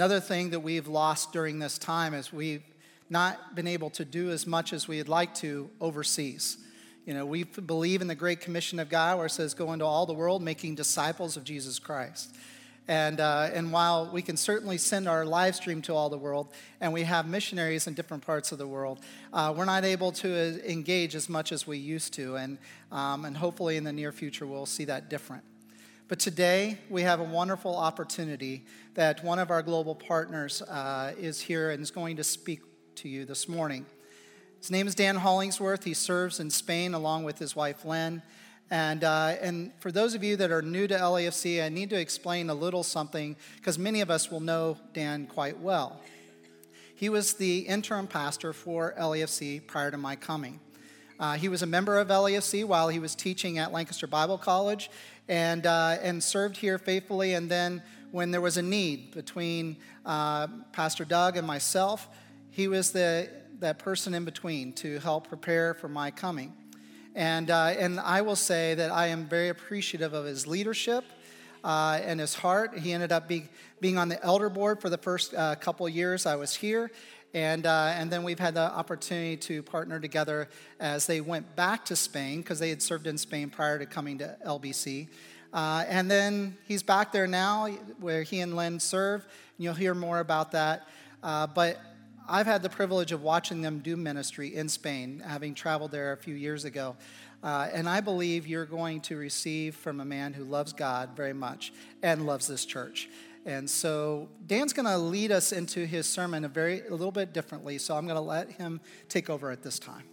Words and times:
Another 0.00 0.18
thing 0.18 0.48
that 0.48 0.60
we've 0.60 0.88
lost 0.88 1.30
during 1.30 1.58
this 1.58 1.76
time 1.76 2.14
is 2.14 2.32
we've 2.32 2.62
not 3.10 3.54
been 3.54 3.66
able 3.66 3.90
to 3.90 4.02
do 4.02 4.30
as 4.30 4.46
much 4.46 4.72
as 4.72 4.88
we'd 4.88 5.08
like 5.08 5.34
to 5.34 5.68
overseas. 5.78 6.56
You 7.04 7.12
know, 7.12 7.26
we 7.26 7.44
believe 7.44 8.00
in 8.00 8.08
the 8.08 8.14
Great 8.14 8.40
Commission 8.40 8.78
of 8.78 8.88
God 8.88 9.18
where 9.18 9.26
it 9.26 9.30
says, 9.32 9.52
go 9.52 9.74
into 9.74 9.84
all 9.84 10.06
the 10.06 10.14
world 10.14 10.40
making 10.40 10.76
disciples 10.76 11.36
of 11.36 11.44
Jesus 11.44 11.78
Christ. 11.78 12.34
And, 12.88 13.20
uh, 13.20 13.50
and 13.52 13.72
while 13.72 14.10
we 14.10 14.22
can 14.22 14.38
certainly 14.38 14.78
send 14.78 15.06
our 15.06 15.26
live 15.26 15.54
stream 15.54 15.82
to 15.82 15.94
all 15.94 16.08
the 16.08 16.16
world, 16.16 16.48
and 16.80 16.94
we 16.94 17.02
have 17.02 17.28
missionaries 17.28 17.86
in 17.86 17.92
different 17.92 18.24
parts 18.24 18.52
of 18.52 18.56
the 18.56 18.66
world, 18.66 19.00
uh, 19.34 19.52
we're 19.54 19.66
not 19.66 19.84
able 19.84 20.12
to 20.12 20.32
uh, 20.32 20.66
engage 20.66 21.14
as 21.14 21.28
much 21.28 21.52
as 21.52 21.66
we 21.66 21.76
used 21.76 22.14
to. 22.14 22.36
And, 22.36 22.56
um, 22.90 23.26
and 23.26 23.36
hopefully 23.36 23.76
in 23.76 23.84
the 23.84 23.92
near 23.92 24.12
future, 24.12 24.46
we'll 24.46 24.64
see 24.64 24.86
that 24.86 25.10
different. 25.10 25.44
But 26.10 26.18
today, 26.18 26.76
we 26.88 27.02
have 27.02 27.20
a 27.20 27.22
wonderful 27.24 27.76
opportunity 27.76 28.64
that 28.94 29.22
one 29.22 29.38
of 29.38 29.52
our 29.52 29.62
global 29.62 29.94
partners 29.94 30.60
uh, 30.60 31.12
is 31.16 31.40
here 31.40 31.70
and 31.70 31.80
is 31.80 31.92
going 31.92 32.16
to 32.16 32.24
speak 32.24 32.62
to 32.96 33.08
you 33.08 33.24
this 33.24 33.48
morning. 33.48 33.86
His 34.58 34.72
name 34.72 34.88
is 34.88 34.96
Dan 34.96 35.14
Hollingsworth. 35.14 35.84
He 35.84 35.94
serves 35.94 36.40
in 36.40 36.50
Spain 36.50 36.94
along 36.94 37.22
with 37.22 37.38
his 37.38 37.54
wife, 37.54 37.84
Len. 37.84 38.22
And, 38.72 39.04
uh, 39.04 39.36
and 39.40 39.70
for 39.78 39.92
those 39.92 40.16
of 40.16 40.24
you 40.24 40.34
that 40.38 40.50
are 40.50 40.62
new 40.62 40.88
to 40.88 40.94
LAFC, 40.94 41.64
I 41.64 41.68
need 41.68 41.90
to 41.90 42.00
explain 42.00 42.50
a 42.50 42.54
little 42.54 42.82
something 42.82 43.36
because 43.58 43.78
many 43.78 44.00
of 44.00 44.10
us 44.10 44.32
will 44.32 44.40
know 44.40 44.78
Dan 44.92 45.28
quite 45.28 45.60
well. 45.60 46.00
He 46.96 47.08
was 47.08 47.34
the 47.34 47.60
interim 47.60 48.08
pastor 48.08 48.52
for 48.52 48.96
LAFC 48.98 49.64
prior 49.64 49.92
to 49.92 49.96
my 49.96 50.16
coming. 50.16 50.58
Uh, 51.20 51.34
he 51.34 51.48
was 51.48 51.62
a 51.62 51.66
member 51.66 51.98
of 51.98 52.08
LAFC 52.08 52.64
while 52.64 52.88
he 52.88 52.98
was 52.98 53.14
teaching 53.14 53.58
at 53.58 53.70
Lancaster 53.70 54.08
Bible 54.08 54.38
College 54.38 54.90
and, 55.28 55.66
uh, 55.66 55.98
and 56.02 56.24
served 56.24 56.56
here 56.56 56.78
faithfully. 56.78 57.34
And 57.34 57.48
then, 57.48 57.82
when 58.10 58.30
there 58.30 58.40
was 58.40 58.56
a 58.56 58.62
need 58.62 59.12
between 59.12 59.76
uh, 60.04 60.48
Pastor 60.72 61.04
Doug 61.04 61.36
and 61.36 61.46
myself, 61.46 62.08
he 62.50 62.68
was 62.68 62.90
the, 62.90 63.28
that 63.60 63.78
person 63.78 64.14
in 64.14 64.24
between 64.24 64.72
to 64.72 64.98
help 65.00 65.28
prepare 65.28 65.74
for 65.74 65.88
my 65.88 66.10
coming. 66.10 66.52
And, 67.14 67.50
uh, 67.50 67.74
and 67.78 68.00
I 68.00 68.22
will 68.22 68.36
say 68.36 68.74
that 68.74 68.90
I 68.90 69.08
am 69.08 69.26
very 69.26 69.48
appreciative 69.48 70.12
of 70.12 70.24
his 70.24 70.46
leadership 70.46 71.04
uh, 71.62 72.00
and 72.02 72.18
his 72.18 72.34
heart. 72.34 72.78
He 72.78 72.92
ended 72.92 73.12
up 73.12 73.28
be, 73.28 73.44
being 73.80 73.98
on 73.98 74.08
the 74.08 74.22
elder 74.24 74.48
board 74.48 74.80
for 74.80 74.88
the 74.90 74.98
first 74.98 75.34
uh, 75.34 75.54
couple 75.56 75.88
years 75.88 76.26
I 76.26 76.36
was 76.36 76.54
here. 76.54 76.90
And, 77.32 77.64
uh, 77.64 77.92
and 77.94 78.10
then 78.10 78.24
we've 78.24 78.38
had 78.38 78.54
the 78.54 78.72
opportunity 78.72 79.36
to 79.36 79.62
partner 79.62 80.00
together 80.00 80.48
as 80.80 81.06
they 81.06 81.20
went 81.20 81.54
back 81.54 81.84
to 81.86 81.96
Spain 81.96 82.38
because 82.38 82.58
they 82.58 82.70
had 82.70 82.82
served 82.82 83.06
in 83.06 83.16
Spain 83.16 83.50
prior 83.50 83.78
to 83.78 83.86
coming 83.86 84.18
to 84.18 84.36
LBC. 84.44 85.08
Uh, 85.52 85.84
and 85.88 86.10
then 86.10 86.56
he's 86.66 86.82
back 86.82 87.12
there 87.12 87.26
now 87.26 87.66
where 88.00 88.22
he 88.22 88.40
and 88.40 88.56
Len 88.56 88.80
serve. 88.80 89.22
And 89.22 89.64
you'll 89.64 89.74
hear 89.74 89.94
more 89.94 90.18
about 90.20 90.52
that. 90.52 90.88
Uh, 91.22 91.46
but 91.46 91.80
I've 92.28 92.46
had 92.46 92.62
the 92.62 92.68
privilege 92.68 93.12
of 93.12 93.22
watching 93.22 93.60
them 93.60 93.80
do 93.80 93.96
ministry 93.96 94.54
in 94.54 94.68
Spain, 94.68 95.22
having 95.24 95.54
traveled 95.54 95.90
there 95.90 96.12
a 96.12 96.16
few 96.16 96.34
years 96.34 96.64
ago. 96.64 96.96
Uh, 97.42 97.68
and 97.72 97.88
I 97.88 98.00
believe 98.00 98.46
you're 98.46 98.66
going 98.66 99.00
to 99.02 99.16
receive 99.16 99.74
from 99.74 100.00
a 100.00 100.04
man 100.04 100.32
who 100.32 100.44
loves 100.44 100.72
God 100.72 101.10
very 101.16 101.32
much 101.32 101.72
and 102.02 102.26
loves 102.26 102.46
this 102.46 102.64
church. 102.64 103.08
And 103.46 103.68
so 103.68 104.28
Dan's 104.46 104.72
going 104.72 104.86
to 104.86 104.98
lead 104.98 105.32
us 105.32 105.52
into 105.52 105.86
his 105.86 106.06
sermon 106.06 106.44
a 106.44 106.48
very 106.48 106.86
a 106.86 106.90
little 106.90 107.12
bit 107.12 107.32
differently. 107.32 107.78
So 107.78 107.96
I'm 107.96 108.04
going 108.04 108.16
to 108.16 108.20
let 108.20 108.50
him 108.52 108.80
take 109.08 109.30
over 109.30 109.50
at 109.50 109.62
this 109.62 109.78
time. 109.78 110.04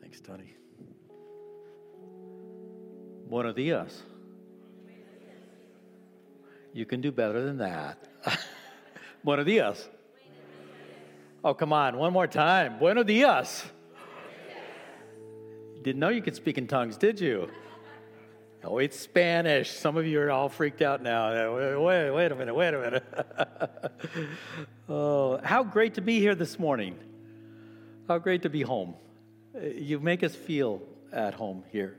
Thanks, 0.00 0.20
Tony. 0.20 0.54
Buenos 3.28 3.54
dias. 3.54 4.02
You 6.74 6.84
can 6.84 7.00
do 7.00 7.10
better 7.10 7.44
than 7.44 7.58
that. 7.58 8.08
Buenos 9.24 9.46
dias. 9.46 9.88
Oh, 11.42 11.54
come 11.54 11.72
on, 11.72 11.96
one 11.96 12.12
more 12.12 12.26
time. 12.26 12.78
Buenos 12.78 13.06
dias. 13.06 13.64
Didn't 15.82 16.00
know 16.00 16.08
you 16.08 16.22
could 16.22 16.34
speak 16.34 16.58
in 16.58 16.66
tongues, 16.66 16.96
did 16.96 17.20
you? 17.20 17.48
Oh, 18.66 18.78
it's 18.78 18.98
Spanish. 18.98 19.70
Some 19.72 19.98
of 19.98 20.06
you 20.06 20.18
are 20.22 20.30
all 20.30 20.48
freaked 20.48 20.80
out 20.80 21.02
now. 21.02 21.54
Wait, 21.54 22.10
wait 22.10 22.32
a 22.32 22.34
minute, 22.34 22.54
wait 22.54 22.72
a 22.72 22.80
minute. 22.80 23.04
oh, 24.88 25.38
how 25.44 25.62
great 25.62 25.94
to 25.94 26.00
be 26.00 26.18
here 26.18 26.34
this 26.34 26.58
morning. 26.58 26.98
How 28.08 28.16
great 28.16 28.40
to 28.42 28.48
be 28.48 28.62
home. 28.62 28.94
You 29.62 30.00
make 30.00 30.22
us 30.22 30.34
feel 30.34 30.80
at 31.12 31.34
home 31.34 31.64
here. 31.72 31.98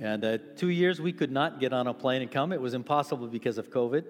And 0.00 0.24
uh, 0.24 0.38
two 0.56 0.70
years 0.70 1.00
we 1.00 1.12
could 1.12 1.30
not 1.30 1.60
get 1.60 1.72
on 1.72 1.86
a 1.86 1.94
plane 1.94 2.22
and 2.22 2.30
come. 2.30 2.52
It 2.52 2.60
was 2.60 2.74
impossible 2.74 3.28
because 3.28 3.56
of 3.56 3.70
COVID. 3.70 4.04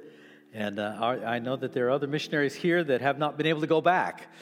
And 0.54 0.78
uh, 0.78 0.96
I 0.98 1.38
know 1.38 1.56
that 1.56 1.74
there 1.74 1.88
are 1.88 1.90
other 1.90 2.06
missionaries 2.06 2.54
here 2.54 2.82
that 2.82 3.02
have 3.02 3.18
not 3.18 3.36
been 3.36 3.46
able 3.46 3.60
to 3.60 3.66
go 3.66 3.82
back. 3.82 4.32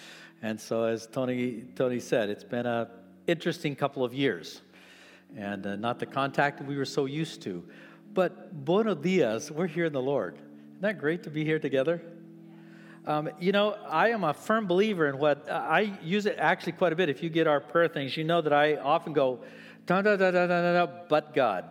And 0.43 0.61
so, 0.61 0.85
as 0.85 1.09
Tony, 1.09 1.65
Tony 1.75 1.99
said, 1.99 2.31
it's 2.31 2.45
been 2.45 2.67
an 2.67 2.87
interesting 3.27 3.75
couple 3.75 4.05
of 4.05 4.15
years. 4.15 4.61
And 5.37 5.67
uh, 5.67 5.77
not 5.77 5.99
the 5.99 6.07
contact 6.07 6.63
we 6.63 6.77
were 6.77 6.85
so 6.85 7.07
used 7.07 7.43
to. 7.43 7.65
But 8.13 8.65
buenos 8.65 8.99
dias, 8.99 9.51
we're 9.51 9.67
here 9.67 9.87
in 9.87 9.93
the 9.93 10.03
Lord. 10.03 10.35
Isn't 10.35 10.83
that 10.83 10.99
great 10.99 11.23
to 11.23 11.31
be 11.31 11.45
here 11.45 11.59
together? 11.59 12.03
Um, 13.07 13.31
you 13.41 13.51
know, 13.51 13.77
I 13.89 14.11
am 14.11 14.23
a 14.23 14.35
firm 14.35 14.67
believer 14.67 15.09
in 15.09 15.19
what 15.19 15.51
I 15.51 15.99
use 16.03 16.27
it 16.27 16.37
actually 16.39 16.73
quite 16.73 16.93
a 16.93 16.97
bit. 16.97 17.09
If 17.09 17.23
you 17.23 17.31
get 17.31 17.47
our 17.47 17.61
prayer 17.61 17.89
things, 17.89 18.17
you 18.17 18.25
know 18.25 18.41
that 18.43 18.53
I 18.53 18.77
often 18.77 19.13
go, 19.13 19.41
da 19.87 20.03
da 20.03 20.17
da 20.17 20.31
da 20.31 20.47
da 20.47 20.73
da, 20.73 20.87
but 21.09 21.35
God. 21.35 21.71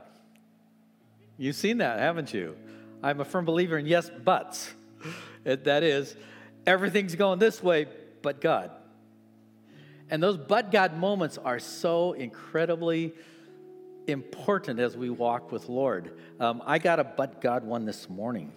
You've 1.37 1.55
seen 1.55 1.77
that, 1.77 1.99
haven't 1.99 2.33
you? 2.33 2.55
I'm 3.01 3.21
a 3.21 3.25
firm 3.25 3.45
believer 3.45 3.77
in 3.77 3.85
yes, 3.85 4.09
buts. 4.09 4.73
It, 5.43 5.63
that 5.63 5.81
is, 5.81 6.15
everything's 6.67 7.15
going 7.15 7.39
this 7.39 7.63
way, 7.63 7.87
but 8.21 8.41
God. 8.41 8.69
And 10.07 10.21
those 10.21 10.37
but 10.37 10.71
God 10.71 10.95
moments 10.95 11.39
are 11.39 11.57
so 11.57 12.13
incredibly 12.13 13.13
important 14.07 14.79
as 14.79 14.97
we 14.97 15.09
walk 15.09 15.51
with 15.51 15.69
Lord. 15.69 16.17
Um, 16.39 16.61
I 16.65 16.79
got 16.79 16.99
a 16.99 17.03
but 17.03 17.41
God 17.41 17.63
one 17.63 17.85
this 17.85 18.09
morning. 18.09 18.51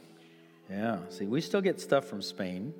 Yeah, 0.70 0.98
see, 1.10 1.26
we 1.26 1.40
still 1.40 1.60
get 1.60 1.80
stuff 1.80 2.06
from 2.06 2.22
Spain. 2.22 2.72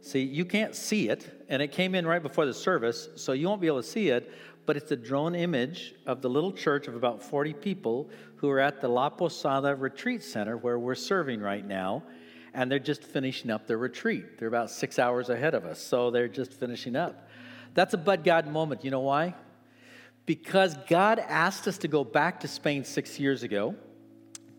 See, 0.00 0.22
you 0.22 0.44
can't 0.44 0.74
see 0.74 1.08
it, 1.08 1.44
and 1.48 1.60
it 1.60 1.72
came 1.72 1.94
in 1.94 2.06
right 2.06 2.22
before 2.22 2.46
the 2.46 2.54
service, 2.54 3.08
so 3.16 3.32
you 3.32 3.48
won't 3.48 3.60
be 3.60 3.66
able 3.66 3.82
to 3.82 3.88
see 3.88 4.08
it, 4.08 4.32
but 4.64 4.76
it's 4.76 4.90
a 4.90 4.96
drone 4.96 5.34
image 5.34 5.94
of 6.06 6.22
the 6.22 6.30
little 6.30 6.52
church 6.52 6.88
of 6.88 6.94
about 6.94 7.22
40 7.22 7.54
people 7.54 8.10
who 8.36 8.50
are 8.50 8.60
at 8.60 8.80
the 8.80 8.88
La 8.88 9.08
Posada 9.08 9.74
Retreat 9.74 10.22
Center 10.22 10.56
where 10.56 10.78
we're 10.78 10.94
serving 10.94 11.40
right 11.40 11.66
now. 11.66 12.02
And 12.54 12.70
they're 12.70 12.78
just 12.78 13.04
finishing 13.04 13.50
up 13.50 13.66
their 13.66 13.76
retreat. 13.76 14.38
They're 14.38 14.48
about 14.48 14.70
six 14.70 14.98
hours 14.98 15.28
ahead 15.28 15.54
of 15.54 15.66
us, 15.66 15.78
so 15.78 16.10
they're 16.10 16.26
just 16.26 16.54
finishing 16.54 16.96
up. 16.96 17.28
That's 17.74 17.92
a 17.92 17.98
Bud 17.98 18.24
God 18.24 18.46
moment. 18.46 18.82
You 18.82 18.90
know 18.90 19.00
why? 19.00 19.34
Because 20.26 20.76
God 20.88 21.20
asked 21.20 21.68
us 21.68 21.78
to 21.78 21.88
go 21.88 22.04
back 22.04 22.40
to 22.40 22.48
Spain 22.48 22.84
six 22.84 23.18
years 23.18 23.42
ago 23.44 23.76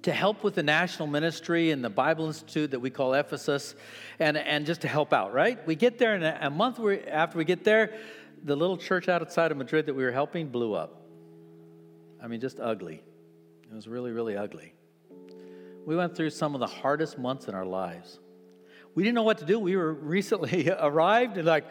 to 0.03 0.13
help 0.13 0.41
with 0.41 0.55
the 0.55 0.63
national 0.63 1.05
ministry 1.05 1.71
and 1.71 1.83
the 1.83 1.89
Bible 1.89 2.27
Institute 2.27 2.71
that 2.71 2.79
we 2.79 2.89
call 2.89 3.13
Ephesus, 3.13 3.75
and, 4.19 4.37
and 4.37 4.65
just 4.65 4.79
to 4.81 4.87
help 4.87 5.11
out, 5.11 5.33
right? 5.33 5.67
We 5.67 5.75
get 5.75 5.97
there, 5.97 6.15
and 6.15 6.23
a 6.23 6.49
month 6.49 6.79
after 7.09 7.37
we 7.37 7.43
get 7.43 7.65
there, 7.65 7.93
the 8.41 8.55
little 8.55 8.77
church 8.77 9.09
outside 9.09 9.51
of 9.51 9.57
Madrid 9.57 9.87
that 9.87 9.93
we 9.93 10.03
were 10.05 10.11
helping 10.13 10.47
blew 10.47 10.73
up. 10.73 11.01
I 12.23 12.27
mean, 12.27 12.39
just 12.39 12.59
ugly. 12.61 13.03
It 13.69 13.75
was 13.75 13.87
really, 13.87 14.11
really 14.11 14.37
ugly. 14.37 14.73
We 15.85 15.97
went 15.97 16.15
through 16.15 16.29
some 16.29 16.53
of 16.53 16.61
the 16.61 16.67
hardest 16.67 17.17
months 17.17 17.49
in 17.49 17.53
our 17.53 17.65
lives. 17.65 18.19
We 18.95 19.03
didn't 19.03 19.15
know 19.15 19.23
what 19.23 19.39
to 19.39 19.45
do. 19.45 19.59
We 19.59 19.75
were 19.75 19.93
recently 20.17 20.69
arrived 20.69 21.37
and 21.37 21.45
like, 21.45 21.65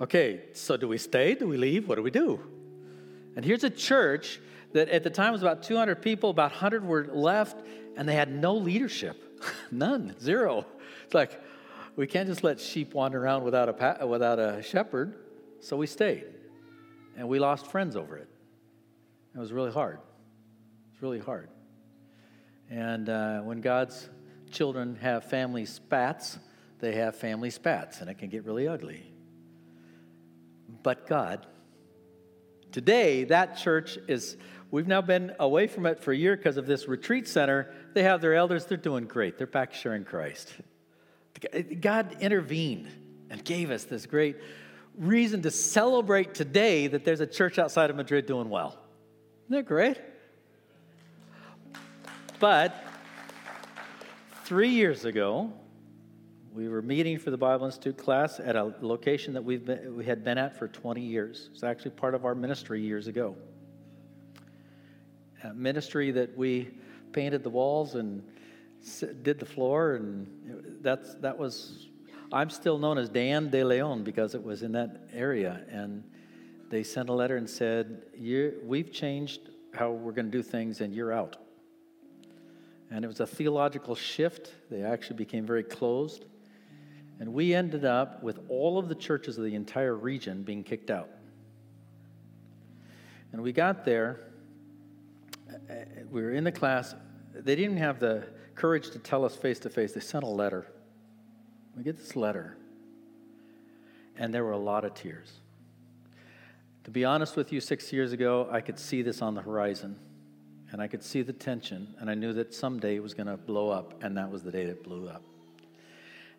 okay, 0.00 0.46
so 0.54 0.76
do 0.76 0.88
we 0.88 0.98
stay? 0.98 1.34
Do 1.34 1.46
we 1.46 1.56
leave? 1.56 1.88
What 1.88 1.94
do 1.94 2.02
we 2.02 2.10
do? 2.10 2.40
And 3.36 3.44
here's 3.44 3.64
a 3.64 3.70
church 3.70 4.40
that 4.72 4.88
at 4.88 5.04
the 5.04 5.10
time 5.10 5.32
was 5.32 5.42
about 5.42 5.62
200 5.62 6.02
people, 6.02 6.30
about 6.30 6.50
100 6.50 6.84
were 6.84 7.06
left, 7.12 7.62
and 7.96 8.08
they 8.08 8.14
had 8.14 8.34
no 8.34 8.54
leadership. 8.54 9.22
None, 9.70 10.18
zero. 10.18 10.66
It's 11.04 11.14
like, 11.14 11.40
we 11.94 12.06
can't 12.06 12.28
just 12.28 12.42
let 12.42 12.60
sheep 12.60 12.94
wander 12.94 13.22
around 13.22 13.44
without 13.44 14.00
a, 14.00 14.06
without 14.06 14.38
a 14.38 14.62
shepherd. 14.62 15.14
So 15.60 15.76
we 15.76 15.86
stayed. 15.86 16.24
And 17.16 17.28
we 17.28 17.38
lost 17.38 17.66
friends 17.66 17.96
over 17.96 18.16
it. 18.16 18.28
It 19.34 19.38
was 19.38 19.52
really 19.52 19.72
hard. 19.72 19.98
It's 20.92 21.02
really 21.02 21.18
hard. 21.18 21.48
And 22.70 23.08
uh, 23.08 23.40
when 23.40 23.60
God's 23.60 24.08
children 24.50 24.96
have 24.96 25.24
family 25.24 25.64
spats, 25.64 26.38
they 26.80 26.94
have 26.96 27.16
family 27.16 27.50
spats, 27.50 28.00
and 28.00 28.10
it 28.10 28.18
can 28.18 28.28
get 28.28 28.44
really 28.44 28.68
ugly. 28.68 29.10
But 30.82 31.06
God, 31.06 31.46
today, 32.72 33.24
that 33.24 33.56
church 33.56 33.98
is, 34.08 34.36
we've 34.70 34.86
now 34.86 35.00
been 35.00 35.32
away 35.38 35.66
from 35.66 35.86
it 35.86 36.02
for 36.02 36.12
a 36.12 36.16
year 36.16 36.36
because 36.36 36.56
of 36.56 36.66
this 36.66 36.88
retreat 36.88 37.28
center. 37.28 37.72
They 37.94 38.02
have 38.02 38.20
their 38.20 38.34
elders, 38.34 38.66
they're 38.66 38.76
doing 38.76 39.04
great. 39.04 39.38
They're 39.38 39.46
back 39.46 39.74
sharing 39.74 40.04
Christ. 40.04 40.52
God 41.80 42.16
intervened 42.20 42.88
and 43.30 43.44
gave 43.44 43.70
us 43.70 43.84
this 43.84 44.06
great 44.06 44.36
reason 44.96 45.42
to 45.42 45.50
celebrate 45.50 46.34
today 46.34 46.86
that 46.86 47.04
there's 47.04 47.20
a 47.20 47.26
church 47.26 47.58
outside 47.58 47.90
of 47.90 47.96
Madrid 47.96 48.26
doing 48.26 48.48
well. 48.48 48.78
Isn't 49.46 49.56
that 49.56 49.66
great? 49.66 49.98
But 52.40 52.82
three 54.44 54.70
years 54.70 55.04
ago, 55.04 55.52
We 56.56 56.68
were 56.68 56.80
meeting 56.80 57.18
for 57.18 57.30
the 57.30 57.36
Bible 57.36 57.66
Institute 57.66 57.98
class 57.98 58.40
at 58.40 58.56
a 58.56 58.72
location 58.80 59.34
that 59.34 59.44
we've 59.44 59.66
been, 59.66 59.94
we 59.94 60.06
had 60.06 60.24
been 60.24 60.38
at 60.38 60.58
for 60.58 60.68
20 60.68 61.02
years. 61.02 61.50
It's 61.52 61.62
actually 61.62 61.90
part 61.90 62.14
of 62.14 62.24
our 62.24 62.34
ministry 62.34 62.80
years 62.80 63.08
ago. 63.08 63.36
A 65.44 65.52
ministry 65.52 66.12
that 66.12 66.34
we 66.34 66.70
painted 67.12 67.42
the 67.42 67.50
walls 67.50 67.94
and 67.94 68.22
did 69.22 69.38
the 69.38 69.44
floor, 69.44 69.96
and 69.96 70.78
that's 70.80 71.16
that 71.16 71.36
was. 71.36 71.88
I'm 72.32 72.48
still 72.48 72.78
known 72.78 72.96
as 72.96 73.10
Dan 73.10 73.50
De 73.50 73.62
Leon 73.62 74.02
because 74.02 74.34
it 74.34 74.42
was 74.42 74.62
in 74.62 74.72
that 74.72 75.08
area, 75.12 75.60
and 75.70 76.02
they 76.70 76.82
sent 76.82 77.10
a 77.10 77.12
letter 77.12 77.36
and 77.36 77.50
said, 77.50 78.00
"We've 78.64 78.90
changed 78.90 79.50
how 79.74 79.90
we're 79.90 80.12
going 80.12 80.30
to 80.30 80.32
do 80.32 80.42
things, 80.42 80.80
and 80.80 80.94
you're 80.94 81.12
out." 81.12 81.36
And 82.90 83.04
it 83.04 83.08
was 83.08 83.20
a 83.20 83.26
theological 83.26 83.94
shift. 83.94 84.54
They 84.70 84.82
actually 84.82 85.16
became 85.16 85.44
very 85.44 85.62
closed. 85.62 86.24
And 87.18 87.32
we 87.32 87.54
ended 87.54 87.84
up 87.84 88.22
with 88.22 88.38
all 88.48 88.78
of 88.78 88.88
the 88.88 88.94
churches 88.94 89.38
of 89.38 89.44
the 89.44 89.54
entire 89.54 89.94
region 89.94 90.42
being 90.42 90.62
kicked 90.62 90.90
out. 90.90 91.08
And 93.32 93.42
we 93.42 93.52
got 93.52 93.84
there, 93.84 94.20
we 96.10 96.22
were 96.22 96.32
in 96.32 96.44
the 96.44 96.52
class. 96.52 96.94
They 97.34 97.56
didn't 97.56 97.78
have 97.78 98.00
the 98.00 98.24
courage 98.54 98.90
to 98.90 98.98
tell 98.98 99.24
us 99.24 99.34
face 99.34 99.58
to 99.60 99.70
face. 99.70 99.92
They 99.92 100.00
sent 100.00 100.24
a 100.24 100.28
letter. 100.28 100.66
We 101.76 101.82
get 101.82 101.98
this 101.98 102.16
letter, 102.16 102.56
and 104.16 104.32
there 104.32 104.44
were 104.44 104.52
a 104.52 104.58
lot 104.58 104.84
of 104.84 104.94
tears. 104.94 105.30
To 106.84 106.90
be 106.90 107.04
honest 107.04 107.36
with 107.36 107.52
you, 107.52 107.60
six 107.60 107.92
years 107.92 108.12
ago, 108.12 108.48
I 108.50 108.60
could 108.60 108.78
see 108.78 109.02
this 109.02 109.20
on 109.20 109.34
the 109.34 109.42
horizon 109.42 109.98
and 110.72 110.82
I 110.82 110.88
could 110.88 111.02
see 111.02 111.22
the 111.22 111.32
tension, 111.32 111.94
and 112.00 112.10
I 112.10 112.14
knew 112.14 112.32
that 112.34 112.52
someday 112.52 112.96
it 112.96 113.02
was 113.02 113.14
going 113.14 113.28
to 113.28 113.36
blow 113.36 113.70
up, 113.70 114.02
and 114.02 114.16
that 114.16 114.30
was 114.30 114.42
the 114.42 114.50
day 114.50 114.62
it 114.62 114.82
blew 114.82 115.08
up. 115.08 115.22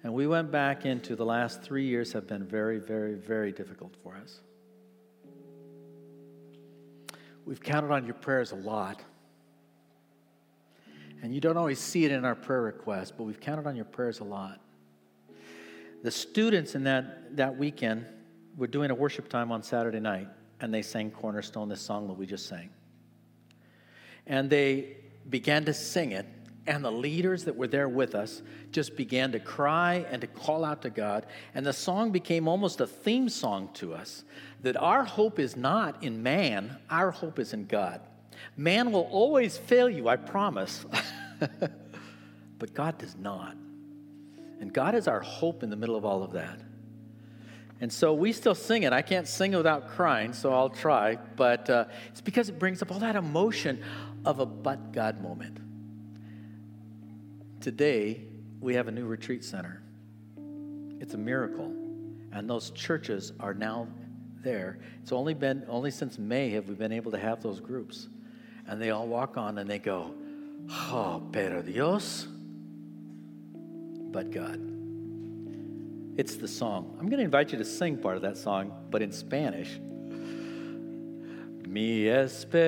And 0.04 0.14
we 0.14 0.28
went 0.28 0.52
back 0.52 0.86
into 0.86 1.16
the 1.16 1.26
last 1.26 1.62
three 1.62 1.86
years 1.86 2.14
have 2.14 2.28
been 2.28 2.46
very, 2.46 2.80
very, 2.80 3.16
very 3.16 3.52
difficult 3.52 3.96
for 4.04 4.16
us. 4.16 4.40
We've 7.46 7.62
counted 7.62 7.92
on 7.92 8.06
your 8.06 8.14
prayers 8.14 8.52
a 8.52 8.56
lot. 8.56 9.02
And 11.22 11.34
you 11.34 11.42
don't 11.42 11.58
always 11.58 11.80
see 11.80 12.06
it 12.06 12.12
in 12.12 12.26
our 12.26 12.36
prayer 12.36 12.62
requests, 12.62 13.12
but 13.12 13.24
we've 13.24 13.40
counted 13.40 13.66
on 13.66 13.76
your 13.76 13.86
prayers 13.86 14.20
a 14.20 14.24
lot. 14.24 14.60
The 16.04 16.12
students 16.12 16.76
in 16.76 16.84
that, 16.84 17.36
that 17.38 17.58
weekend 17.58 18.06
were 18.56 18.68
doing 18.68 18.92
a 18.92 18.96
worship 18.96 19.30
time 19.30 19.52
on 19.52 19.64
Saturday 19.64 20.00
night, 20.00 20.28
and 20.62 20.74
they 20.74 20.84
sang 20.84 21.10
Cornerstone, 21.10 21.70
this 21.70 21.82
song 21.82 22.08
that 22.08 22.14
we 22.14 22.26
just 22.28 22.48
sang 22.48 22.70
and 24.28 24.50
they 24.50 24.98
began 25.28 25.66
to 25.66 25.74
sing 25.74 26.12
it. 26.12 26.28
And 26.68 26.84
the 26.84 26.92
leaders 26.92 27.46
that 27.46 27.56
were 27.56 27.68
there 27.68 27.88
with 27.88 28.14
us 28.14 28.42
just 28.72 28.98
began 28.98 29.32
to 29.32 29.40
cry 29.40 30.06
and 30.12 30.20
to 30.20 30.28
call 30.28 30.66
out 30.66 30.82
to 30.82 30.90
God. 30.90 31.26
And 31.56 31.66
the 31.66 31.72
song 31.72 32.12
became 32.12 32.48
almost 32.48 32.82
a 32.82 32.88
theme 32.88 33.30
song 33.30 33.70
to 33.76 33.94
us 33.94 34.26
that 34.64 34.76
our 34.76 35.06
hope 35.06 35.40
is 35.40 35.56
not 35.56 36.04
in 36.04 36.22
man, 36.22 36.76
our 36.90 37.12
hope 37.12 37.40
is 37.40 37.54
in 37.54 37.66
God. 37.68 38.02
Man 38.58 38.92
will 38.92 39.08
always 39.12 39.58
fail 39.58 39.90
you, 39.90 40.10
I 40.10 40.18
promise. 40.18 40.86
but 42.60 42.74
God 42.74 42.98
does 42.98 43.16
not. 43.16 43.56
And 44.60 44.74
God 44.74 44.94
is 44.94 45.08
our 45.08 45.22
hope 45.22 45.64
in 45.64 45.70
the 45.70 45.76
middle 45.76 45.96
of 45.96 46.04
all 46.04 46.22
of 46.22 46.34
that. 46.34 46.60
And 47.80 47.94
so 47.94 48.14
we 48.14 48.34
still 48.34 48.56
sing 48.56 48.84
it. 48.84 48.92
I 48.92 49.04
can't 49.04 49.28
sing 49.28 49.54
it 49.54 49.58
without 49.58 49.90
crying, 49.90 50.34
so 50.34 50.52
I'll 50.52 50.70
try. 50.70 51.16
But 51.16 51.70
uh, 51.70 51.86
it's 52.08 52.22
because 52.22 52.50
it 52.50 52.58
brings 52.58 52.82
up 52.82 52.92
all 52.92 53.00
that 53.00 53.16
emotion 53.16 53.84
of 54.26 54.40
a 54.40 54.46
but 54.46 54.92
God 54.92 55.22
moment. 55.22 55.60
Today, 57.68 58.22
we 58.62 58.76
have 58.76 58.88
a 58.88 58.92
new 58.92 59.06
retreat 59.06 59.44
center. 59.44 59.82
It's 61.02 61.16
a 61.16 61.18
miracle. 61.18 61.66
And 62.32 62.50
those 62.50 62.70
churches 62.70 63.34
are 63.42 63.54
now 63.54 63.90
there. 64.42 64.80
It's 65.02 65.12
only 65.12 65.34
been, 65.34 65.66
only 65.68 65.92
since 65.92 66.18
May 66.18 66.50
have 66.52 66.70
we 66.70 66.76
been 66.76 66.94
able 66.94 67.12
to 67.12 67.18
have 67.18 67.44
those 67.44 67.60
groups. 67.60 68.08
And 68.68 68.82
they 68.82 68.92
all 68.92 69.06
walk 69.06 69.36
on 69.36 69.58
and 69.58 69.70
they 69.70 69.80
go, 69.80 70.14
Oh, 70.72 71.22
pero 71.34 71.62
Dios, 71.62 72.30
but 74.14 74.32
God. 74.32 74.62
It's 76.16 76.38
the 76.38 76.48
song. 76.48 76.96
I'm 77.02 77.10
going 77.10 77.20
to 77.20 77.26
invite 77.26 77.52
you 77.52 77.58
to 77.58 77.66
sing 77.66 77.98
part 77.98 78.16
of 78.16 78.22
that 78.22 78.38
song, 78.38 78.72
but 78.90 79.02
in 79.02 79.12
Spanish. 79.12 79.78
Mi 81.68 82.08
esperanza 82.08 82.62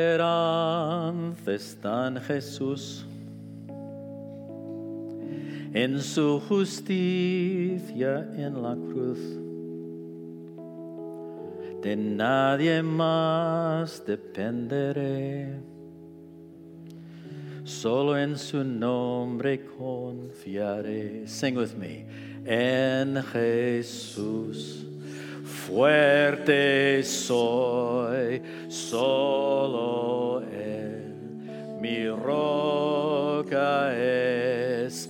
está 1.54 2.08
en 2.08 2.18
Jesús, 2.22 3.06
en 5.74 6.02
su 6.02 6.40
justicia 6.40 8.28
en 8.36 8.62
la 8.62 8.76
cruz. 8.76 9.20
De 11.82 11.96
nadie 11.96 12.82
más 12.84 14.04
dependeré, 14.06 15.54
solo 17.64 18.18
en 18.18 18.38
su 18.38 18.64
nombre 18.64 19.66
confiaré. 19.78 21.26
Sing 21.26 21.56
with 21.56 21.76
me. 21.76 22.06
En 22.46 23.22
Jesús 23.24 24.86
fuerte 25.70 27.04
soy, 27.04 28.42
solo 28.70 30.42
Él, 30.52 31.16
mi 31.82 32.08
roca 32.08 33.96
es 33.96 35.09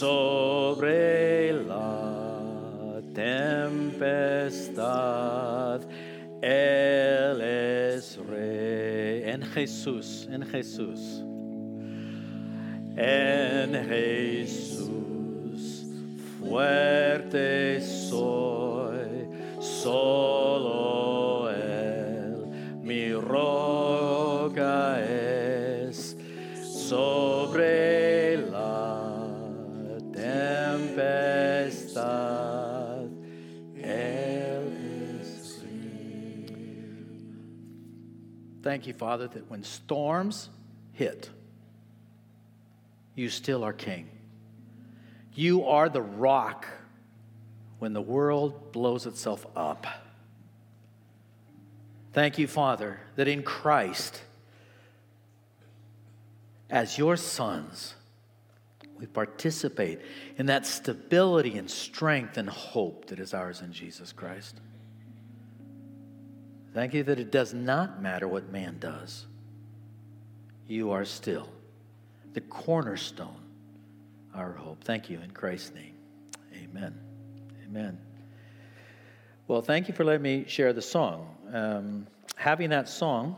sobre 0.00 1.52
la 1.52 3.02
tempestad. 3.12 4.62
Él 6.40 7.42
es 7.42 8.16
rey. 8.26 9.24
En 9.26 9.42
Jesús, 9.42 10.26
en 10.32 10.42
Jesús, 10.46 11.22
en 12.96 13.74
Jesús, 13.90 15.84
fuerte 16.40 17.82
soy. 17.82 19.28
Solo 19.60 21.50
Él, 21.50 22.46
mi 22.82 23.12
roca 23.12 24.98
es 25.02 26.16
Thank 38.70 38.86
you, 38.86 38.92
Father, 38.92 39.26
that 39.26 39.50
when 39.50 39.64
storms 39.64 40.48
hit, 40.92 41.28
you 43.16 43.28
still 43.28 43.64
are 43.64 43.72
king. 43.72 44.08
You 45.34 45.64
are 45.64 45.88
the 45.88 46.02
rock 46.02 46.68
when 47.80 47.94
the 47.94 48.00
world 48.00 48.70
blows 48.70 49.06
itself 49.06 49.44
up. 49.56 49.88
Thank 52.12 52.38
you, 52.38 52.46
Father, 52.46 53.00
that 53.16 53.26
in 53.26 53.42
Christ, 53.42 54.22
as 56.70 56.96
your 56.96 57.16
sons, 57.16 57.96
we 58.96 59.06
participate 59.06 59.98
in 60.38 60.46
that 60.46 60.64
stability 60.64 61.58
and 61.58 61.68
strength 61.68 62.36
and 62.36 62.48
hope 62.48 63.06
that 63.06 63.18
is 63.18 63.34
ours 63.34 63.62
in 63.62 63.72
Jesus 63.72 64.12
Christ. 64.12 64.60
Thank 66.72 66.94
you 66.94 67.02
that 67.04 67.18
it 67.18 67.32
does 67.32 67.52
not 67.52 68.00
matter 68.00 68.28
what 68.28 68.50
man 68.50 68.78
does. 68.78 69.26
You 70.68 70.92
are 70.92 71.04
still 71.04 71.48
the 72.32 72.40
cornerstone, 72.42 73.42
our 74.34 74.52
hope. 74.52 74.84
Thank 74.84 75.10
you 75.10 75.20
in 75.20 75.32
Christ's 75.32 75.74
name. 75.74 75.94
Amen. 76.54 76.94
Amen. 77.66 77.98
Well, 79.48 79.62
thank 79.62 79.88
you 79.88 79.94
for 79.94 80.04
letting 80.04 80.22
me 80.22 80.44
share 80.46 80.72
the 80.72 80.82
song. 80.82 81.34
Um, 81.52 82.06
having 82.36 82.70
that 82.70 82.88
song 82.88 83.36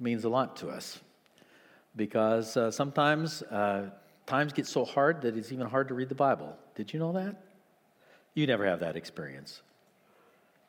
means 0.00 0.24
a 0.24 0.28
lot 0.30 0.56
to 0.56 0.68
us 0.70 0.98
because 1.96 2.56
uh, 2.56 2.70
sometimes 2.70 3.42
uh, 3.42 3.90
times 4.24 4.54
get 4.54 4.66
so 4.66 4.86
hard 4.86 5.20
that 5.20 5.36
it's 5.36 5.52
even 5.52 5.66
hard 5.66 5.88
to 5.88 5.94
read 5.94 6.08
the 6.08 6.14
Bible. 6.14 6.56
Did 6.74 6.94
you 6.94 6.98
know 6.98 7.12
that? 7.12 7.42
You 8.32 8.46
never 8.46 8.64
have 8.64 8.80
that 8.80 8.96
experience. 8.96 9.60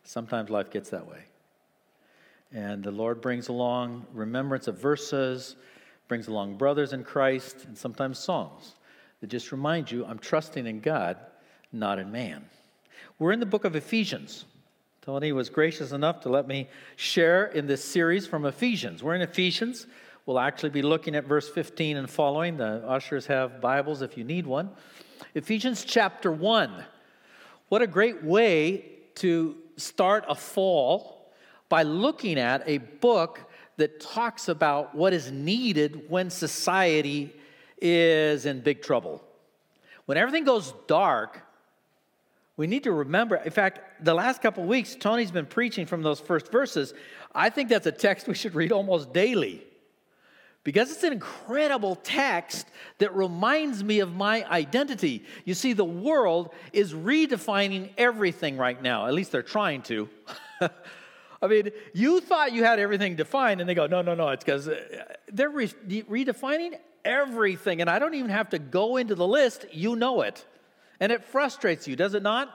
Sometimes 0.03 0.49
life 0.49 0.69
gets 0.69 0.89
that 0.89 1.07
way. 1.07 1.23
And 2.53 2.83
the 2.83 2.91
Lord 2.91 3.21
brings 3.21 3.47
along 3.47 4.05
remembrance 4.13 4.67
of 4.67 4.77
verses, 4.77 5.55
brings 6.07 6.27
along 6.27 6.57
brothers 6.57 6.93
in 6.93 7.03
Christ, 7.03 7.65
and 7.65 7.77
sometimes 7.77 8.19
songs 8.19 8.75
that 9.21 9.27
just 9.27 9.51
remind 9.51 9.91
you 9.91 10.05
I'm 10.05 10.19
trusting 10.19 10.65
in 10.65 10.79
God, 10.79 11.17
not 11.71 11.99
in 11.99 12.11
man. 12.11 12.45
We're 13.19 13.31
in 13.31 13.39
the 13.39 13.45
book 13.45 13.65
of 13.65 13.75
Ephesians. 13.75 14.45
Tony 15.01 15.31
was 15.31 15.49
gracious 15.49 15.91
enough 15.91 16.21
to 16.21 16.29
let 16.29 16.47
me 16.47 16.67
share 16.95 17.45
in 17.45 17.67
this 17.67 17.83
series 17.83 18.25
from 18.25 18.45
Ephesians. 18.45 19.03
We're 19.03 19.15
in 19.15 19.21
Ephesians. 19.21 19.85
We'll 20.25 20.39
actually 20.39 20.71
be 20.71 20.81
looking 20.81 21.15
at 21.15 21.25
verse 21.25 21.47
15 21.47 21.97
and 21.97 22.09
following. 22.09 22.57
The 22.57 22.83
ushers 22.87 23.27
have 23.27 23.61
Bibles 23.61 24.01
if 24.01 24.17
you 24.17 24.23
need 24.23 24.47
one. 24.47 24.71
Ephesians 25.35 25.85
chapter 25.85 26.31
1. 26.31 26.83
What 27.69 27.83
a 27.83 27.87
great 27.87 28.23
way 28.23 28.85
to 29.15 29.55
start 29.77 30.25
a 30.27 30.35
fall 30.35 31.14
by 31.69 31.83
looking 31.83 32.39
at 32.39 32.63
a 32.65 32.77
book 32.77 33.41
that 33.77 33.99
talks 33.99 34.47
about 34.47 34.95
what 34.95 35.13
is 35.13 35.31
needed 35.31 36.09
when 36.09 36.29
society 36.29 37.33
is 37.81 38.45
in 38.45 38.61
big 38.61 38.81
trouble. 38.81 39.23
When 40.05 40.17
everything 40.17 40.45
goes 40.45 40.73
dark, 40.87 41.41
we 42.57 42.67
need 42.67 42.83
to 42.83 42.91
remember. 42.91 43.35
In 43.35 43.51
fact, 43.51 44.03
the 44.05 44.13
last 44.13 44.41
couple 44.41 44.63
weeks, 44.63 44.95
Tony's 44.95 45.31
been 45.31 45.45
preaching 45.45 45.85
from 45.85 46.03
those 46.03 46.19
first 46.19 46.51
verses. 46.51 46.93
I 47.33 47.49
think 47.49 47.69
that's 47.69 47.87
a 47.87 47.91
text 47.91 48.27
we 48.27 48.35
should 48.35 48.55
read 48.55 48.71
almost 48.71 49.11
daily 49.11 49.61
because 50.63 50.89
it's 50.91 51.03
an 51.03 51.13
incredible 51.13 51.95
text 51.95 52.67
that 52.97 53.13
reminds 53.15 53.83
me 53.83 53.99
of 53.99 54.13
my 54.13 54.43
identity. 54.49 55.23
You 55.43 55.53
see, 55.53 55.73
the 55.73 55.85
world 55.85 56.53
is 56.71 56.93
redefining 56.93 57.89
everything 57.97 58.57
right 58.57 58.81
now, 58.81 59.05
at 59.07 59.13
least 59.13 59.31
they're 59.31 59.43
trying 59.43 59.81
to. 59.83 60.09
I 61.45 61.47
mean, 61.47 61.71
you 61.93 62.21
thought 62.21 62.53
you 62.53 62.63
had 62.63 62.79
everything 62.79 63.15
defined, 63.15 63.61
and 63.61 63.69
they 63.69 63.75
go, 63.75 63.85
no, 63.85 64.01
no, 64.01 64.15
no, 64.15 64.29
it's 64.29 64.43
because 64.43 64.67
uh, 64.67 64.79
they're 65.31 65.49
re- 65.49 65.67
redefining 65.67 66.73
everything. 67.05 67.81
And 67.81 67.89
I 67.89 67.99
don't 67.99 68.15
even 68.15 68.31
have 68.31 68.49
to 68.49 68.59
go 68.59 68.97
into 68.97 69.13
the 69.13 69.27
list, 69.27 69.65
you 69.71 69.95
know 69.95 70.21
it. 70.21 70.43
And 70.99 71.11
it 71.11 71.23
frustrates 71.23 71.87
you, 71.87 71.95
does 71.95 72.15
it 72.15 72.23
not? 72.23 72.51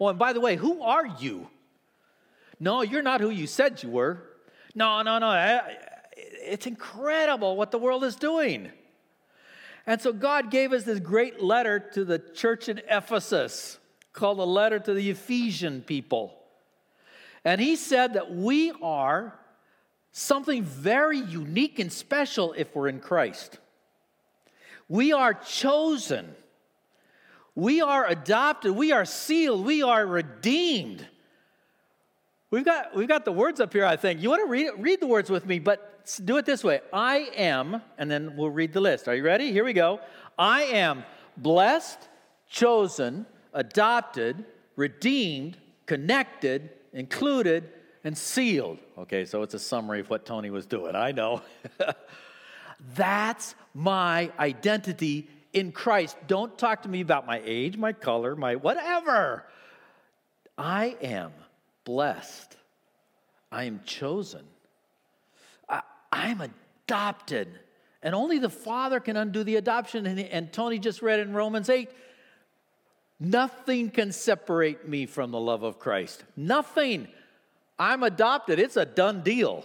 Oh, 0.00 0.08
and 0.08 0.18
by 0.18 0.32
the 0.32 0.40
way, 0.40 0.56
who 0.56 0.80
are 0.82 1.06
you? 1.18 1.48
No, 2.60 2.82
you're 2.82 3.02
not 3.02 3.20
who 3.20 3.30
you 3.30 3.46
said 3.46 3.82
you 3.82 3.90
were. 3.90 4.22
No, 4.74 5.02
no, 5.02 5.18
no. 5.18 5.60
It's 6.16 6.66
incredible 6.66 7.56
what 7.56 7.70
the 7.72 7.78
world 7.78 8.04
is 8.04 8.16
doing. 8.16 8.70
And 9.86 10.00
so 10.00 10.12
God 10.12 10.50
gave 10.50 10.72
us 10.72 10.84
this 10.84 11.00
great 11.00 11.42
letter 11.42 11.80
to 11.94 12.04
the 12.04 12.18
church 12.18 12.68
in 12.68 12.80
Ephesus 12.88 13.78
called 14.12 14.38
a 14.38 14.44
letter 14.44 14.78
to 14.78 14.94
the 14.94 15.10
Ephesian 15.10 15.82
people. 15.82 16.37
And 17.44 17.60
he 17.60 17.76
said 17.76 18.14
that 18.14 18.34
we 18.34 18.72
are 18.82 19.38
something 20.12 20.62
very 20.62 21.18
unique 21.18 21.78
and 21.78 21.92
special 21.92 22.52
if 22.54 22.74
we're 22.74 22.88
in 22.88 23.00
Christ. 23.00 23.58
We 24.88 25.12
are 25.12 25.34
chosen. 25.34 26.34
We 27.54 27.80
are 27.80 28.06
adopted. 28.06 28.72
We 28.72 28.92
are 28.92 29.04
sealed. 29.04 29.64
We 29.64 29.82
are 29.82 30.06
redeemed. 30.06 31.06
We've 32.50 32.64
got, 32.64 32.96
we've 32.96 33.08
got 33.08 33.24
the 33.24 33.32
words 33.32 33.60
up 33.60 33.72
here, 33.72 33.84
I 33.84 33.96
think. 33.96 34.22
You 34.22 34.30
want 34.30 34.42
to 34.46 34.50
read, 34.50 34.70
read 34.78 35.00
the 35.00 35.06
words 35.06 35.28
with 35.28 35.44
me, 35.44 35.58
but 35.58 36.06
do 36.24 36.38
it 36.38 36.46
this 36.46 36.64
way 36.64 36.80
I 36.92 37.28
am, 37.36 37.82
and 37.98 38.10
then 38.10 38.36
we'll 38.36 38.50
read 38.50 38.72
the 38.72 38.80
list. 38.80 39.06
Are 39.08 39.14
you 39.14 39.22
ready? 39.22 39.52
Here 39.52 39.64
we 39.64 39.74
go. 39.74 40.00
I 40.38 40.62
am 40.62 41.04
blessed, 41.36 42.08
chosen, 42.48 43.26
adopted, 43.52 44.46
redeemed, 44.76 45.58
connected, 45.84 46.70
included, 46.92 47.70
and 48.04 48.16
sealed. 48.16 48.78
Okay, 48.96 49.24
so 49.24 49.42
it's 49.42 49.54
a 49.54 49.58
summary 49.58 50.00
of 50.00 50.10
what 50.10 50.24
Tony 50.24 50.50
was 50.50 50.66
doing. 50.66 50.94
I 50.94 51.12
know. 51.12 51.42
That's 52.94 53.54
my 53.74 54.30
identity 54.38 55.28
in 55.52 55.72
Christ. 55.72 56.16
Don't 56.26 56.56
talk 56.58 56.82
to 56.82 56.88
me 56.88 57.00
about 57.00 57.26
my 57.26 57.40
age, 57.44 57.76
my 57.76 57.92
color, 57.92 58.36
my 58.36 58.56
whatever. 58.56 59.44
I 60.56 60.96
am 61.02 61.32
blessed. 61.84 62.56
I 63.50 63.64
am 63.64 63.80
chosen. 63.84 64.44
I, 65.68 65.82
am 66.12 66.40
adopted. 66.40 67.48
And 68.02 68.14
only 68.14 68.38
the 68.38 68.50
Father 68.50 69.00
can 69.00 69.16
undo 69.16 69.44
the 69.44 69.56
adoption. 69.56 70.06
And, 70.06 70.18
and 70.20 70.52
Tony 70.52 70.78
just 70.78 71.02
read 71.02 71.20
in 71.20 71.32
Romans 71.32 71.68
8 71.68 71.88
nothing 73.20 73.90
can 73.90 74.12
separate 74.12 74.88
me 74.88 75.06
from 75.06 75.30
the 75.30 75.40
love 75.40 75.62
of 75.62 75.78
Christ. 75.78 76.24
Nothing. 76.36 77.08
I'm 77.78 78.02
adopted, 78.02 78.58
it's 78.58 78.76
a 78.76 78.84
done 78.84 79.22
deal. 79.22 79.64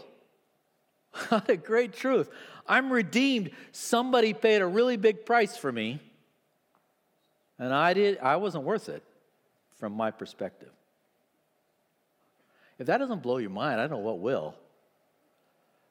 What 1.30 1.50
a 1.50 1.58
great 1.58 1.94
truth. 1.94 2.28
I'm 2.68 2.92
redeemed. 2.92 3.52
Somebody 3.72 4.34
paid 4.34 4.62
a 4.62 4.66
really 4.66 4.98
big 4.98 5.26
price 5.26 5.56
for 5.56 5.72
me. 5.72 6.00
And 7.60 7.74
I 7.74 7.94
did 7.94 8.18
I 8.18 8.38
wasn't 8.38 8.64
worth 8.64 8.90
it 8.90 9.04
from 9.78 9.94
my 9.94 10.12
perspective. 10.12 10.72
If 12.80 12.88
that 12.88 12.98
doesn't 12.98 13.22
blow 13.22 13.38
your 13.38 13.52
mind, 13.52 13.80
I 13.80 13.88
don't 13.88 13.92
know 13.92 14.06
what 14.06 14.20
will. 14.20 14.56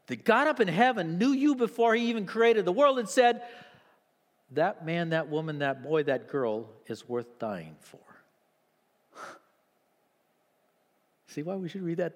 That 0.09 0.25
God 0.25 0.49
up 0.49 0.61
in 0.61 0.69
heaven 0.69 1.19
knew 1.19 1.33
you 1.33 1.55
before 1.55 1.95
he 1.95 2.09
even 2.09 2.27
created 2.27 2.65
the 2.65 2.73
world 2.73 2.99
and 2.99 3.09
said, 3.09 3.43
That 4.55 4.85
man, 4.85 5.11
that 5.11 5.29
woman, 5.29 5.61
that 5.61 5.83
boy, 5.83 6.03
that 6.05 6.29
girl 6.29 6.69
is 6.87 7.09
worth 7.09 7.39
dying 7.39 7.77
for. 7.81 8.01
See 11.29 11.43
why 11.43 11.57
we 11.57 11.69
should 11.69 11.83
read 11.83 11.99
that? 11.99 12.15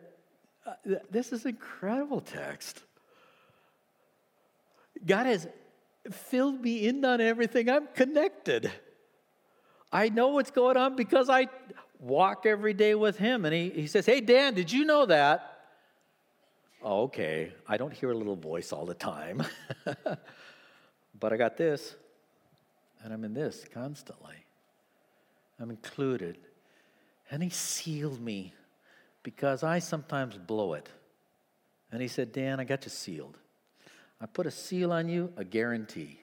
Uh, 0.66 0.96
this 1.10 1.32
is 1.32 1.46
incredible 1.46 2.20
text. 2.20 2.82
God 5.04 5.26
has 5.26 5.46
filled 6.10 6.60
me 6.60 6.86
in 6.86 7.04
on 7.04 7.20
everything. 7.20 7.68
I'm 7.68 7.86
connected. 7.94 8.70
I 9.92 10.08
know 10.08 10.28
what's 10.28 10.50
going 10.50 10.76
on 10.76 10.96
because 10.96 11.30
I 11.30 11.48
walk 11.98 12.44
every 12.46 12.74
day 12.74 12.94
with 12.94 13.16
Him. 13.16 13.44
And 13.44 13.54
He, 13.54 13.70
he 13.70 13.86
says, 13.86 14.06
Hey, 14.06 14.20
Dan, 14.20 14.54
did 14.54 14.72
you 14.72 14.84
know 14.84 15.06
that? 15.06 15.52
Oh, 16.82 17.04
okay. 17.04 17.52
I 17.66 17.76
don't 17.76 17.92
hear 17.92 18.10
a 18.10 18.14
little 18.14 18.36
voice 18.36 18.72
all 18.72 18.84
the 18.84 18.94
time. 18.94 19.42
but 21.18 21.32
I 21.32 21.36
got 21.36 21.56
this, 21.56 21.96
and 23.02 23.12
I'm 23.12 23.24
in 23.24 23.34
this 23.34 23.64
constantly. 23.72 24.36
I'm 25.60 25.70
included. 25.70 26.38
And 27.30 27.42
He 27.42 27.50
sealed 27.50 28.20
me 28.20 28.52
because 29.22 29.62
I 29.62 29.78
sometimes 29.78 30.36
blow 30.36 30.74
it. 30.74 30.88
And 31.92 32.02
He 32.02 32.08
said, 32.08 32.32
Dan, 32.32 32.60
I 32.60 32.64
got 32.64 32.84
you 32.84 32.90
sealed. 32.90 33.36
I 34.20 34.26
put 34.26 34.46
a 34.46 34.50
seal 34.50 34.92
on 34.92 35.08
you, 35.08 35.32
a 35.36 35.44
guarantee. 35.44 36.20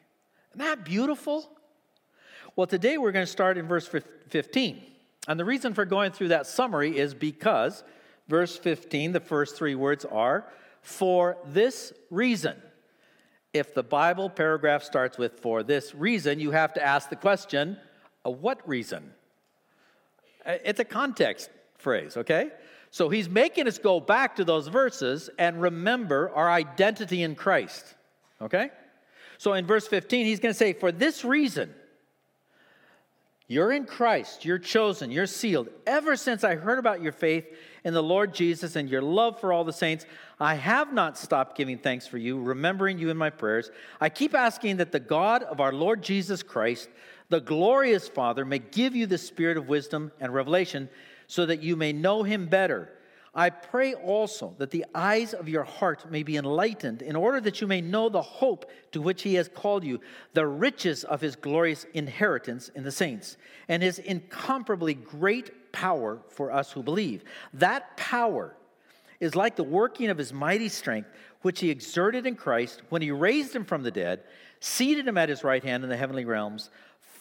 Isn't 0.51 0.59
that 0.59 0.83
beautiful? 0.83 1.49
Well, 2.55 2.67
today 2.67 2.97
we're 2.97 3.11
going 3.11 3.25
to 3.25 3.31
start 3.31 3.57
in 3.57 3.67
verse 3.67 3.87
15. 3.87 4.81
And 5.27 5.39
the 5.39 5.45
reason 5.45 5.73
for 5.73 5.85
going 5.85 6.11
through 6.11 6.29
that 6.29 6.47
summary 6.47 6.97
is 6.97 7.13
because 7.13 7.83
verse 8.27 8.57
15, 8.57 9.13
the 9.13 9.19
first 9.19 9.55
three 9.55 9.75
words 9.75 10.05
are, 10.05 10.45
for 10.81 11.37
this 11.47 11.93
reason. 12.09 12.55
If 13.53 13.73
the 13.73 13.83
Bible 13.83 14.29
paragraph 14.29 14.83
starts 14.83 15.17
with 15.17 15.39
for 15.39 15.61
this 15.63 15.93
reason, 15.93 16.39
you 16.39 16.51
have 16.51 16.73
to 16.73 16.83
ask 16.83 17.09
the 17.09 17.15
question, 17.15 17.77
what 18.23 18.67
reason? 18.67 19.11
Uh, 20.45 20.57
it's 20.65 20.79
a 20.79 20.85
context 20.85 21.49
phrase, 21.77 22.17
okay? 22.17 22.49
So 22.89 23.09
he's 23.09 23.29
making 23.29 23.67
us 23.67 23.77
go 23.77 23.99
back 23.99 24.35
to 24.35 24.43
those 24.43 24.67
verses 24.67 25.29
and 25.39 25.61
remember 25.61 26.31
our 26.31 26.51
identity 26.51 27.23
in 27.23 27.35
Christ. 27.35 27.95
Okay? 28.41 28.69
So 29.37 29.53
in 29.53 29.65
verse 29.65 29.87
15, 29.87 30.25
he's 30.25 30.39
going 30.39 30.53
to 30.53 30.57
say, 30.57 30.73
For 30.73 30.91
this 30.91 31.25
reason, 31.25 31.73
you're 33.47 33.71
in 33.71 33.85
Christ, 33.85 34.45
you're 34.45 34.59
chosen, 34.59 35.11
you're 35.11 35.27
sealed. 35.27 35.69
Ever 35.85 36.15
since 36.15 36.43
I 36.43 36.55
heard 36.55 36.79
about 36.79 37.01
your 37.01 37.11
faith 37.11 37.45
in 37.83 37.93
the 37.93 38.03
Lord 38.03 38.33
Jesus 38.33 38.75
and 38.75 38.89
your 38.89 39.01
love 39.01 39.39
for 39.39 39.51
all 39.51 39.63
the 39.63 39.73
saints, 39.73 40.05
I 40.39 40.55
have 40.55 40.93
not 40.93 41.17
stopped 41.17 41.57
giving 41.57 41.77
thanks 41.77 42.07
for 42.07 42.17
you, 42.17 42.39
remembering 42.41 42.97
you 42.97 43.09
in 43.09 43.17
my 43.17 43.29
prayers. 43.29 43.71
I 43.99 44.09
keep 44.09 44.33
asking 44.33 44.77
that 44.77 44.91
the 44.91 44.99
God 44.99 45.43
of 45.43 45.59
our 45.59 45.73
Lord 45.73 46.01
Jesus 46.01 46.43
Christ, 46.43 46.89
the 47.29 47.41
glorious 47.41 48.07
Father, 48.07 48.45
may 48.45 48.59
give 48.59 48.95
you 48.95 49.05
the 49.05 49.17
spirit 49.17 49.57
of 49.57 49.67
wisdom 49.67 50.11
and 50.19 50.33
revelation 50.33 50.89
so 51.27 51.45
that 51.45 51.63
you 51.63 51.75
may 51.75 51.93
know 51.93 52.23
him 52.23 52.45
better. 52.47 52.89
I 53.35 53.49
pray 53.49 53.95
also 53.95 54.53
that 54.59 54.69
the 54.69 54.85
eyes 54.93 55.33
of 55.33 55.49
your 55.49 55.63
heart 55.63 56.11
may 56.11 56.21
be 56.21 56.37
enlightened, 56.37 57.01
in 57.01 57.15
order 57.15 57.41
that 57.41 57.61
you 57.61 57.67
may 57.67 57.81
know 57.81 58.07
the 58.07 58.21
hope 58.21 58.69
to 58.91 59.01
which 59.01 59.23
he 59.23 59.33
has 59.35 59.47
called 59.47 59.83
you, 59.83 60.01
the 60.33 60.45
riches 60.45 61.03
of 61.03 61.19
his 61.19 61.35
glorious 61.35 61.87
inheritance 61.95 62.69
in 62.75 62.83
the 62.83 62.91
saints, 62.91 63.37
and 63.67 63.81
his 63.81 63.97
incomparably 63.97 64.93
great 64.93 65.49
power 65.73 66.19
for 66.29 66.51
us 66.51 66.71
who 66.71 66.81
believe. 66.81 67.25
That 67.53 67.97
power 67.97 68.55
is 69.19 69.35
like 69.35 69.57
the 69.57 69.63
working 69.63 70.09
of 70.09 70.17
his 70.17 70.31
mighty 70.31 70.69
strength, 70.69 71.09
which 71.41 71.59
he 71.59 71.69
exerted 71.69 72.25
in 72.25 72.35
Christ 72.37 72.81
when 72.87 73.01
he 73.01 73.11
raised 73.11 73.53
him 73.53 73.65
from 73.65 73.83
the 73.83 73.91
dead, 73.91 74.21
seated 74.61 75.05
him 75.05 75.17
at 75.17 75.27
his 75.27 75.43
right 75.43 75.63
hand 75.63 75.83
in 75.83 75.89
the 75.89 75.97
heavenly 75.97 76.23
realms 76.23 76.69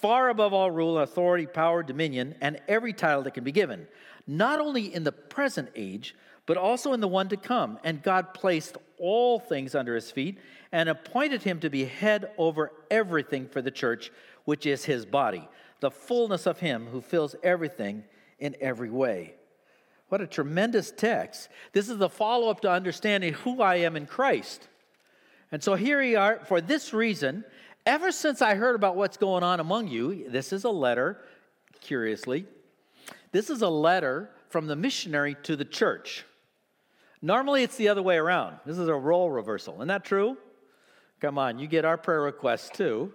far 0.02 0.30
above 0.30 0.52
all 0.52 0.68
rule, 0.68 0.99
authority, 0.99 1.47
power, 1.47 1.80
dominion, 1.80 2.35
and 2.40 2.61
every 2.66 2.92
title 2.92 3.23
that 3.23 3.35
can 3.35 3.44
be 3.44 3.52
given, 3.52 3.87
not 4.26 4.59
only 4.59 4.92
in 4.92 5.04
the 5.04 5.12
present 5.12 5.68
age, 5.76 6.16
but 6.44 6.56
also 6.56 6.92
in 6.92 6.99
the 6.99 7.06
one 7.06 7.28
to 7.28 7.37
come. 7.37 7.78
And 7.85 8.02
God 8.02 8.35
placed 8.35 8.76
all 8.99 9.38
things 9.38 9.76
under 9.76 9.94
his 9.94 10.11
feet 10.11 10.38
and 10.73 10.88
appointed 10.88 11.44
him 11.44 11.61
to 11.61 11.71
be 11.71 11.85
head 11.85 12.32
over 12.37 12.73
everything 12.90 13.47
for 13.47 13.62
the 13.62 13.71
church, 13.71 14.11
which 14.44 14.66
is 14.66 14.85
his 14.85 15.06
body, 15.06 15.49
the 15.78 15.92
fullness 15.92 16.47
of 16.47 16.59
him 16.59 16.88
who 16.88 17.00
fills 17.00 17.37
everything 17.44 18.02
in 18.43 18.57
every 18.61 18.91
way. 18.91 19.35
What 20.09 20.21
a 20.21 20.27
tremendous 20.27 20.91
text. 20.91 21.49
This 21.73 21.89
is 21.89 21.97
the 21.97 22.11
follow 22.11 22.51
up 22.51 22.61
to 22.61 22.71
understanding 22.71 23.33
who 23.33 23.63
I 23.63 23.77
am 23.77 23.97
in 23.97 24.05
Christ. 24.05 24.69
And 25.51 25.63
so 25.63 25.75
here 25.75 26.01
we 26.01 26.17
are, 26.17 26.41
for 26.45 26.61
this 26.61 26.93
reason, 26.93 27.45
Ever 27.85 28.13
since 28.13 28.41
I 28.41 28.55
heard 28.55 28.77
about 28.77 28.95
what's 28.95 29.17
going 29.17 29.43
on 29.43 29.59
among 29.59 29.89
you, 29.89 30.29
this 30.31 30.53
is 30.53 30.65
a 30.65 30.71
letter, 30.71 31.19
curiously, 31.81 32.47
This 33.33 33.51
is 33.51 33.63
a 33.63 33.69
letter 33.69 34.31
from 34.51 34.67
the 34.67 34.77
missionary 34.77 35.37
to 35.45 35.57
the 35.57 35.65
church. 35.65 36.25
Normally, 37.23 37.63
it's 37.63 37.77
the 37.77 37.89
other 37.89 38.03
way 38.03 38.17
around. 38.17 38.59
This 38.67 38.79
is 38.79 38.89
a 38.89 38.95
role 38.95 39.31
reversal. 39.31 39.75
Isn't 39.77 39.89
that 39.89 40.05
true? 40.05 40.37
Come 41.21 41.39
on, 41.39 41.59
you 41.59 41.67
get 41.67 41.85
our 41.85 41.97
prayer 41.97 42.21
requests 42.21 42.69
too. 42.71 43.13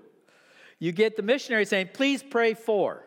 You 0.80 0.92
get 0.92 1.16
the 1.16 1.24
missionary 1.24 1.66
saying, 1.66 1.90
please 1.94 2.24
pray 2.24 2.54
for. 2.54 3.07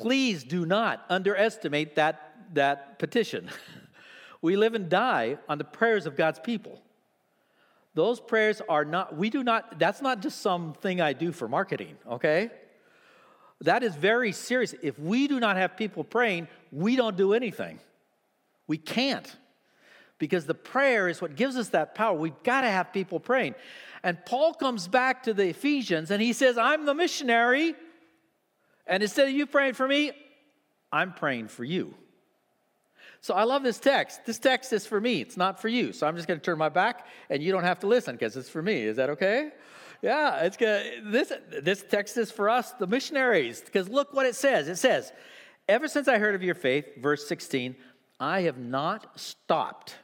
Please 0.00 0.44
do 0.44 0.64
not 0.64 1.04
underestimate 1.08 1.96
that, 1.96 2.54
that 2.54 2.98
petition. 2.98 3.50
we 4.42 4.56
live 4.56 4.74
and 4.74 4.88
die 4.88 5.38
on 5.48 5.58
the 5.58 5.64
prayers 5.64 6.06
of 6.06 6.16
God's 6.16 6.38
people. 6.38 6.80
Those 7.94 8.20
prayers 8.20 8.62
are 8.68 8.84
not, 8.84 9.16
we 9.16 9.30
do 9.30 9.42
not, 9.42 9.78
that's 9.78 10.00
not 10.00 10.22
just 10.22 10.40
something 10.40 11.00
I 11.00 11.12
do 11.12 11.32
for 11.32 11.48
marketing, 11.48 11.96
okay? 12.08 12.50
That 13.62 13.82
is 13.82 13.94
very 13.94 14.32
serious. 14.32 14.74
If 14.82 14.98
we 14.98 15.28
do 15.28 15.40
not 15.40 15.56
have 15.56 15.76
people 15.76 16.04
praying, 16.04 16.48
we 16.72 16.96
don't 16.96 17.16
do 17.16 17.34
anything. 17.34 17.78
We 18.66 18.78
can't. 18.78 19.36
Because 20.18 20.46
the 20.46 20.54
prayer 20.54 21.08
is 21.08 21.20
what 21.20 21.34
gives 21.34 21.56
us 21.56 21.70
that 21.70 21.94
power. 21.94 22.16
We've 22.16 22.42
got 22.42 22.60
to 22.60 22.70
have 22.70 22.92
people 22.92 23.18
praying. 23.18 23.54
And 24.02 24.24
Paul 24.24 24.54
comes 24.54 24.88
back 24.88 25.24
to 25.24 25.34
the 25.34 25.48
Ephesians 25.48 26.10
and 26.10 26.22
he 26.22 26.32
says, 26.32 26.56
I'm 26.56 26.86
the 26.86 26.94
missionary. 26.94 27.74
And 28.90 29.04
instead 29.04 29.28
of 29.28 29.34
you 29.34 29.46
praying 29.46 29.74
for 29.74 29.86
me, 29.86 30.12
I'm 30.92 31.14
praying 31.14 31.48
for 31.48 31.64
you. 31.64 31.94
So 33.20 33.34
I 33.34 33.44
love 33.44 33.62
this 33.62 33.78
text. 33.78 34.26
This 34.26 34.38
text 34.38 34.72
is 34.72 34.86
for 34.86 35.00
me, 35.00 35.20
it's 35.20 35.36
not 35.36 35.60
for 35.60 35.68
you. 35.68 35.92
So 35.92 36.06
I'm 36.06 36.16
just 36.16 36.26
going 36.26 36.40
to 36.40 36.44
turn 36.44 36.58
my 36.58 36.68
back 36.68 37.06
and 37.30 37.42
you 37.42 37.52
don't 37.52 37.64
have 37.64 37.78
to 37.80 37.86
listen 37.86 38.16
because 38.16 38.36
it's 38.36 38.50
for 38.50 38.60
me. 38.60 38.82
Is 38.82 38.96
that 38.96 39.10
okay? 39.10 39.50
Yeah, 40.02 40.40
it's 40.40 40.56
good. 40.56 41.04
This, 41.04 41.32
this 41.62 41.84
text 41.88 42.16
is 42.16 42.30
for 42.32 42.50
us, 42.50 42.72
the 42.72 42.86
missionaries, 42.86 43.60
because 43.60 43.88
look 43.88 44.12
what 44.12 44.26
it 44.26 44.34
says. 44.34 44.68
It 44.68 44.76
says, 44.76 45.12
Ever 45.68 45.86
since 45.86 46.08
I 46.08 46.18
heard 46.18 46.34
of 46.34 46.42
your 46.42 46.56
faith, 46.56 46.96
verse 46.96 47.28
16, 47.28 47.76
I 48.18 48.42
have 48.42 48.58
not 48.58 49.20
stopped. 49.20 49.94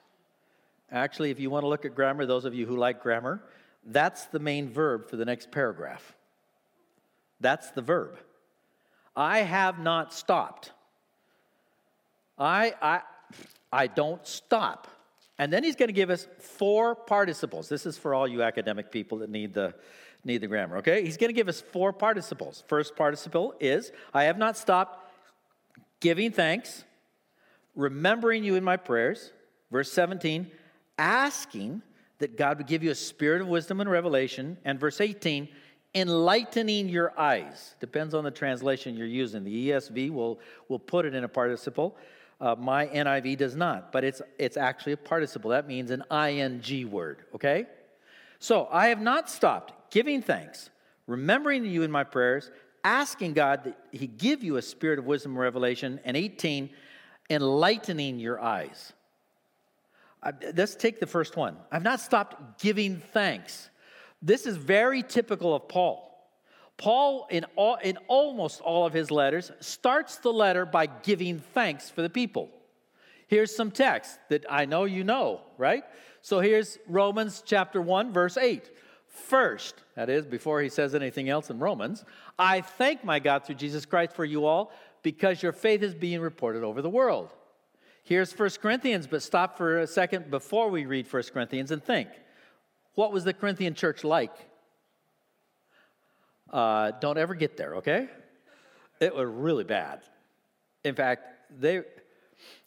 Actually, 0.92 1.30
if 1.30 1.40
you 1.40 1.50
want 1.50 1.64
to 1.64 1.68
look 1.68 1.84
at 1.84 1.94
grammar, 1.94 2.24
those 2.24 2.44
of 2.44 2.54
you 2.54 2.66
who 2.66 2.76
like 2.76 3.02
grammar, 3.02 3.42
that's 3.84 4.26
the 4.26 4.38
main 4.38 4.70
verb 4.70 5.08
for 5.10 5.16
the 5.16 5.24
next 5.24 5.50
paragraph. 5.50 6.14
That's 7.40 7.70
the 7.72 7.82
verb. 7.82 8.18
I 9.16 9.38
have 9.38 9.78
not 9.78 10.12
stopped. 10.12 10.72
I, 12.38 12.74
I, 12.82 13.00
I 13.72 13.86
don't 13.86 14.24
stop. 14.26 14.88
And 15.38 15.52
then 15.52 15.64
he's 15.64 15.76
going 15.76 15.88
to 15.88 15.94
give 15.94 16.10
us 16.10 16.26
four 16.38 16.94
participles. 16.94 17.68
This 17.68 17.86
is 17.86 17.96
for 17.96 18.14
all 18.14 18.28
you 18.28 18.42
academic 18.42 18.90
people 18.90 19.18
that 19.18 19.30
need 19.30 19.54
the, 19.54 19.74
need 20.24 20.38
the 20.38 20.46
grammar, 20.46 20.78
okay? 20.78 21.02
He's 21.02 21.16
going 21.16 21.28
to 21.28 21.34
give 21.34 21.48
us 21.48 21.60
four 21.60 21.92
participles. 21.92 22.64
First 22.68 22.96
participle 22.96 23.54
is 23.60 23.92
I 24.12 24.24
have 24.24 24.38
not 24.38 24.56
stopped 24.56 25.10
giving 26.00 26.30
thanks, 26.30 26.84
remembering 27.74 28.44
you 28.44 28.54
in 28.54 28.64
my 28.64 28.76
prayers. 28.76 29.32
Verse 29.70 29.90
17, 29.92 30.50
asking 30.98 31.82
that 32.18 32.36
God 32.36 32.58
would 32.58 32.66
give 32.66 32.82
you 32.82 32.90
a 32.90 32.94
spirit 32.94 33.42
of 33.42 33.48
wisdom 33.48 33.80
and 33.80 33.90
revelation. 33.90 34.56
And 34.64 34.80
verse 34.80 35.00
18, 35.00 35.48
enlightening 35.94 36.88
your 36.88 37.18
eyes. 37.18 37.74
Depends 37.80 38.14
on 38.14 38.24
the 38.24 38.30
translation 38.30 38.96
you're 38.96 39.06
using. 39.06 39.44
The 39.44 39.70
ESV 39.70 40.10
will, 40.10 40.40
will 40.68 40.78
put 40.78 41.06
it 41.06 41.14
in 41.14 41.24
a 41.24 41.28
participle. 41.28 41.96
Uh, 42.40 42.54
my 42.58 42.86
NIV 42.86 43.38
does 43.38 43.56
not, 43.56 43.92
but 43.92 44.04
it's, 44.04 44.20
it's 44.38 44.56
actually 44.56 44.92
a 44.92 44.96
participle. 44.96 45.50
That 45.50 45.66
means 45.66 45.90
an 45.90 46.04
ing 46.12 46.90
word, 46.90 47.24
okay? 47.34 47.66
So 48.38 48.68
I 48.70 48.88
have 48.88 49.00
not 49.00 49.30
stopped 49.30 49.90
giving 49.90 50.20
thanks, 50.20 50.68
remembering 51.06 51.64
you 51.64 51.82
in 51.82 51.90
my 51.90 52.04
prayers, 52.04 52.50
asking 52.84 53.32
God 53.32 53.64
that 53.64 53.78
He 53.90 54.06
give 54.06 54.44
you 54.44 54.56
a 54.56 54.62
spirit 54.62 54.98
of 54.98 55.06
wisdom 55.06 55.32
and 55.32 55.40
revelation, 55.40 55.98
and 56.04 56.16
18, 56.16 56.68
enlightening 57.30 58.18
your 58.18 58.40
eyes. 58.40 58.92
Uh, 60.22 60.32
let's 60.54 60.74
take 60.74 61.00
the 61.00 61.06
first 61.06 61.36
one. 61.36 61.56
I've 61.72 61.82
not 61.82 62.00
stopped 62.00 62.60
giving 62.60 62.98
thanks. 62.98 63.70
This 64.22 64.46
is 64.46 64.56
very 64.56 65.02
typical 65.02 65.54
of 65.54 65.68
Paul. 65.68 66.02
Paul, 66.78 67.26
in, 67.30 67.44
all, 67.56 67.76
in 67.76 67.96
almost 68.06 68.60
all 68.60 68.86
of 68.86 68.92
his 68.92 69.10
letters, 69.10 69.50
starts 69.60 70.16
the 70.16 70.32
letter 70.32 70.66
by 70.66 70.86
giving 70.86 71.38
thanks 71.38 71.88
for 71.88 72.02
the 72.02 72.10
people. 72.10 72.50
Here's 73.28 73.54
some 73.54 73.70
text 73.70 74.18
that 74.28 74.44
I 74.48 74.66
know 74.66 74.84
you 74.84 75.02
know, 75.02 75.40
right? 75.58 75.84
So 76.20 76.40
here's 76.40 76.78
Romans 76.86 77.42
chapter 77.44 77.80
1, 77.80 78.12
verse 78.12 78.36
8. 78.36 78.70
First, 79.08 79.82
that 79.94 80.10
is, 80.10 80.26
before 80.26 80.60
he 80.60 80.68
says 80.68 80.94
anything 80.94 81.28
else 81.28 81.48
in 81.48 81.58
Romans, 81.58 82.04
I 82.38 82.60
thank 82.60 83.02
my 83.02 83.18
God 83.18 83.44
through 83.44 83.54
Jesus 83.54 83.86
Christ 83.86 84.12
for 84.12 84.24
you 84.24 84.44
all 84.44 84.70
because 85.02 85.42
your 85.42 85.52
faith 85.52 85.82
is 85.82 85.94
being 85.94 86.20
reported 86.20 86.62
over 86.62 86.82
the 86.82 86.90
world. 86.90 87.30
Here's 88.02 88.38
1 88.38 88.50
Corinthians, 88.60 89.06
but 89.06 89.22
stop 89.22 89.56
for 89.56 89.78
a 89.78 89.86
second 89.86 90.30
before 90.30 90.68
we 90.68 90.84
read 90.84 91.12
1 91.12 91.22
Corinthians 91.32 91.70
and 91.70 91.82
think. 91.82 92.08
What 92.96 93.12
was 93.12 93.24
the 93.24 93.34
Corinthian 93.34 93.74
church 93.74 94.02
like? 94.02 94.34
Uh, 96.50 96.92
don't 97.00 97.18
ever 97.18 97.34
get 97.34 97.56
there, 97.56 97.76
okay? 97.76 98.08
It 99.00 99.14
was 99.14 99.28
really 99.28 99.64
bad. 99.64 100.00
In 100.82 100.94
fact, 100.94 101.22
they, 101.60 101.82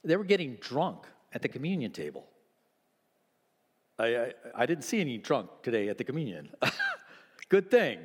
they 0.04 0.16
were 0.16 0.24
getting 0.24 0.56
drunk 0.56 1.06
at 1.34 1.42
the 1.42 1.48
communion 1.48 1.92
table. 1.92 2.28
I, 3.98 4.06
I, 4.06 4.34
I 4.56 4.66
didn't 4.68 4.84
see 4.84 5.02
any 5.02 5.18
drunk 5.18 5.50
today 5.64 5.90
at 5.90 5.98
the 5.98 6.04
communion. 6.04 6.50
Good 7.50 7.72
thing. 7.72 8.00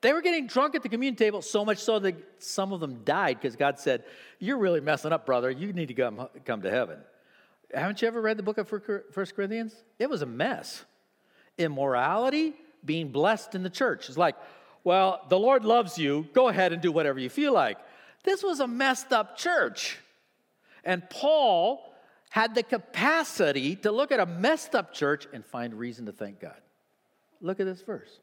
They 0.00 0.14
were 0.14 0.22
getting 0.22 0.46
drunk 0.46 0.74
at 0.76 0.82
the 0.82 0.88
communion 0.88 1.16
table, 1.16 1.42
so 1.42 1.62
much 1.62 1.78
so 1.78 1.98
that 1.98 2.16
some 2.38 2.72
of 2.72 2.80
them 2.80 3.02
died 3.04 3.38
because 3.40 3.54
God 3.54 3.78
said, 3.78 4.04
You're 4.38 4.58
really 4.58 4.80
messing 4.80 5.12
up, 5.12 5.26
brother. 5.26 5.50
You 5.50 5.72
need 5.72 5.88
to 5.88 5.94
come, 5.94 6.28
come 6.44 6.62
to 6.62 6.70
heaven. 6.70 6.98
Haven't 7.74 8.00
you 8.00 8.08
ever 8.08 8.20
read 8.20 8.38
the 8.38 8.42
book 8.42 8.56
of 8.56 8.68
First 8.68 9.36
Corinthians? 9.36 9.74
It 9.98 10.08
was 10.08 10.22
a 10.22 10.26
mess. 10.26 10.84
Immorality, 11.58 12.54
being 12.84 13.08
blessed 13.08 13.54
in 13.54 13.62
the 13.62 13.70
church. 13.70 14.08
It's 14.08 14.18
like, 14.18 14.36
well, 14.84 15.24
the 15.28 15.38
Lord 15.38 15.64
loves 15.64 15.98
you. 15.98 16.28
Go 16.32 16.48
ahead 16.48 16.72
and 16.72 16.80
do 16.80 16.92
whatever 16.92 17.18
you 17.18 17.28
feel 17.28 17.52
like. 17.52 17.78
This 18.22 18.42
was 18.42 18.60
a 18.60 18.66
messed 18.66 19.12
up 19.12 19.36
church. 19.36 19.98
And 20.84 21.08
Paul 21.10 21.82
had 22.30 22.54
the 22.54 22.62
capacity 22.62 23.76
to 23.76 23.90
look 23.90 24.12
at 24.12 24.20
a 24.20 24.26
messed 24.26 24.74
up 24.74 24.92
church 24.92 25.26
and 25.32 25.44
find 25.44 25.74
reason 25.74 26.06
to 26.06 26.12
thank 26.12 26.40
God. 26.40 26.60
Look 27.40 27.60
at 27.60 27.66
this 27.66 27.82
verse 27.82 28.20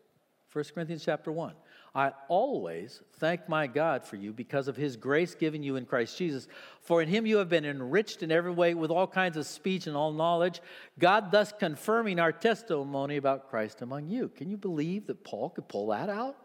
1 0.51 0.65
Corinthians 0.73 1.03
chapter 1.03 1.31
1. 1.31 1.53
I 1.95 2.11
always 2.27 3.01
thank 3.19 3.47
my 3.47 3.67
God 3.67 4.03
for 4.03 4.15
you 4.15 4.33
because 4.33 4.67
of 4.67 4.75
his 4.75 4.95
grace 4.95 5.35
given 5.35 5.61
you 5.61 5.75
in 5.75 5.85
Christ 5.85 6.17
Jesus. 6.17 6.47
For 6.81 7.03
in 7.03 7.07
him 7.07 7.27
you 7.27 7.37
have 7.37 7.49
been 7.49 7.65
enriched 7.65 8.23
in 8.23 8.31
every 8.31 8.51
way 8.51 8.73
with 8.73 8.89
all 8.89 9.05
kinds 9.05 9.37
of 9.37 9.45
speech 9.45 9.85
and 9.85 9.95
all 9.95 10.11
knowledge, 10.11 10.59
God 10.97 11.31
thus 11.31 11.53
confirming 11.57 12.19
our 12.19 12.31
testimony 12.31 13.17
about 13.17 13.47
Christ 13.49 13.83
among 13.83 14.09
you. 14.09 14.29
Can 14.29 14.49
you 14.49 14.57
believe 14.57 15.05
that 15.05 15.23
Paul 15.23 15.51
could 15.51 15.67
pull 15.67 15.87
that 15.87 16.09
out? 16.09 16.35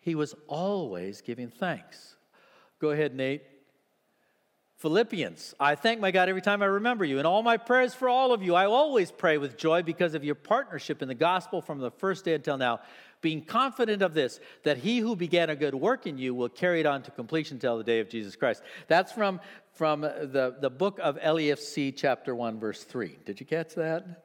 He 0.00 0.14
was 0.14 0.34
always 0.46 1.20
giving 1.20 1.50
thanks. 1.50 2.16
Go 2.80 2.90
ahead, 2.90 3.14
Nate. 3.14 3.42
Philippians, 4.76 5.54
I 5.58 5.74
thank 5.74 6.00
my 6.00 6.10
God 6.10 6.28
every 6.28 6.42
time 6.42 6.62
I 6.62 6.66
remember 6.66 7.04
you. 7.04 7.18
In 7.18 7.24
all 7.24 7.42
my 7.42 7.56
prayers 7.56 7.94
for 7.94 8.10
all 8.10 8.32
of 8.32 8.42
you, 8.42 8.54
I 8.54 8.66
always 8.66 9.10
pray 9.10 9.38
with 9.38 9.56
joy 9.56 9.82
because 9.82 10.14
of 10.14 10.22
your 10.22 10.34
partnership 10.34 11.00
in 11.00 11.08
the 11.08 11.14
gospel 11.14 11.62
from 11.62 11.78
the 11.78 11.90
first 11.90 12.26
day 12.26 12.34
until 12.34 12.58
now, 12.58 12.80
being 13.26 13.44
confident 13.44 14.02
of 14.02 14.14
this, 14.14 14.38
that 14.62 14.78
he 14.78 14.98
who 14.98 15.16
began 15.16 15.50
a 15.50 15.56
good 15.56 15.74
work 15.74 16.06
in 16.06 16.16
you 16.16 16.32
will 16.32 16.48
carry 16.48 16.78
it 16.78 16.86
on 16.86 17.02
to 17.02 17.10
completion 17.10 17.56
until 17.56 17.76
the 17.76 17.82
day 17.82 17.98
of 17.98 18.08
Jesus 18.08 18.36
Christ. 18.36 18.62
That's 18.86 19.10
from, 19.10 19.40
from 19.72 20.02
the, 20.02 20.54
the 20.60 20.70
book 20.70 21.00
of 21.02 21.18
LEFC, 21.18 21.92
chapter 21.96 22.36
1, 22.36 22.60
verse 22.60 22.84
3. 22.84 23.18
Did 23.24 23.40
you 23.40 23.44
catch 23.44 23.74
that? 23.74 24.22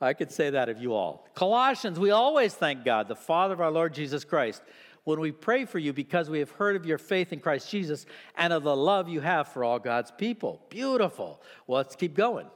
I 0.00 0.12
could 0.12 0.30
say 0.30 0.50
that 0.50 0.68
of 0.68 0.80
you 0.80 0.94
all. 0.94 1.28
Colossians, 1.34 1.98
we 1.98 2.12
always 2.12 2.54
thank 2.54 2.84
God, 2.84 3.08
the 3.08 3.16
Father 3.16 3.54
of 3.54 3.60
our 3.60 3.72
Lord 3.72 3.92
Jesus 3.92 4.24
Christ 4.24 4.62
when 5.02 5.18
we 5.18 5.32
pray 5.32 5.64
for 5.64 5.80
you 5.80 5.92
because 5.92 6.30
we 6.30 6.38
have 6.38 6.52
heard 6.52 6.76
of 6.76 6.86
your 6.86 6.98
faith 6.98 7.32
in 7.32 7.40
Christ 7.40 7.68
Jesus 7.68 8.06
and 8.36 8.52
of 8.52 8.62
the 8.62 8.76
love 8.76 9.08
you 9.08 9.22
have 9.22 9.48
for 9.48 9.64
all 9.64 9.80
God's 9.80 10.12
people. 10.12 10.62
Beautiful. 10.70 11.42
Well, 11.66 11.78
let's 11.78 11.96
keep 11.96 12.14
going. 12.14 12.46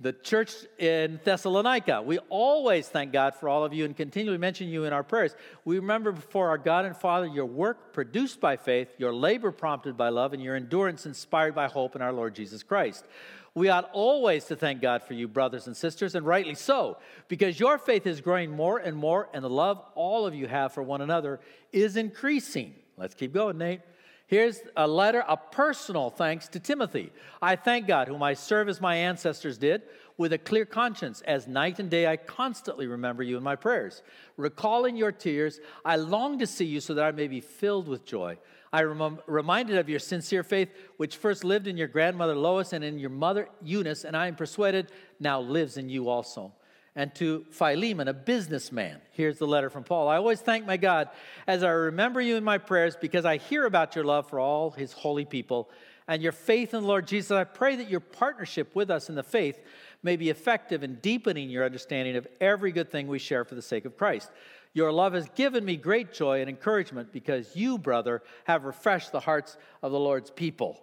The 0.00 0.12
church 0.12 0.52
in 0.78 1.18
Thessalonica, 1.24 2.02
we 2.02 2.18
always 2.28 2.88
thank 2.88 3.12
God 3.12 3.34
for 3.34 3.48
all 3.48 3.64
of 3.64 3.74
you 3.74 3.84
and 3.84 3.96
continually 3.96 4.38
mention 4.38 4.68
you 4.68 4.84
in 4.84 4.92
our 4.92 5.02
prayers. 5.02 5.34
We 5.64 5.80
remember 5.80 6.12
before 6.12 6.50
our 6.50 6.58
God 6.58 6.84
and 6.84 6.96
Father 6.96 7.26
your 7.26 7.46
work 7.46 7.92
produced 7.92 8.40
by 8.40 8.56
faith, 8.56 8.88
your 8.98 9.12
labor 9.12 9.50
prompted 9.50 9.96
by 9.96 10.10
love, 10.10 10.32
and 10.32 10.40
your 10.40 10.54
endurance 10.54 11.04
inspired 11.04 11.56
by 11.56 11.66
hope 11.66 11.96
in 11.96 12.02
our 12.02 12.12
Lord 12.12 12.36
Jesus 12.36 12.62
Christ. 12.62 13.06
We 13.54 13.70
ought 13.70 13.90
always 13.92 14.44
to 14.44 14.56
thank 14.56 14.80
God 14.80 15.02
for 15.02 15.14
you, 15.14 15.26
brothers 15.26 15.66
and 15.66 15.76
sisters, 15.76 16.14
and 16.14 16.24
rightly 16.24 16.54
so, 16.54 16.98
because 17.26 17.58
your 17.58 17.76
faith 17.76 18.06
is 18.06 18.20
growing 18.20 18.52
more 18.52 18.78
and 18.78 18.96
more, 18.96 19.28
and 19.34 19.42
the 19.42 19.50
love 19.50 19.82
all 19.96 20.26
of 20.26 20.34
you 20.34 20.46
have 20.46 20.72
for 20.72 20.82
one 20.84 21.00
another 21.00 21.40
is 21.72 21.96
increasing. 21.96 22.76
Let's 22.96 23.14
keep 23.14 23.34
going, 23.34 23.58
Nate. 23.58 23.80
Here's 24.28 24.60
a 24.76 24.86
letter, 24.86 25.24
a 25.26 25.38
personal 25.38 26.10
thanks 26.10 26.48
to 26.48 26.60
Timothy. 26.60 27.12
I 27.40 27.56
thank 27.56 27.86
God, 27.86 28.08
whom 28.08 28.22
I 28.22 28.34
serve 28.34 28.68
as 28.68 28.78
my 28.78 28.94
ancestors 28.94 29.56
did, 29.56 29.84
with 30.18 30.34
a 30.34 30.38
clear 30.38 30.66
conscience, 30.66 31.22
as 31.22 31.48
night 31.48 31.78
and 31.78 31.88
day 31.88 32.06
I 32.06 32.18
constantly 32.18 32.86
remember 32.86 33.22
you 33.22 33.38
in 33.38 33.42
my 33.42 33.56
prayers. 33.56 34.02
Recalling 34.36 34.96
your 34.96 35.12
tears, 35.12 35.60
I 35.82 35.96
long 35.96 36.38
to 36.40 36.46
see 36.46 36.66
you 36.66 36.80
so 36.80 36.92
that 36.92 37.04
I 37.04 37.10
may 37.12 37.26
be 37.26 37.40
filled 37.40 37.88
with 37.88 38.04
joy. 38.04 38.36
I 38.70 38.82
am 38.82 39.18
reminded 39.26 39.78
of 39.78 39.88
your 39.88 39.98
sincere 39.98 40.42
faith, 40.42 40.68
which 40.98 41.16
first 41.16 41.42
lived 41.42 41.66
in 41.66 41.78
your 41.78 41.88
grandmother 41.88 42.34
Lois 42.34 42.74
and 42.74 42.84
in 42.84 42.98
your 42.98 43.08
mother 43.08 43.48
Eunice, 43.62 44.04
and 44.04 44.14
I 44.14 44.26
am 44.26 44.36
persuaded 44.36 44.92
now 45.18 45.40
lives 45.40 45.78
in 45.78 45.88
you 45.88 46.10
also 46.10 46.52
and 46.98 47.14
to 47.14 47.46
Philemon, 47.52 48.08
a 48.08 48.12
businessman. 48.12 49.00
Here's 49.12 49.38
the 49.38 49.46
letter 49.46 49.70
from 49.70 49.84
Paul. 49.84 50.08
I 50.08 50.16
always 50.16 50.40
thank 50.40 50.66
my 50.66 50.76
God 50.76 51.08
as 51.46 51.62
I 51.62 51.70
remember 51.70 52.20
you 52.20 52.34
in 52.34 52.42
my 52.42 52.58
prayers 52.58 52.96
because 53.00 53.24
I 53.24 53.36
hear 53.36 53.66
about 53.66 53.94
your 53.94 54.04
love 54.04 54.28
for 54.28 54.40
all 54.40 54.72
his 54.72 54.92
holy 54.92 55.24
people 55.24 55.70
and 56.08 56.20
your 56.20 56.32
faith 56.32 56.74
in 56.74 56.82
the 56.82 56.88
Lord 56.88 57.06
Jesus. 57.06 57.30
I 57.30 57.44
pray 57.44 57.76
that 57.76 57.88
your 57.88 58.00
partnership 58.00 58.74
with 58.74 58.90
us 58.90 59.08
in 59.08 59.14
the 59.14 59.22
faith 59.22 59.60
may 60.02 60.16
be 60.16 60.28
effective 60.28 60.82
in 60.82 60.96
deepening 60.96 61.48
your 61.50 61.64
understanding 61.64 62.16
of 62.16 62.26
every 62.40 62.72
good 62.72 62.90
thing 62.90 63.06
we 63.06 63.20
share 63.20 63.44
for 63.44 63.54
the 63.54 63.62
sake 63.62 63.84
of 63.84 63.96
Christ. 63.96 64.32
Your 64.74 64.90
love 64.90 65.12
has 65.12 65.28
given 65.36 65.64
me 65.64 65.76
great 65.76 66.12
joy 66.12 66.40
and 66.40 66.50
encouragement 66.50 67.12
because 67.12 67.54
you, 67.54 67.78
brother, 67.78 68.24
have 68.42 68.64
refreshed 68.64 69.12
the 69.12 69.20
hearts 69.20 69.56
of 69.84 69.92
the 69.92 70.00
Lord's 70.00 70.32
people. 70.32 70.82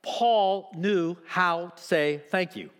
Paul 0.00 0.70
knew 0.74 1.16
how 1.26 1.74
to 1.76 1.82
say 1.82 2.22
thank 2.30 2.56
you. 2.56 2.70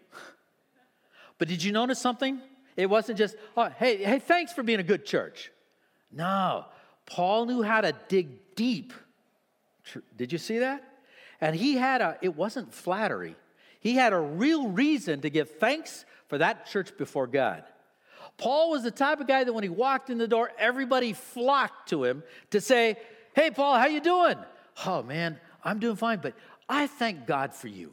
But 1.38 1.48
did 1.48 1.62
you 1.62 1.72
notice 1.72 1.98
something? 1.98 2.40
It 2.76 2.86
wasn't 2.86 3.18
just, 3.18 3.36
oh, 3.56 3.70
hey, 3.78 4.02
hey, 4.02 4.18
thanks 4.18 4.52
for 4.52 4.62
being 4.62 4.80
a 4.80 4.84
good 4.84 5.04
church. 5.04 5.50
No, 6.10 6.66
Paul 7.06 7.46
knew 7.46 7.62
how 7.62 7.80
to 7.80 7.92
dig 8.08 8.54
deep. 8.54 8.92
Did 10.16 10.32
you 10.32 10.38
see 10.38 10.58
that? 10.60 10.82
And 11.40 11.54
he 11.54 11.76
had 11.76 12.00
a, 12.00 12.16
it 12.22 12.34
wasn't 12.36 12.72
flattery. 12.72 13.36
He 13.80 13.94
had 13.94 14.12
a 14.12 14.18
real 14.18 14.68
reason 14.68 15.20
to 15.20 15.30
give 15.30 15.58
thanks 15.58 16.04
for 16.28 16.38
that 16.38 16.66
church 16.66 16.96
before 16.96 17.26
God. 17.26 17.64
Paul 18.38 18.70
was 18.70 18.82
the 18.82 18.90
type 18.90 19.20
of 19.20 19.26
guy 19.26 19.44
that 19.44 19.52
when 19.52 19.62
he 19.62 19.68
walked 19.68 20.10
in 20.10 20.18
the 20.18 20.26
door, 20.26 20.50
everybody 20.58 21.12
flocked 21.12 21.90
to 21.90 22.04
him 22.04 22.22
to 22.50 22.60
say, 22.60 22.96
Hey, 23.34 23.50
Paul, 23.50 23.78
how 23.78 23.86
you 23.86 24.00
doing? 24.00 24.36
Oh, 24.86 25.02
man, 25.02 25.38
I'm 25.62 25.78
doing 25.78 25.96
fine, 25.96 26.20
but 26.20 26.34
I 26.68 26.86
thank 26.86 27.26
God 27.26 27.54
for 27.54 27.68
you. 27.68 27.92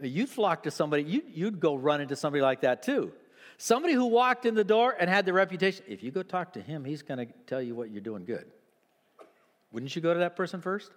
You'd 0.00 0.28
flock 0.28 0.62
to 0.62 0.70
somebody, 0.70 1.02
you'd, 1.02 1.24
you'd 1.28 1.60
go 1.60 1.74
run 1.74 2.00
into 2.00 2.16
somebody 2.16 2.42
like 2.42 2.62
that 2.62 2.82
too. 2.82 3.12
Somebody 3.58 3.92
who 3.92 4.06
walked 4.06 4.46
in 4.46 4.54
the 4.54 4.64
door 4.64 4.96
and 4.98 5.10
had 5.10 5.26
the 5.26 5.32
reputation, 5.32 5.84
if 5.86 6.02
you 6.02 6.10
go 6.10 6.22
talk 6.22 6.54
to 6.54 6.62
him, 6.62 6.84
he's 6.84 7.02
going 7.02 7.18
to 7.18 7.26
tell 7.46 7.60
you 7.60 7.74
what 7.74 7.90
you're 7.90 8.00
doing 8.00 8.24
good. 8.24 8.46
Wouldn't 9.72 9.94
you 9.94 10.00
go 10.00 10.14
to 10.14 10.20
that 10.20 10.34
person 10.34 10.62
first? 10.62 10.90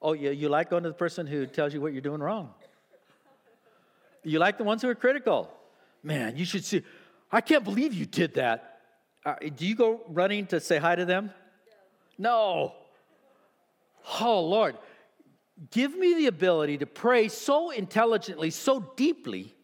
Oh, 0.00 0.12
yeah, 0.12 0.30
you 0.30 0.48
like 0.48 0.70
going 0.70 0.84
to 0.84 0.88
the 0.88 0.94
person 0.94 1.26
who 1.26 1.46
tells 1.46 1.74
you 1.74 1.80
what 1.80 1.92
you're 1.92 2.00
doing 2.00 2.20
wrong. 2.20 2.50
You 4.22 4.38
like 4.38 4.58
the 4.58 4.64
ones 4.64 4.82
who 4.82 4.88
are 4.88 4.94
critical. 4.94 5.50
Man, 6.02 6.36
you 6.36 6.44
should 6.44 6.64
see, 6.64 6.84
I 7.32 7.40
can't 7.40 7.64
believe 7.64 7.92
you 7.92 8.06
did 8.06 8.34
that. 8.34 8.80
Uh, 9.26 9.34
do 9.56 9.66
you 9.66 9.74
go 9.74 10.00
running 10.08 10.46
to 10.46 10.60
say 10.60 10.78
hi 10.78 10.94
to 10.94 11.04
them? 11.04 11.32
No. 12.16 12.74
Oh, 14.20 14.40
Lord 14.42 14.76
give 15.70 15.96
me 15.96 16.14
the 16.14 16.26
ability 16.26 16.78
to 16.78 16.86
pray 16.86 17.28
so 17.28 17.70
intelligently, 17.70 18.50
so 18.50 18.80
deeply, 18.96 19.54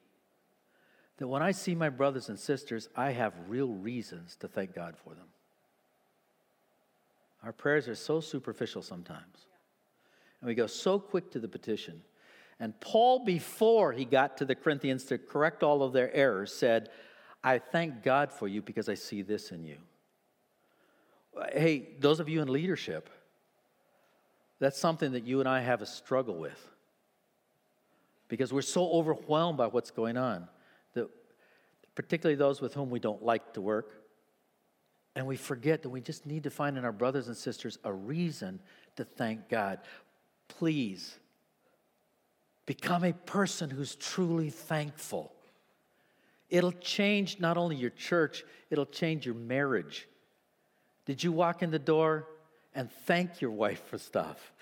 that 1.19 1.29
when 1.29 1.43
I 1.43 1.53
see 1.53 1.75
my 1.75 1.91
brothers 1.91 2.29
and 2.29 2.39
sisters, 2.39 2.89
I 2.97 3.13
have 3.13 3.33
real 3.49 3.69
reasons 3.69 4.37
to 4.37 4.49
thank 4.49 4.75
God 4.75 4.97
for 5.05 5.11
them. 5.11 5.27
Our 7.43 7.53
prayers 7.53 7.89
are 7.89 7.95
so 7.95 8.21
superficial 8.21 8.83
sometimes. 8.83 9.47
And 10.41 10.49
we 10.49 10.55
go 10.55 10.67
so 10.67 10.99
quick 10.99 11.31
to 11.33 11.39
the 11.39 11.49
petition. 11.49 12.03
And 12.59 12.79
Paul, 12.81 13.25
before 13.25 13.93
he 13.93 14.05
got 14.05 14.39
to 14.39 14.45
the 14.45 14.55
Corinthians 14.55 15.05
to 15.05 15.19
correct 15.19 15.63
all 15.63 15.83
of 15.83 15.93
their 15.93 16.13
errors, 16.15 16.53
said, 16.53 16.89
I 17.43 17.59
thank 17.59 18.03
God 18.03 18.33
for 18.33 18.49
you 18.49 18.63
because 18.63 18.89
I 18.89 18.95
see 18.95 19.23
this 19.23 19.51
in 19.53 19.65
you. 19.65 19.77
Hey, 21.53 21.91
those 21.99 22.21
of 22.21 22.29
you 22.29 22.41
in 22.41 22.49
leadership, 22.49 23.11
that's 24.65 24.79
something 24.79 25.13
that 25.13 25.25
you 25.25 25.41
and 25.41 25.49
I 25.49 25.61
have 25.61 25.83
a 25.83 25.87
struggle 25.87 26.37
with 26.37 26.71
because 28.29 28.53
we're 28.53 28.63
so 28.63 28.91
overwhelmed 28.91 29.59
by 29.59 29.67
what's 29.67 29.91
going 29.91 30.17
on 30.17 30.49
that 30.95 31.09
particularly 31.95 32.37
those 32.37 32.61
with 32.61 32.73
whom 32.73 32.89
we 32.89 32.99
don't 32.99 33.23
like 33.23 33.53
to 33.55 33.61
work 33.61 33.93
and 35.17 35.27
we 35.27 35.37
forget 35.37 35.83
that 35.83 35.91
we 35.91 36.01
just 36.01 36.27
need 36.27 36.45
to 36.45 36.51
find 36.51 36.79
in 36.79 36.85
our 36.85 36.93
brothers 36.93 37.29
and 37.29 37.37
sisters 37.37 37.79
a 37.85 37.93
reason 37.93 38.59
to 38.97 39.05
thank 39.05 39.49
God. 39.49 39.81
Please 40.49 41.19
become 42.67 43.05
a 43.05 43.13
person 43.13 43.71
who's 43.71 43.95
truly 43.95 44.51
thankful. 44.51 45.33
It'll 46.49 46.73
change 46.73 47.39
not 47.39 47.57
only 47.57 47.77
your 47.77 47.91
church, 47.91 48.45
it'll 48.71 48.87
change 48.87 49.27
your 49.27 49.35
marriage. 49.35 50.09
Did 51.05 51.23
you 51.23 51.33
walk 51.33 51.63
in 51.63 51.71
the 51.71 51.79
door 51.79 52.27
and 52.75 52.91
thank 53.07 53.41
your 53.41 53.51
wife 53.51 53.83
for 53.87 53.99
stuff? 53.99 54.53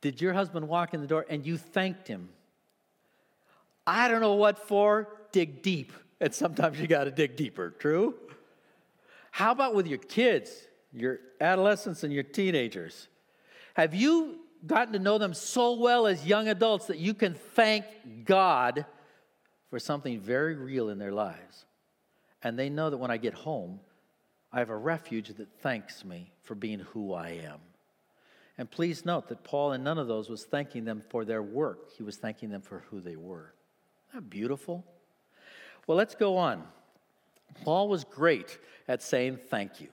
Did 0.00 0.20
your 0.20 0.32
husband 0.32 0.68
walk 0.68 0.94
in 0.94 1.00
the 1.00 1.06
door 1.06 1.26
and 1.28 1.46
you 1.46 1.56
thanked 1.56 2.08
him? 2.08 2.28
I 3.86 4.08
don't 4.08 4.20
know 4.20 4.34
what 4.34 4.58
for. 4.66 5.08
Dig 5.32 5.62
deep. 5.62 5.92
And 6.20 6.34
sometimes 6.34 6.80
you 6.80 6.86
got 6.86 7.04
to 7.04 7.10
dig 7.10 7.36
deeper, 7.36 7.70
true? 7.70 8.14
How 9.30 9.52
about 9.52 9.74
with 9.74 9.86
your 9.86 9.98
kids, 9.98 10.50
your 10.92 11.18
adolescents, 11.40 12.02
and 12.04 12.12
your 12.12 12.22
teenagers? 12.22 13.08
Have 13.74 13.94
you 13.94 14.38
gotten 14.66 14.94
to 14.94 14.98
know 14.98 15.18
them 15.18 15.34
so 15.34 15.74
well 15.74 16.06
as 16.06 16.24
young 16.24 16.48
adults 16.48 16.86
that 16.86 16.98
you 16.98 17.12
can 17.12 17.34
thank 17.34 17.84
God 18.24 18.86
for 19.68 19.78
something 19.78 20.18
very 20.18 20.54
real 20.54 20.88
in 20.88 20.98
their 20.98 21.12
lives? 21.12 21.66
And 22.42 22.58
they 22.58 22.70
know 22.70 22.88
that 22.88 22.96
when 22.96 23.10
I 23.10 23.18
get 23.18 23.34
home, 23.34 23.80
I 24.56 24.60
have 24.60 24.70
a 24.70 24.76
refuge 24.76 25.28
that 25.28 25.48
thanks 25.60 26.02
me 26.02 26.32
for 26.42 26.54
being 26.54 26.78
who 26.78 27.12
I 27.12 27.42
am. 27.44 27.58
And 28.56 28.70
please 28.70 29.04
note 29.04 29.28
that 29.28 29.44
Paul, 29.44 29.74
in 29.74 29.84
none 29.84 29.98
of 29.98 30.08
those, 30.08 30.30
was 30.30 30.44
thanking 30.44 30.86
them 30.86 31.02
for 31.10 31.26
their 31.26 31.42
work. 31.42 31.90
He 31.94 32.02
was 32.02 32.16
thanking 32.16 32.48
them 32.48 32.62
for 32.62 32.82
who 32.88 33.02
they 33.02 33.16
were. 33.16 33.52
Isn't 34.08 34.24
that 34.24 34.30
beautiful? 34.30 34.82
Well, 35.86 35.98
let's 35.98 36.14
go 36.14 36.38
on. 36.38 36.62
Paul 37.64 37.90
was 37.90 38.04
great 38.04 38.58
at 38.88 39.02
saying 39.02 39.40
thank 39.50 39.78
you. 39.78 39.88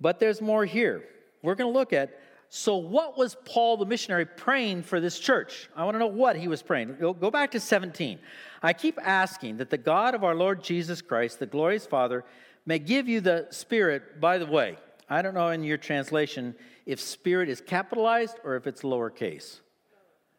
But 0.00 0.18
there's 0.18 0.40
more 0.40 0.64
here. 0.64 1.04
We're 1.40 1.54
going 1.54 1.72
to 1.72 1.78
look 1.78 1.92
at 1.92 2.18
so, 2.52 2.78
what 2.78 3.16
was 3.16 3.36
Paul 3.44 3.76
the 3.76 3.86
missionary 3.86 4.26
praying 4.26 4.82
for 4.82 4.98
this 4.98 5.20
church? 5.20 5.70
I 5.76 5.84
want 5.84 5.94
to 5.94 6.00
know 6.00 6.08
what 6.08 6.34
he 6.34 6.48
was 6.48 6.62
praying. 6.62 6.96
Go, 7.00 7.30
back 7.30 7.52
to 7.52 7.60
17. 7.60 8.18
I 8.60 8.72
keep 8.72 8.98
asking 9.00 9.58
that 9.58 9.70
the 9.70 9.78
God 9.78 10.16
of 10.16 10.24
our 10.24 10.34
Lord 10.34 10.60
Jesus 10.60 11.00
Christ, 11.00 11.38
the 11.38 11.46
glorious 11.46 11.86
Father, 11.86 12.24
may 12.70 12.78
give 12.78 13.08
you 13.08 13.20
the 13.20 13.48
Spirit. 13.50 14.20
By 14.20 14.38
the 14.38 14.46
way, 14.46 14.78
I 15.08 15.22
don't 15.22 15.34
know 15.34 15.48
in 15.48 15.64
your 15.64 15.76
translation 15.76 16.54
if 16.86 17.00
spirit 17.00 17.48
is 17.48 17.60
capitalized 17.60 18.36
or 18.44 18.54
if 18.54 18.68
it's 18.68 18.82
lowercase. 18.82 19.58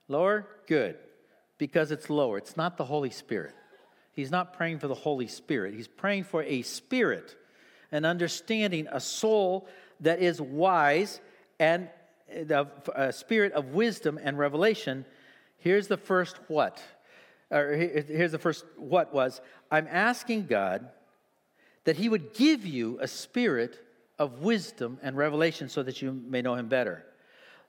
Lower? 0.07 0.47
Good. 0.65 0.95
Because 1.57 1.91
it's 1.91 2.09
lower. 2.09 2.37
It's 2.37 2.55
not 2.55 2.77
the 2.77 2.85
Holy 2.85 3.09
Spirit. 3.09 3.53
He's 4.13 4.31
not 4.31 4.53
praying 4.53 4.79
for 4.79 4.87
the 4.87 4.95
Holy 4.95 5.27
Spirit. 5.27 5.73
He's 5.73 5.89
praying 5.89 6.23
for 6.23 6.41
a 6.43 6.61
spirit, 6.61 7.35
an 7.91 8.05
understanding, 8.05 8.87
a 8.89 9.01
soul 9.01 9.67
that 9.99 10.21
is 10.21 10.39
wise 10.39 11.19
and 11.59 11.89
uh, 12.49 12.63
a 12.95 13.11
spirit 13.11 13.51
of 13.51 13.73
wisdom 13.73 14.17
and 14.23 14.37
revelation. 14.37 15.03
Here's 15.57 15.87
the 15.87 15.97
first 15.97 16.37
what. 16.47 16.81
Or 17.51 17.73
here's 17.73 18.31
the 18.31 18.39
first 18.39 18.63
what 18.77 19.13
was 19.13 19.41
I'm 19.69 19.89
asking 19.91 20.45
God 20.45 20.87
that 21.85 21.97
He 21.97 22.09
would 22.09 22.33
give 22.33 22.65
you 22.65 22.97
a 23.01 23.07
spirit 23.07 23.79
of 24.21 24.41
wisdom 24.41 24.99
and 25.01 25.17
revelation 25.17 25.67
so 25.67 25.81
that 25.81 25.99
you 25.99 26.11
may 26.11 26.43
know 26.43 26.53
him 26.53 26.67
better. 26.67 27.03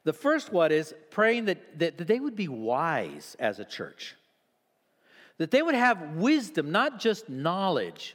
The 0.04 0.12
first 0.12 0.52
one 0.52 0.70
is 0.70 0.94
praying 1.10 1.46
that, 1.46 1.78
that, 1.78 1.96
that, 1.96 2.06
they 2.06 2.20
would 2.20 2.36
be 2.36 2.46
wise 2.46 3.36
as 3.38 3.58
a 3.58 3.64
church, 3.64 4.14
that 5.38 5.50
they 5.50 5.62
would 5.62 5.74
have 5.74 6.16
wisdom, 6.16 6.70
not 6.70 7.00
just 7.00 7.30
knowledge, 7.30 8.14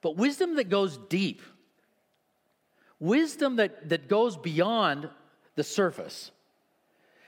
but 0.00 0.16
wisdom 0.16 0.56
that 0.56 0.68
goes 0.68 0.98
deep, 1.08 1.40
wisdom 2.98 3.56
that, 3.56 3.90
that 3.90 4.08
goes 4.08 4.36
beyond 4.36 5.08
the 5.54 5.62
surface. 5.62 6.32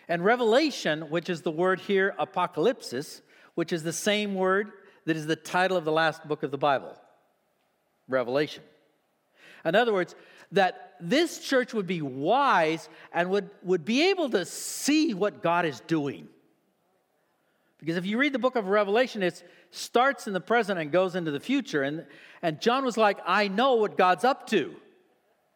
And 0.09 0.25
revelation, 0.25 1.11
which 1.11 1.31
is 1.31 1.43
the 1.43 1.53
word 1.53 1.79
here, 1.79 2.17
apocalypsis, 2.19 3.21
which 3.55 3.73
is 3.73 3.85
the 3.85 3.93
same 3.93 4.35
word 4.35 4.73
that 5.05 5.17
is 5.17 5.27
the 5.27 5.37
title 5.37 5.77
of 5.77 5.85
the 5.85 5.93
last 5.93 6.27
book 6.27 6.43
of 6.43 6.51
the 6.51 6.59
Bible, 6.59 6.97
Revelation. 8.09 8.63
In 9.65 9.75
other 9.75 9.93
words, 9.93 10.15
that 10.53 10.95
this 11.01 11.39
church 11.41 11.75
would 11.75 11.87
be 11.87 12.03
wise 12.03 12.89
and 13.13 13.31
would, 13.31 13.51
would 13.63 13.85
be 13.85 14.11
able 14.11 14.31
to 14.31 14.45
see 14.45 15.15
what 15.15 15.43
God 15.43 15.65
is 15.65 15.81
doing. 15.81 16.29
Because 17.79 17.97
if 17.97 18.07
you 18.07 18.19
read 18.19 18.33
the 18.33 18.39
book 18.39 18.57
of 18.57 18.69
Revelation, 18.69 19.23
it 19.23 19.43
starts 19.71 20.27
in 20.27 20.33
the 20.33 20.41
present 20.41 20.81
and 20.81 20.91
goes 20.91 21.15
into 21.15 21.31
the 21.31 21.41
future. 21.41 21.83
And, 21.83 22.07
and 22.43 22.61
John 22.61 22.85
was 22.85 22.97
like, 22.97 23.19
I 23.27 23.49
know 23.49 23.75
what 23.75 23.97
God's 23.97 24.25
up 24.25 24.49
to. 24.49 24.75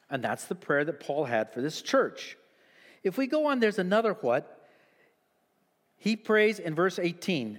And 0.08 0.22
that's 0.22 0.44
the 0.44 0.54
prayer 0.54 0.84
that 0.84 1.00
Paul 1.00 1.24
had 1.24 1.52
for 1.52 1.60
this 1.60 1.82
church. 1.82 2.36
If 3.02 3.16
we 3.16 3.26
go 3.26 3.46
on, 3.46 3.58
there's 3.58 3.78
another 3.78 4.12
what. 4.12 4.68
He 5.96 6.16
prays 6.16 6.58
in 6.58 6.74
verse 6.74 6.98
18 6.98 7.58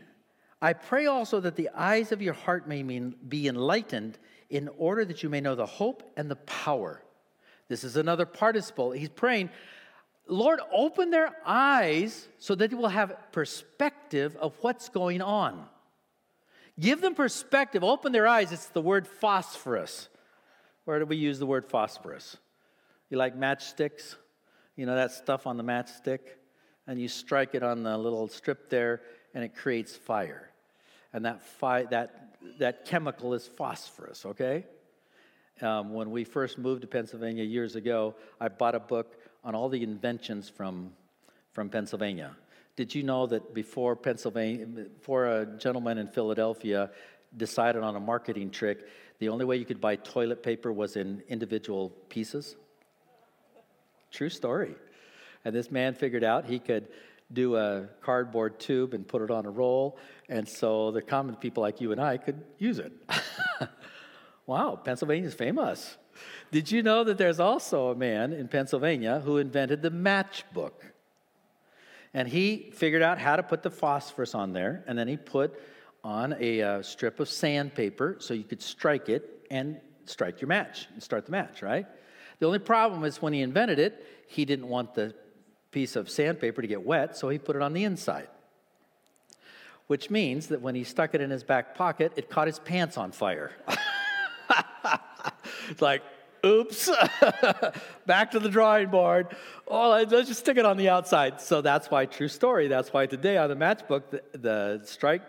I 0.62 0.72
pray 0.72 1.08
also 1.08 1.42
that 1.42 1.58
the 1.58 1.70
eyes 1.76 2.14
of 2.14 2.22
your 2.22 2.34
heart 2.34 2.70
may 2.70 2.84
be 2.84 3.50
enlightened 3.50 4.18
in 4.54 4.70
order 4.78 5.04
that 5.04 5.24
you 5.24 5.30
may 5.30 5.42
know 5.42 5.56
the 5.56 5.66
hope 5.66 6.04
and 6.16 6.30
the 6.30 6.36
power. 6.36 7.02
This 7.70 7.84
is 7.84 7.98
another 7.98 8.28
participle. 8.28 8.92
He's 8.92 9.10
praying, 9.10 9.50
Lord, 10.28 10.60
open 10.72 11.10
their 11.10 11.36
eyes 11.44 12.28
so 12.38 12.54
that 12.54 12.70
they 12.70 12.76
will 12.76 12.88
have 12.88 13.18
perspective 13.32 14.38
of 14.38 14.54
what's 14.62 14.90
going 14.90 15.24
on. 15.24 15.66
Give 16.80 17.02
them 17.02 17.16
perspective, 17.16 17.84
open 17.84 18.12
their 18.12 18.28
eyes. 18.28 18.52
It's 18.52 18.68
the 18.68 18.82
word 18.82 19.08
phosphorus. 19.08 20.08
Where 20.86 21.00
do 21.00 21.06
we 21.08 21.16
use 21.16 21.40
the 21.40 21.48
word 21.48 21.66
phosphorus? 21.66 22.38
You 23.10 23.18
like 23.18 23.36
matchsticks? 23.36 24.18
You 24.76 24.86
know 24.86 24.96
that 24.96 25.12
stuff 25.14 25.48
on 25.48 25.58
the 25.58 25.64
matchstick? 25.64 26.20
And 26.86 27.02
you 27.02 27.08
strike 27.08 27.56
it 27.56 27.64
on 27.64 27.82
the 27.82 27.98
little 27.98 28.28
strip 28.28 28.70
there, 28.70 29.02
and 29.34 29.44
it 29.44 29.56
creates 29.56 29.96
fire. 29.96 30.52
And 31.12 31.26
that, 31.26 31.42
fi- 31.42 31.86
that, 31.86 32.33
that 32.60 32.86
chemical 32.86 33.34
is 33.34 33.48
phosphorus, 33.48 34.26
okay? 34.26 34.66
Um, 35.62 35.94
when 35.94 36.12
we 36.12 36.24
first 36.24 36.58
moved 36.58 36.82
to 36.82 36.88
Pennsylvania 36.88 37.44
years 37.44 37.76
ago, 37.76 38.16
I 38.40 38.48
bought 38.48 38.76
a 38.76 38.80
book 38.80 39.16
on 39.44 39.56
all 39.56 39.70
the 39.70 39.84
inventions 39.84 40.50
from, 40.50 40.92
from 41.52 41.70
Pennsylvania. 41.70 42.36
Did 42.76 42.96
you 42.96 43.04
know 43.04 43.28
that 43.28 43.54
before 43.54 43.96
Pennsylvania, 43.96 44.66
before 44.66 45.28
a 45.28 45.46
gentleman 45.46 45.98
in 45.98 46.08
Philadelphia 46.08 46.90
decided 47.38 47.84
on 47.84 47.96
a 47.96 48.00
marketing 48.00 48.50
trick, 48.50 48.88
the 49.20 49.30
only 49.30 49.46
way 49.46 49.58
you 49.58 49.66
could 49.66 49.80
buy 49.80 49.96
toilet 49.96 50.42
paper 50.42 50.72
was 50.72 50.96
in 50.96 51.22
individual 51.30 51.90
pieces? 52.10 52.56
True 54.12 54.30
story. 54.30 54.76
And 55.46 55.54
this 55.54 55.70
man 55.70 55.94
figured 55.94 56.24
out 56.24 56.46
he 56.46 56.60
could 56.60 56.88
do 57.34 57.56
a 57.56 57.88
cardboard 58.02 58.60
tube 58.60 58.94
and 58.94 59.08
put 59.08 59.22
it 59.22 59.32
on 59.32 59.46
a 59.46 59.50
roll, 59.50 59.98
and 60.30 60.48
so 60.48 60.92
the 60.92 61.02
common 61.02 61.36
people 61.36 61.62
like 61.62 61.82
you 61.82 61.92
and 61.92 62.00
I 62.00 62.18
could 62.18 62.42
use 62.58 62.80
it. 62.80 62.92
wow, 64.46 64.80
Pennsylvania's 64.84 65.34
famous. 65.34 65.98
Did 66.52 66.72
you 66.72 66.84
know 66.84 67.04
that 67.04 67.18
there's 67.18 67.40
also 67.40 67.90
a 67.90 67.96
man 67.96 68.34
in 68.34 68.48
Pennsylvania 68.48 69.22
who 69.24 69.38
invented 69.38 69.82
the 69.82 69.90
matchbook? 69.90 70.74
And 72.14 72.28
he 72.28 72.72
figured 72.76 73.02
out 73.02 73.18
how 73.18 73.36
to 73.36 73.44
put 73.44 73.64
the 73.64 73.72
phosphorus 73.72 74.36
on 74.36 74.54
there, 74.54 74.84
and 74.88 74.98
then 74.98 75.08
he 75.08 75.18
put 75.18 75.60
on 76.04 76.36
a 76.40 76.62
uh, 76.62 76.82
strip 76.82 77.20
of 77.20 77.30
sandpaper 77.30 78.18
so 78.20 78.34
you 78.34 78.44
could 78.44 78.62
strike 78.62 79.10
it 79.10 79.48
and 79.50 79.80
strike 80.06 80.42
your 80.42 80.48
match 80.48 80.88
and 80.94 81.02
start 81.02 81.26
the 81.26 81.32
match, 81.32 81.62
right? 81.62 81.88
The 82.40 82.46
only 82.46 82.60
problem 82.60 83.04
is 83.06 83.22
when 83.22 83.34
he 83.34 83.42
invented 83.42 83.80
it, 83.80 84.06
he 84.28 84.46
didn't 84.46 84.68
want 84.68 84.94
the 84.94 85.16
piece 85.74 85.96
of 85.96 86.10
sandpaper 86.10 86.62
to 86.62 86.68
get 86.68 86.86
wet, 86.86 87.18
so 87.18 87.28
he 87.30 87.38
put 87.38 87.56
it 87.56 87.62
on 87.62 87.74
the 87.74 87.84
inside. 87.84 88.28
Which 89.88 90.10
means 90.10 90.48
that 90.48 90.62
when 90.62 90.76
he 90.76 90.86
stuck 90.86 91.14
it 91.14 91.20
in 91.20 91.30
his 91.30 91.44
back 91.44 91.76
pocket, 91.76 92.14
it 92.16 92.30
caught 92.30 92.48
his 92.48 92.60
pants 92.60 92.98
on 92.98 93.12
fire. 93.12 93.52
it's 95.70 95.82
like, 95.82 96.02
oops, 96.46 96.90
back 98.06 98.32
to 98.32 98.40
the 98.40 98.50
drawing 98.50 98.90
board. 98.90 99.36
Oh, 99.68 99.90
let's 99.90 100.28
just 100.30 100.40
stick 100.40 100.58
it 100.58 100.66
on 100.66 100.78
the 100.78 100.88
outside. 100.88 101.42
So 101.42 101.62
that's 101.62 101.92
why, 101.92 102.06
true 102.06 102.30
story, 102.30 102.68
that's 102.68 102.94
why 102.94 103.08
today 103.08 103.38
on 103.38 103.50
the 103.50 103.56
matchbook, 103.56 104.04
the, 104.10 104.22
the 104.38 104.82
strike 104.86 105.24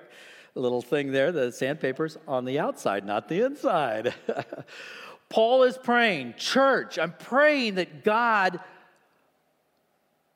little 0.55 0.83
thing 0.83 1.11
there, 1.11 1.33
the 1.33 1.51
sandpaper's 1.51 2.17
on 2.29 2.45
the 2.45 2.61
outside, 2.61 3.05
not 3.05 3.29
the 3.29 3.41
inside. 3.45 4.15
Paul 5.29 5.65
is 5.65 5.77
praying, 5.77 6.35
church, 6.37 6.99
I'm 6.99 7.13
praying 7.13 7.77
that 7.77 8.05
God 8.05 8.61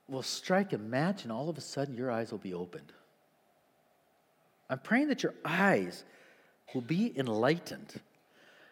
will 0.08 0.22
strike 0.22 0.72
a 0.72 0.78
match 0.78 1.22
and 1.22 1.32
all 1.32 1.48
of 1.48 1.58
a 1.58 1.60
sudden 1.60 1.96
your 1.96 2.10
eyes 2.10 2.30
will 2.30 2.38
be 2.38 2.54
opened. 2.54 2.92
I'm 4.70 4.78
praying 4.78 5.08
that 5.08 5.22
your 5.22 5.34
eyes 5.44 6.04
will 6.74 6.82
be 6.82 7.16
enlightened. 7.16 8.00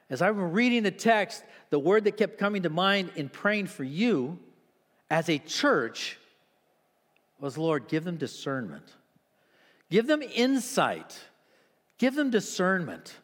As 0.08 0.22
I 0.22 0.30
was 0.30 0.52
reading 0.52 0.82
the 0.82 0.90
text, 0.90 1.42
the 1.70 1.78
word 1.78 2.04
that 2.04 2.16
kept 2.16 2.38
coming 2.38 2.62
to 2.62 2.70
mind 2.70 3.10
in 3.16 3.28
praying 3.28 3.66
for 3.66 3.84
you 3.84 4.38
as 5.10 5.28
a 5.28 5.38
church 5.38 6.18
was 7.40 7.58
Lord, 7.58 7.88
give 7.88 8.04
them 8.04 8.16
discernment, 8.16 8.84
give 9.90 10.06
them 10.06 10.22
insight, 10.22 11.18
give 11.98 12.14
them 12.14 12.30
discernment. 12.30 13.16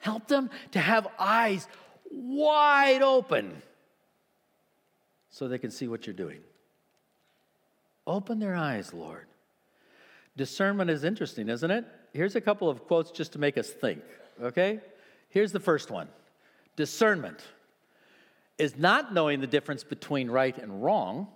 Help 0.00 0.28
them 0.28 0.48
to 0.72 0.78
have 0.78 1.08
eyes 1.18 1.66
wide 2.10 3.02
open 3.02 3.62
so 5.30 5.48
they 5.48 5.58
can 5.58 5.70
see 5.70 5.88
what 5.88 6.06
you're 6.06 6.14
doing. 6.14 6.40
Open 8.08 8.38
their 8.38 8.56
eyes, 8.56 8.94
Lord. 8.94 9.26
Discernment 10.34 10.88
is 10.88 11.04
interesting, 11.04 11.50
isn't 11.50 11.70
it? 11.70 11.84
Here's 12.14 12.36
a 12.36 12.40
couple 12.40 12.70
of 12.70 12.86
quotes 12.86 13.10
just 13.10 13.34
to 13.34 13.38
make 13.38 13.58
us 13.58 13.68
think, 13.68 14.02
okay? 14.42 14.80
Here's 15.28 15.52
the 15.52 15.60
first 15.60 15.90
one 15.90 16.08
Discernment 16.74 17.40
is 18.56 18.76
not 18.78 19.12
knowing 19.12 19.40
the 19.40 19.46
difference 19.46 19.84
between 19.84 20.30
right 20.30 20.56
and 20.56 20.82
wrong. 20.82 21.28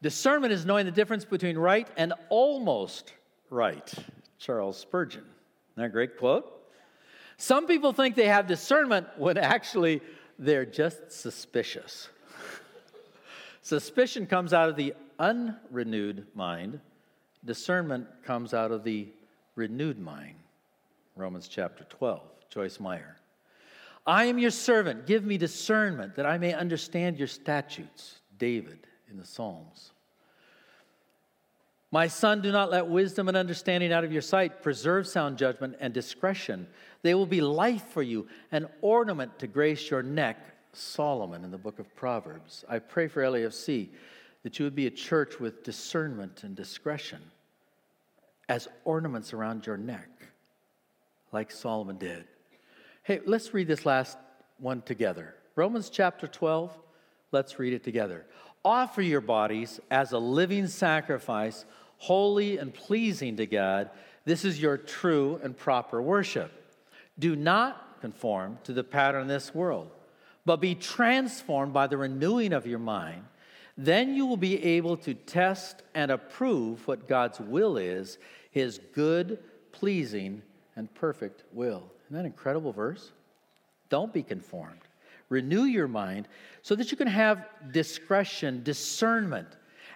Discernment 0.00 0.54
is 0.54 0.64
knowing 0.64 0.86
the 0.86 0.92
difference 0.92 1.26
between 1.26 1.58
right 1.58 1.86
and 1.98 2.14
almost 2.30 3.12
right. 3.50 3.92
Charles 4.38 4.78
Spurgeon. 4.78 5.20
Isn't 5.20 5.76
that 5.76 5.84
a 5.84 5.88
great 5.90 6.16
quote? 6.16 6.50
Some 7.36 7.66
people 7.66 7.92
think 7.92 8.16
they 8.16 8.26
have 8.26 8.46
discernment 8.46 9.06
when 9.18 9.36
actually 9.36 10.00
they're 10.38 10.64
just 10.64 11.12
suspicious. 11.12 12.08
Suspicion 13.62 14.26
comes 14.26 14.54
out 14.54 14.70
of 14.70 14.76
the 14.76 14.94
unrenewed 15.20 16.26
mind, 16.34 16.80
discernment 17.44 18.08
comes 18.24 18.52
out 18.52 18.72
of 18.72 18.82
the 18.82 19.08
renewed 19.54 20.00
mind. 20.00 20.36
Romans 21.14 21.46
chapter 21.46 21.84
12, 21.84 22.22
Joyce 22.48 22.80
Meyer. 22.80 23.16
I 24.06 24.24
am 24.24 24.38
your 24.38 24.50
servant. 24.50 25.06
Give 25.06 25.24
me 25.24 25.36
discernment 25.36 26.16
that 26.16 26.26
I 26.26 26.38
may 26.38 26.54
understand 26.54 27.18
your 27.18 27.28
statutes. 27.28 28.16
David 28.38 28.86
in 29.10 29.18
the 29.18 29.24
Psalms. 29.24 29.92
My 31.92 32.06
son, 32.06 32.40
do 32.40 32.50
not 32.52 32.70
let 32.70 32.86
wisdom 32.86 33.28
and 33.28 33.36
understanding 33.36 33.92
out 33.92 34.04
of 34.04 34.12
your 34.12 34.22
sight. 34.22 34.62
Preserve 34.62 35.06
sound 35.06 35.36
judgment 35.36 35.76
and 35.80 35.92
discretion. 35.92 36.66
They 37.02 37.14
will 37.14 37.26
be 37.26 37.40
life 37.40 37.84
for 37.88 38.02
you, 38.02 38.28
an 38.52 38.68
ornament 38.80 39.38
to 39.40 39.46
grace 39.46 39.90
your 39.90 40.02
neck. 40.02 40.38
Solomon 40.72 41.44
in 41.44 41.50
the 41.50 41.58
book 41.58 41.80
of 41.80 41.94
Proverbs. 41.96 42.64
I 42.68 42.78
pray 42.78 43.08
for 43.08 43.22
LAFC 43.22 43.88
that 44.42 44.58
you 44.58 44.64
would 44.64 44.74
be 44.74 44.86
a 44.86 44.90
church 44.90 45.38
with 45.38 45.64
discernment 45.64 46.44
and 46.44 46.56
discretion 46.56 47.20
as 48.48 48.68
ornaments 48.84 49.32
around 49.32 49.66
your 49.66 49.76
neck, 49.76 50.08
like 51.32 51.50
Solomon 51.50 51.98
did. 51.98 52.24
Hey, 53.02 53.20
let's 53.26 53.54
read 53.54 53.68
this 53.68 53.86
last 53.86 54.18
one 54.58 54.82
together. 54.82 55.34
Romans 55.56 55.90
chapter 55.90 56.26
12, 56.26 56.76
let's 57.32 57.58
read 57.58 57.72
it 57.72 57.84
together. 57.84 58.26
Offer 58.64 59.02
your 59.02 59.20
bodies 59.20 59.80
as 59.90 60.12
a 60.12 60.18
living 60.18 60.66
sacrifice, 60.66 61.64
holy 61.98 62.58
and 62.58 62.74
pleasing 62.74 63.36
to 63.36 63.46
God. 63.46 63.90
This 64.24 64.44
is 64.44 64.60
your 64.60 64.76
true 64.76 65.40
and 65.42 65.56
proper 65.56 66.02
worship. 66.02 66.52
Do 67.18 67.36
not 67.36 68.00
conform 68.00 68.58
to 68.64 68.72
the 68.72 68.84
pattern 68.84 69.22
of 69.22 69.28
this 69.28 69.54
world, 69.54 69.90
but 70.44 70.56
be 70.56 70.74
transformed 70.74 71.72
by 71.72 71.86
the 71.86 71.98
renewing 71.98 72.52
of 72.52 72.66
your 72.66 72.78
mind 72.78 73.24
then 73.76 74.14
you 74.14 74.26
will 74.26 74.36
be 74.36 74.62
able 74.62 74.96
to 74.98 75.14
test 75.14 75.82
and 75.94 76.10
approve 76.10 76.86
what 76.86 77.08
God's 77.08 77.40
will 77.40 77.76
is, 77.76 78.18
his 78.50 78.80
good, 78.92 79.38
pleasing, 79.72 80.42
and 80.76 80.92
perfect 80.94 81.44
will. 81.52 81.90
Isn't 82.06 82.16
that 82.16 82.26
incredible 82.26 82.72
verse? 82.72 83.12
Don't 83.88 84.12
be 84.12 84.22
conformed. 84.22 84.80
Renew 85.28 85.64
your 85.64 85.88
mind 85.88 86.26
so 86.62 86.74
that 86.74 86.90
you 86.90 86.96
can 86.96 87.06
have 87.06 87.46
discretion, 87.72 88.62
discernment. 88.62 89.48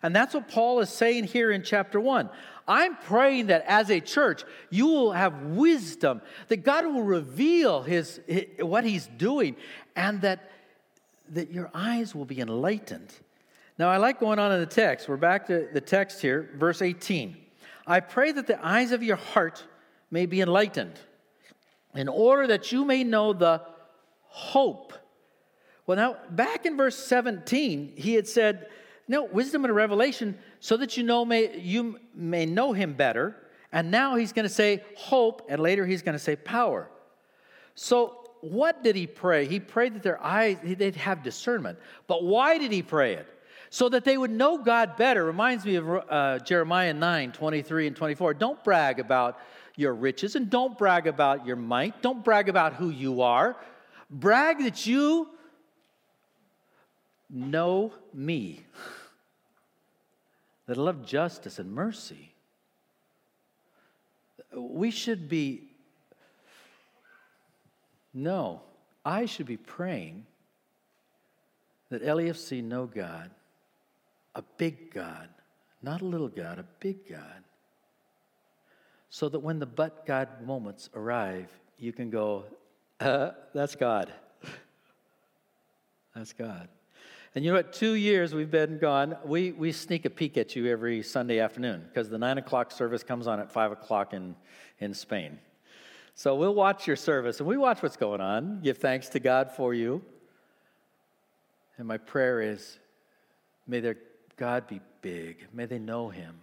And 0.02 0.14
that's 0.14 0.34
what 0.34 0.48
Paul 0.48 0.80
is 0.80 0.90
saying 0.90 1.24
here 1.24 1.50
in 1.50 1.62
chapter 1.62 1.98
1. 1.98 2.28
I'm 2.68 2.96
praying 2.96 3.46
that 3.46 3.64
as 3.66 3.90
a 3.90 4.00
church, 4.00 4.44
you 4.70 4.86
will 4.86 5.12
have 5.12 5.42
wisdom, 5.42 6.22
that 6.48 6.58
God 6.58 6.86
will 6.86 7.02
reveal 7.02 7.82
his, 7.82 8.20
his 8.26 8.44
what 8.58 8.84
he's 8.84 9.06
doing, 9.06 9.56
and 9.96 10.20
that, 10.20 10.50
that 11.30 11.50
your 11.50 11.70
eyes 11.74 12.14
will 12.14 12.24
be 12.24 12.40
enlightened 12.40 13.12
now, 13.76 13.88
I 13.88 13.96
like 13.96 14.20
going 14.20 14.38
on 14.38 14.52
in 14.52 14.60
the 14.60 14.66
text. 14.66 15.08
We're 15.08 15.16
back 15.16 15.48
to 15.48 15.68
the 15.72 15.80
text 15.80 16.22
here, 16.22 16.50
verse 16.56 16.80
18. 16.80 17.36
I 17.86 18.00
pray 18.00 18.30
that 18.30 18.46
the 18.46 18.64
eyes 18.64 18.92
of 18.92 19.02
your 19.02 19.16
heart 19.16 19.64
may 20.12 20.26
be 20.26 20.40
enlightened, 20.40 20.98
in 21.94 22.08
order 22.08 22.46
that 22.46 22.70
you 22.70 22.84
may 22.84 23.02
know 23.02 23.32
the 23.32 23.62
hope. 24.22 24.92
Well, 25.86 25.96
now, 25.96 26.16
back 26.30 26.66
in 26.66 26.76
verse 26.76 26.96
17, 26.96 27.94
he 27.96 28.14
had 28.14 28.28
said, 28.28 28.68
No, 29.08 29.24
wisdom 29.24 29.64
and 29.64 29.74
revelation, 29.74 30.38
so 30.60 30.76
that 30.76 30.96
you 30.96 31.02
know 31.02 31.24
may, 31.24 31.58
you 31.58 31.98
may 32.14 32.46
know 32.46 32.72
him 32.72 32.94
better. 32.94 33.36
And 33.72 33.90
now 33.90 34.14
he's 34.14 34.32
going 34.32 34.44
to 34.44 34.54
say 34.54 34.84
hope, 34.96 35.46
and 35.48 35.60
later 35.60 35.84
he's 35.84 36.02
going 36.02 36.14
to 36.14 36.20
say 36.20 36.36
power. 36.36 36.88
So, 37.74 38.20
what 38.40 38.84
did 38.84 38.94
he 38.94 39.08
pray? 39.08 39.46
He 39.46 39.58
prayed 39.58 39.94
that 39.94 40.04
their 40.04 40.22
eyes, 40.22 40.58
they'd 40.62 40.94
have 40.94 41.24
discernment. 41.24 41.78
But 42.06 42.22
why 42.22 42.58
did 42.58 42.70
he 42.70 42.82
pray 42.82 43.14
it? 43.14 43.33
So 43.70 43.88
that 43.88 44.04
they 44.04 44.16
would 44.16 44.30
know 44.30 44.58
God 44.58 44.96
better. 44.96 45.24
Reminds 45.24 45.64
me 45.64 45.76
of 45.76 45.88
uh, 45.88 46.38
Jeremiah 46.40 46.94
9 46.94 47.32
23 47.32 47.86
and 47.88 47.96
24. 47.96 48.34
Don't 48.34 48.62
brag 48.64 49.00
about 49.00 49.38
your 49.76 49.94
riches 49.94 50.36
and 50.36 50.48
don't 50.50 50.78
brag 50.78 51.06
about 51.06 51.46
your 51.46 51.56
might. 51.56 52.00
Don't 52.02 52.24
brag 52.24 52.48
about 52.48 52.74
who 52.74 52.90
you 52.90 53.22
are. 53.22 53.56
Brag 54.10 54.58
that 54.58 54.86
you 54.86 55.28
know 57.30 57.92
me, 58.12 58.60
that 60.66 60.78
I 60.78 60.80
love 60.80 61.04
justice 61.04 61.58
and 61.58 61.72
mercy. 61.72 62.32
We 64.54 64.92
should 64.92 65.28
be, 65.28 65.64
no, 68.12 68.62
I 69.04 69.26
should 69.26 69.46
be 69.46 69.56
praying 69.56 70.26
that 71.90 72.02
LEFC 72.02 72.62
know 72.62 72.86
God, 72.86 73.30
a 74.34 74.42
big 74.56 74.92
God, 74.92 75.28
not 75.82 76.00
a 76.00 76.04
little 76.04 76.28
God, 76.28 76.58
a 76.58 76.64
big 76.80 77.08
God, 77.08 77.44
so 79.10 79.28
that 79.28 79.38
when 79.38 79.58
the 79.58 79.66
but 79.66 80.06
God 80.06 80.28
moments 80.44 80.90
arrive, 80.94 81.50
you 81.78 81.92
can 81.92 82.10
go, 82.10 82.44
uh, 83.00 83.30
that's 83.52 83.76
God. 83.76 84.12
that's 86.14 86.32
God. 86.32 86.68
And 87.34 87.44
you 87.44 87.50
know 87.50 87.56
what? 87.56 87.72
Two 87.72 87.94
years 87.94 88.34
we've 88.34 88.50
been 88.50 88.78
gone. 88.78 89.16
We, 89.24 89.50
we 89.52 89.72
sneak 89.72 90.04
a 90.04 90.10
peek 90.10 90.36
at 90.36 90.54
you 90.54 90.66
every 90.66 91.02
Sunday 91.02 91.40
afternoon 91.40 91.84
because 91.88 92.08
the 92.08 92.18
nine 92.18 92.38
o'clock 92.38 92.70
service 92.70 93.02
comes 93.02 93.26
on 93.26 93.40
at 93.40 93.50
five 93.50 93.72
o'clock 93.72 94.14
in, 94.14 94.36
in 94.78 94.94
Spain. 94.94 95.38
So 96.14 96.36
we'll 96.36 96.54
watch 96.54 96.86
your 96.86 96.94
service 96.94 97.40
and 97.40 97.48
we 97.48 97.56
watch 97.56 97.82
what's 97.82 97.96
going 97.96 98.20
on, 98.20 98.60
give 98.62 98.78
thanks 98.78 99.08
to 99.10 99.20
God 99.20 99.50
for 99.50 99.74
you. 99.74 100.00
And 101.76 101.88
my 101.88 101.98
prayer 101.98 102.40
is 102.40 102.78
may 103.66 103.80
their 103.80 103.96
God 104.36 104.66
be 104.66 104.80
big, 105.00 105.46
may 105.52 105.66
they 105.66 105.78
know 105.78 106.08
him. 106.08 106.40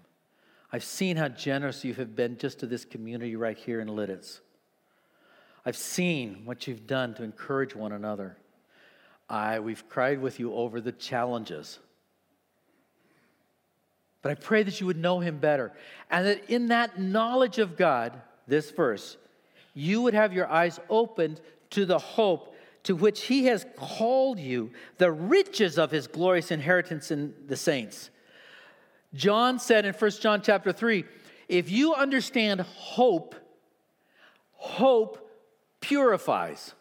I've 0.71 0.83
seen 0.83 1.17
how 1.17 1.27
generous 1.27 1.83
you 1.83 1.93
have 1.95 2.15
been 2.15 2.37
just 2.37 2.59
to 2.59 2.65
this 2.65 2.85
community 2.85 3.35
right 3.35 3.57
here 3.57 3.81
in 3.81 3.89
Lititz. 3.89 4.39
I've 5.65 5.77
seen 5.77 6.43
what 6.45 6.65
you've 6.65 6.87
done 6.87 7.13
to 7.15 7.23
encourage 7.23 7.75
one 7.75 7.91
another. 7.91 8.37
I, 9.29 9.59
we've 9.59 9.87
cried 9.89 10.21
with 10.21 10.39
you 10.39 10.53
over 10.53 10.81
the 10.81 10.91
challenges. 10.91 11.79
But 14.21 14.31
I 14.31 14.35
pray 14.35 14.63
that 14.63 14.79
you 14.79 14.87
would 14.87 14.97
know 14.97 15.19
him 15.19 15.39
better 15.39 15.71
and 16.09 16.25
that 16.25 16.49
in 16.49 16.67
that 16.67 16.99
knowledge 16.99 17.59
of 17.59 17.75
God, 17.75 18.21
this 18.47 18.71
verse, 18.71 19.17
you 19.73 20.01
would 20.01 20.13
have 20.13 20.33
your 20.33 20.49
eyes 20.49 20.79
opened 20.89 21.41
to 21.71 21.85
the 21.85 21.99
hope 21.99 22.50
to 22.83 22.95
which 22.95 23.23
he 23.23 23.45
has 23.45 23.65
called 23.75 24.39
you, 24.39 24.71
the 24.97 25.11
riches 25.11 25.77
of 25.77 25.91
his 25.91 26.07
glorious 26.07 26.51
inheritance 26.51 27.11
in 27.11 27.33
the 27.47 27.55
saints. 27.55 28.09
John 29.13 29.59
said 29.59 29.85
in 29.85 29.93
1 29.93 30.11
John 30.21 30.41
chapter 30.41 30.71
3, 30.71 31.03
if 31.47 31.69
you 31.69 31.93
understand 31.93 32.61
hope, 32.61 33.35
hope 34.53 35.29
purifies. 35.81 36.73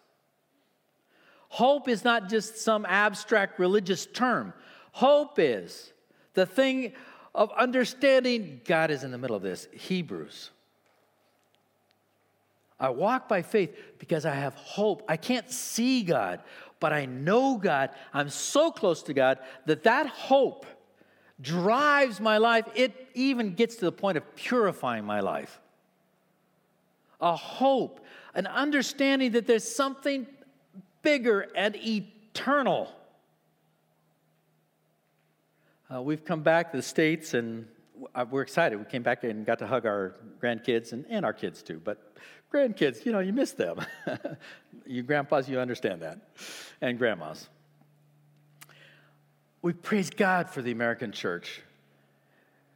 Hope 1.49 1.89
is 1.89 2.05
not 2.05 2.29
just 2.29 2.59
some 2.59 2.87
abstract 2.89 3.59
religious 3.59 4.07
term. 4.07 4.53
Hope 4.93 5.39
is 5.39 5.93
the 6.35 6.47
thing 6.47 6.93
of 7.35 7.51
understanding 7.53 8.61
God 8.65 8.91
is 8.91 9.03
in 9.03 9.11
the 9.11 9.19
middle 9.19 9.37
of 9.37 9.43
this. 9.43 9.67
Hebrews. 9.73 10.51
I 12.81 12.89
walk 12.89 13.29
by 13.29 13.43
faith 13.43 13.77
because 13.99 14.25
I 14.25 14.35
have 14.35 14.55
hope. 14.55 15.03
I 15.07 15.19
can't 15.19 15.51
see 15.51 16.03
God, 16.03 16.41
but 16.81 16.95
I 16.95 17.05
know 17.05 17.59
God. 17.59 17.91
I'm 18.15 18.31
so 18.31 18.73
close 18.73 19.03
to 19.05 19.15
God 19.15 19.39
that 19.67 19.85
that 19.85 20.07
hope 20.07 20.65
drives 21.41 22.21
my 22.21 22.39
life. 22.39 22.65
It 22.75 23.09
even 23.15 23.55
gets 23.55 23.77
to 23.77 23.85
the 23.85 23.93
point 23.93 24.17
of 24.17 24.35
purifying 24.35 25.05
my 25.05 25.21
life. 25.21 25.61
A 27.21 27.37
hope, 27.37 28.01
an 28.35 28.47
understanding 28.47 29.33
that 29.33 29.47
there's 29.47 29.69
something 29.69 30.27
bigger 31.03 31.47
and 31.55 31.77
eternal. 31.77 32.91
Uh, 35.95 36.01
we've 36.01 36.25
come 36.25 36.43
back 36.43 36.71
to 36.71 36.79
the 36.79 36.83
States 36.83 37.35
and 37.35 37.67
uh, 38.15 38.25
we're 38.31 38.43
excited. 38.43 38.79
We 38.79 38.87
came 38.87 39.03
back 39.03 39.25
and 39.25 39.45
got 39.45 39.59
to 39.59 39.67
hug 39.67 39.85
our 39.85 40.15
grandkids 40.43 40.93
and, 40.93 41.05
and 41.11 41.27
our 41.27 41.35
kids 41.35 41.63
too. 41.63 41.81
But 41.83 42.15
grandkids, 42.53 43.05
you 43.05 43.13
know, 43.13 43.21
you 43.21 43.33
miss 43.33 43.53
them. 43.53 43.81
you 44.87 45.03
grandpas, 45.03 45.49
you 45.49 45.59
understand 45.59 46.03
that, 46.03 46.19
and 46.81 46.99
grandmas. 46.99 47.49
We 49.63 49.73
praise 49.73 50.11
God 50.11 50.51
for 50.51 50.63
the 50.63 50.73
American 50.73 51.13
church. 51.13 51.63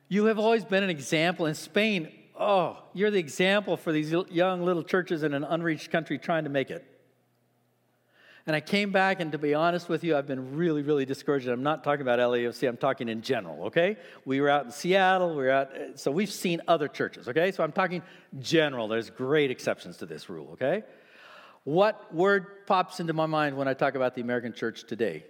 You 0.09 0.27
have 0.27 0.39
always 0.39 0.65
been 0.65 0.83
an 0.83 0.91
example 0.91 1.47
in 1.47 1.55
Spain. 1.55 2.13
Oh, 2.39 2.79
you're 2.93 3.11
the 3.11 3.19
example 3.19 3.77
for 3.77 3.91
these 3.91 4.13
young 4.31 4.65
little 4.65 4.83
churches 4.83 5.23
in 5.23 5.35
an 5.35 5.45
unreached 5.45 5.91
country 5.91 6.19
trying 6.19 6.45
to 6.45 6.51
make 6.51 6.71
it. 6.71 6.85
And 8.47 8.55
I 8.55 8.61
came 8.61 8.93
back, 8.93 9.21
and 9.21 9.33
to 9.33 9.39
be 9.39 9.55
honest 9.55 9.89
with 9.89 10.05
you, 10.05 10.17
I've 10.17 10.27
been 10.27 10.55
really, 10.57 10.83
really 10.83 11.07
discouraged. 11.07 11.49
I'm 11.49 11.63
not 11.63 11.83
talking 11.83 12.03
about 12.03 12.19
LEFC, 12.19 12.69
I'm 12.69 12.77
talking 12.77 13.09
in 13.09 13.23
general, 13.23 13.67
okay? 13.67 13.97
We 14.27 14.43
were 14.43 14.51
out 14.51 14.67
in 14.67 14.71
Seattle, 14.71 15.31
we 15.31 15.45
were 15.45 15.51
out, 15.51 15.75
uh, 15.75 15.97
so 15.97 16.11
we've 16.11 16.31
seen 16.31 16.61
other 16.69 16.87
churches, 16.87 17.27
okay? 17.29 17.53
So 17.53 17.65
I'm 17.65 17.73
talking 17.73 18.03
general. 18.41 18.87
There's 18.87 19.09
great 19.09 19.51
exceptions 19.51 19.97
to 19.99 20.07
this 20.07 20.29
rule, 20.29 20.51
okay? 20.53 20.85
What 21.65 22.15
word 22.15 22.67
pops 22.67 23.01
into 23.01 23.15
my 23.15 23.25
mind 23.25 23.57
when 23.57 23.67
I 23.67 23.73
talk 23.73 23.95
about 23.95 24.15
the 24.15 24.21
American 24.21 24.53
church 24.53 24.85
today? 24.85 25.25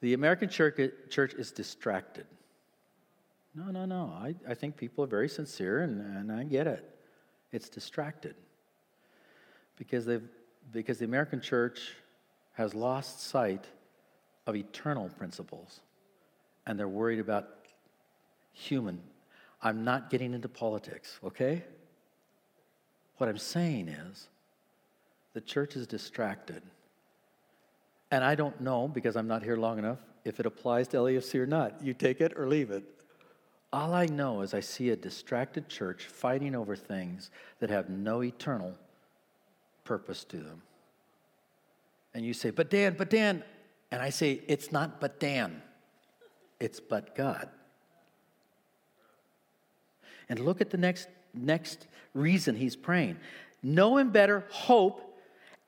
The 0.00 0.14
American 0.14 0.48
church, 0.48 0.80
church 1.08 1.34
is 1.34 1.52
distracted. 1.52 2.26
No, 3.54 3.70
no, 3.70 3.86
no. 3.86 4.12
I, 4.12 4.34
I 4.48 4.54
think 4.54 4.76
people 4.76 5.04
are 5.04 5.08
very 5.08 5.28
sincere, 5.28 5.82
and, 5.82 6.00
and 6.00 6.32
I 6.32 6.42
get 6.42 6.66
it. 6.66 6.84
It's 7.52 7.68
distracted 7.68 8.34
because 9.76 10.04
they've 10.04 10.28
because 10.72 10.98
the 10.98 11.04
American 11.04 11.40
church 11.40 11.94
has 12.54 12.74
lost 12.74 13.20
sight 13.20 13.64
of 14.46 14.56
eternal 14.56 15.08
principles 15.18 15.80
and 16.66 16.78
they're 16.78 16.88
worried 16.88 17.20
about 17.20 17.48
human. 18.52 19.00
I'm 19.62 19.84
not 19.84 20.10
getting 20.10 20.34
into 20.34 20.48
politics, 20.48 21.18
okay? 21.24 21.64
What 23.18 23.28
I'm 23.28 23.38
saying 23.38 23.88
is 23.88 24.28
the 25.32 25.40
church 25.40 25.76
is 25.76 25.86
distracted. 25.86 26.62
And 28.10 28.22
I 28.22 28.34
don't 28.34 28.60
know, 28.60 28.88
because 28.88 29.16
I'm 29.16 29.26
not 29.26 29.42
here 29.42 29.56
long 29.56 29.78
enough, 29.78 29.98
if 30.24 30.40
it 30.40 30.46
applies 30.46 30.88
to 30.88 30.98
LEFC 30.98 31.36
or 31.36 31.46
not. 31.46 31.82
You 31.82 31.94
take 31.94 32.20
it 32.20 32.34
or 32.36 32.48
leave 32.48 32.70
it. 32.70 32.84
All 33.72 33.94
I 33.94 34.06
know 34.06 34.42
is 34.42 34.54
I 34.54 34.60
see 34.60 34.90
a 34.90 34.96
distracted 34.96 35.68
church 35.68 36.06
fighting 36.06 36.54
over 36.54 36.76
things 36.76 37.30
that 37.60 37.70
have 37.70 37.90
no 37.90 38.22
eternal 38.22 38.74
purpose 39.86 40.24
to 40.24 40.36
them. 40.36 40.62
And 42.12 42.24
you 42.24 42.34
say, 42.34 42.50
but 42.50 42.68
Dan, 42.68 42.94
but 42.98 43.08
Dan. 43.08 43.42
And 43.90 44.02
I 44.02 44.10
say, 44.10 44.42
it's 44.48 44.72
not 44.72 45.00
but 45.00 45.20
Dan, 45.20 45.62
it's 46.60 46.80
but 46.80 47.14
God. 47.14 47.48
And 50.28 50.40
look 50.40 50.60
at 50.60 50.70
the 50.70 50.76
next, 50.76 51.08
next 51.32 51.86
reason 52.12 52.56
he's 52.56 52.74
praying. 52.74 53.16
Know 53.62 53.96
him 53.96 54.10
better, 54.10 54.44
hope, 54.50 55.02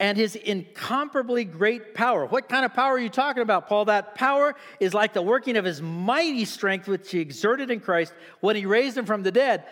and 0.00 0.16
his 0.16 0.36
incomparably 0.36 1.44
great 1.44 1.94
power. 1.94 2.26
What 2.26 2.48
kind 2.48 2.64
of 2.64 2.74
power 2.74 2.92
are 2.92 2.98
you 2.98 3.08
talking 3.08 3.42
about, 3.42 3.68
Paul? 3.68 3.86
That 3.86 4.14
power 4.14 4.54
is 4.80 4.94
like 4.94 5.12
the 5.12 5.22
working 5.22 5.56
of 5.56 5.64
his 5.64 5.82
mighty 5.82 6.44
strength, 6.44 6.86
which 6.86 7.10
he 7.10 7.20
exerted 7.20 7.70
in 7.70 7.80
Christ 7.80 8.12
when 8.40 8.56
he 8.56 8.66
raised 8.66 8.96
him 8.96 9.06
from 9.06 9.22
the 9.22 9.32
dead. 9.32 9.64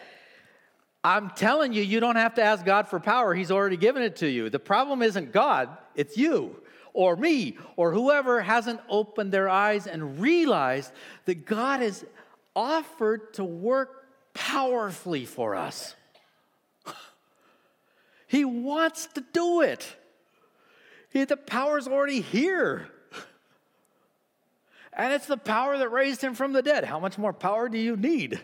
I'm 1.06 1.30
telling 1.30 1.72
you, 1.72 1.84
you 1.84 2.00
don't 2.00 2.16
have 2.16 2.34
to 2.34 2.42
ask 2.42 2.64
God 2.64 2.88
for 2.88 2.98
power. 2.98 3.32
He's 3.32 3.52
already 3.52 3.76
given 3.76 4.02
it 4.02 4.16
to 4.16 4.28
you. 4.28 4.50
The 4.50 4.58
problem 4.58 5.02
isn't 5.02 5.30
God, 5.30 5.68
it's 5.94 6.16
you 6.16 6.56
or 6.94 7.14
me 7.14 7.58
or 7.76 7.92
whoever 7.92 8.40
hasn't 8.40 8.80
opened 8.88 9.30
their 9.30 9.48
eyes 9.48 9.86
and 9.86 10.20
realized 10.20 10.90
that 11.26 11.46
God 11.46 11.78
has 11.78 12.04
offered 12.56 13.34
to 13.34 13.44
work 13.44 14.08
powerfully 14.34 15.24
for 15.24 15.54
us. 15.54 15.94
He 18.26 18.44
wants 18.44 19.06
to 19.14 19.24
do 19.32 19.60
it. 19.60 19.86
He, 21.10 21.22
the 21.22 21.36
power's 21.36 21.86
already 21.86 22.20
here. 22.20 22.88
And 24.92 25.12
it's 25.12 25.26
the 25.26 25.36
power 25.36 25.78
that 25.78 25.90
raised 25.90 26.20
him 26.20 26.34
from 26.34 26.52
the 26.52 26.62
dead. 26.62 26.82
How 26.82 26.98
much 26.98 27.16
more 27.16 27.32
power 27.32 27.68
do 27.68 27.78
you 27.78 27.96
need? 27.96 28.40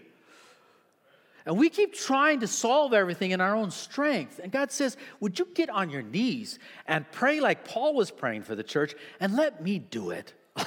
And 1.44 1.58
we 1.58 1.70
keep 1.70 1.94
trying 1.94 2.40
to 2.40 2.46
solve 2.46 2.92
everything 2.92 3.32
in 3.32 3.40
our 3.40 3.56
own 3.56 3.70
strength. 3.70 4.40
And 4.42 4.52
God 4.52 4.70
says, 4.70 4.96
Would 5.20 5.38
you 5.38 5.48
get 5.54 5.70
on 5.70 5.90
your 5.90 6.02
knees 6.02 6.58
and 6.86 7.10
pray 7.10 7.40
like 7.40 7.64
Paul 7.64 7.94
was 7.94 8.10
praying 8.10 8.42
for 8.42 8.54
the 8.54 8.62
church 8.62 8.94
and 9.20 9.36
let 9.36 9.62
me 9.62 9.78
do 9.78 10.10
it? 10.10 10.34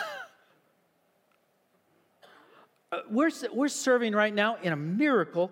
Uh, 2.91 2.99
we're, 3.09 3.31
we're 3.51 3.67
serving 3.67 4.13
right 4.13 4.33
now 4.33 4.57
in 4.61 4.71
a 4.71 4.75
miracle 4.75 5.51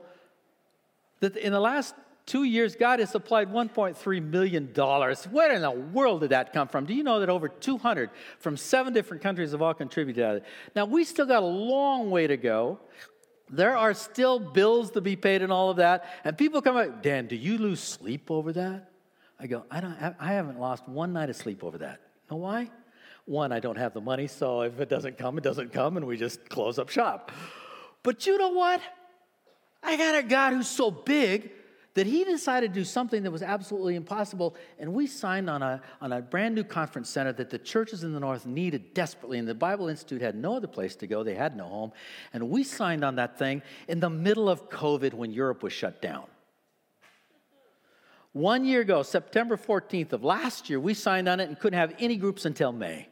that 1.19 1.35
in 1.35 1.51
the 1.51 1.59
last 1.59 1.95
two 2.25 2.43
years, 2.43 2.75
God 2.75 2.99
has 2.99 3.09
supplied 3.09 3.51
$1.3 3.51 4.23
million. 4.23 4.67
Where 4.67 5.51
in 5.51 5.61
the 5.61 5.71
world 5.71 6.21
did 6.21 6.29
that 6.29 6.53
come 6.53 6.67
from? 6.67 6.85
Do 6.85 6.93
you 6.93 7.03
know 7.03 7.19
that 7.19 7.29
over 7.29 7.49
200 7.49 8.09
from 8.39 8.55
seven 8.55 8.93
different 8.93 9.23
countries 9.23 9.51
have 9.51 9.61
all 9.61 9.73
contributed 9.73 10.41
to? 10.41 10.47
Now, 10.75 10.85
we 10.85 11.03
still 11.03 11.25
got 11.25 11.43
a 11.43 11.45
long 11.45 12.11
way 12.11 12.27
to 12.27 12.37
go. 12.37 12.79
There 13.49 13.77
are 13.77 13.93
still 13.93 14.39
bills 14.39 14.91
to 14.91 15.01
be 15.01 15.15
paid 15.15 15.41
and 15.41 15.51
all 15.51 15.69
of 15.69 15.77
that. 15.77 16.05
And 16.23 16.37
people 16.37 16.61
come 16.61 16.75
up, 16.75 17.03
Dan, 17.03 17.27
do 17.27 17.35
you 17.35 17.57
lose 17.57 17.79
sleep 17.81 18.31
over 18.31 18.53
that? 18.53 18.89
I 19.39 19.47
go, 19.47 19.65
I, 19.69 19.81
don't, 19.81 19.97
I 20.19 20.33
haven't 20.33 20.59
lost 20.59 20.87
one 20.87 21.13
night 21.13 21.29
of 21.29 21.35
sleep 21.35 21.63
over 21.63 21.77
that. 21.79 21.99
Know 22.31 22.37
why? 22.37 22.71
One, 23.25 23.51
I 23.51 23.59
don't 23.59 23.77
have 23.77 23.93
the 23.93 24.01
money, 24.01 24.27
so 24.27 24.61
if 24.61 24.79
it 24.79 24.89
doesn't 24.89 25.17
come, 25.17 25.37
it 25.37 25.43
doesn't 25.43 25.71
come, 25.71 25.97
and 25.97 26.05
we 26.05 26.17
just 26.17 26.49
close 26.49 26.77
up 26.77 26.89
shop. 26.89 27.31
But 28.01 28.25
you 28.25 28.37
know 28.37 28.49
what? 28.49 28.81
I 29.81 29.97
got 29.97 30.15
a 30.15 30.23
God 30.23 30.53
who's 30.53 30.67
so 30.67 30.91
big 30.91 31.51
that 31.93 32.07
he 32.07 32.23
decided 32.23 32.73
to 32.73 32.79
do 32.79 32.83
something 32.83 33.23
that 33.23 33.31
was 33.31 33.43
absolutely 33.43 33.95
impossible. 33.95 34.55
And 34.79 34.93
we 34.93 35.05
signed 35.05 35.49
on 35.49 35.61
a, 35.61 35.81
on 36.01 36.11
a 36.11 36.21
brand 36.21 36.55
new 36.55 36.63
conference 36.63 37.09
center 37.09 37.31
that 37.33 37.49
the 37.49 37.59
churches 37.59 38.03
in 38.03 38.13
the 38.13 38.19
North 38.19 38.45
needed 38.45 38.93
desperately. 38.93 39.37
And 39.37 39.47
the 39.47 39.53
Bible 39.53 39.87
Institute 39.87 40.21
had 40.21 40.35
no 40.35 40.55
other 40.55 40.67
place 40.67 40.95
to 40.97 41.07
go, 41.07 41.23
they 41.23 41.35
had 41.35 41.55
no 41.55 41.65
home. 41.65 41.91
And 42.33 42.49
we 42.49 42.63
signed 42.63 43.03
on 43.03 43.15
that 43.17 43.37
thing 43.37 43.61
in 43.87 43.99
the 43.99 44.09
middle 44.09 44.49
of 44.49 44.69
COVID 44.69 45.13
when 45.13 45.31
Europe 45.31 45.61
was 45.61 45.73
shut 45.73 46.01
down. 46.01 46.25
One 48.31 48.65
year 48.65 48.81
ago, 48.81 49.03
September 49.03 49.55
14th 49.55 50.13
of 50.13 50.23
last 50.23 50.67
year, 50.67 50.79
we 50.79 50.95
signed 50.95 51.29
on 51.29 51.39
it 51.39 51.49
and 51.49 51.59
couldn't 51.59 51.77
have 51.77 51.93
any 51.99 52.17
groups 52.17 52.45
until 52.45 52.71
May. 52.71 53.07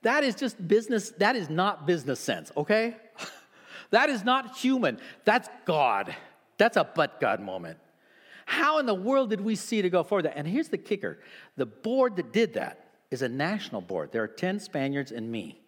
That 0.00 0.24
is 0.24 0.34
just 0.34 0.66
business, 0.66 1.10
that 1.18 1.36
is 1.36 1.50
not 1.50 1.86
business 1.86 2.20
sense, 2.20 2.50
okay? 2.56 2.96
that 3.90 4.08
is 4.08 4.24
not 4.24 4.56
human. 4.56 4.98
That's 5.26 5.50
God. 5.66 6.16
That's 6.60 6.76
a 6.76 6.84
but 6.84 7.20
God 7.20 7.40
moment. 7.40 7.78
How 8.44 8.80
in 8.80 8.84
the 8.84 8.92
world 8.94 9.30
did 9.30 9.40
we 9.40 9.56
see 9.56 9.80
to 9.80 9.88
go 9.88 10.02
forward 10.02 10.26
that? 10.26 10.36
And 10.36 10.46
here's 10.46 10.68
the 10.68 10.76
kicker 10.76 11.18
the 11.56 11.64
board 11.64 12.16
that 12.16 12.34
did 12.34 12.52
that 12.54 12.90
is 13.10 13.22
a 13.22 13.30
national 13.30 13.80
board. 13.80 14.12
There 14.12 14.22
are 14.22 14.28
10 14.28 14.60
Spaniards 14.60 15.10
and 15.10 15.32
me. 15.32 15.58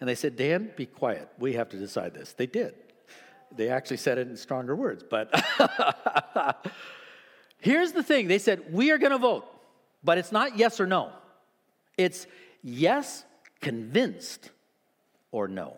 And 0.00 0.08
they 0.08 0.14
said, 0.14 0.36
Dan, 0.36 0.70
be 0.76 0.86
quiet. 0.86 1.28
We 1.38 1.52
have 1.54 1.68
to 1.70 1.76
decide 1.76 2.14
this. 2.14 2.32
They 2.32 2.46
did. 2.46 2.72
They 3.54 3.68
actually 3.68 3.98
said 3.98 4.16
it 4.16 4.28
in 4.28 4.36
stronger 4.36 4.74
words. 4.74 5.04
But 5.08 5.28
here's 7.60 7.92
the 7.92 8.02
thing 8.02 8.28
they 8.28 8.38
said, 8.38 8.72
we 8.72 8.92
are 8.92 8.98
going 8.98 9.12
to 9.12 9.18
vote, 9.18 9.46
but 10.02 10.16
it's 10.16 10.32
not 10.32 10.56
yes 10.56 10.80
or 10.80 10.86
no. 10.86 11.12
It's 11.98 12.26
yes, 12.62 13.24
convinced, 13.60 14.52
or 15.32 15.48
no. 15.48 15.76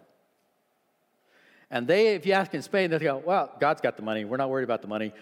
And 1.71 1.87
they, 1.87 2.14
if 2.14 2.27
you 2.27 2.33
ask 2.33 2.53
in 2.53 2.62
Spain, 2.62 2.91
they 2.91 2.99
go, 2.99 3.23
well, 3.25 3.53
God's 3.61 3.81
got 3.81 3.97
the 3.97 4.03
money. 4.03 4.25
We're 4.25 4.37
not 4.37 4.51
worried 4.51 4.64
about 4.64 4.83
the 4.83 4.89
money. 4.89 5.12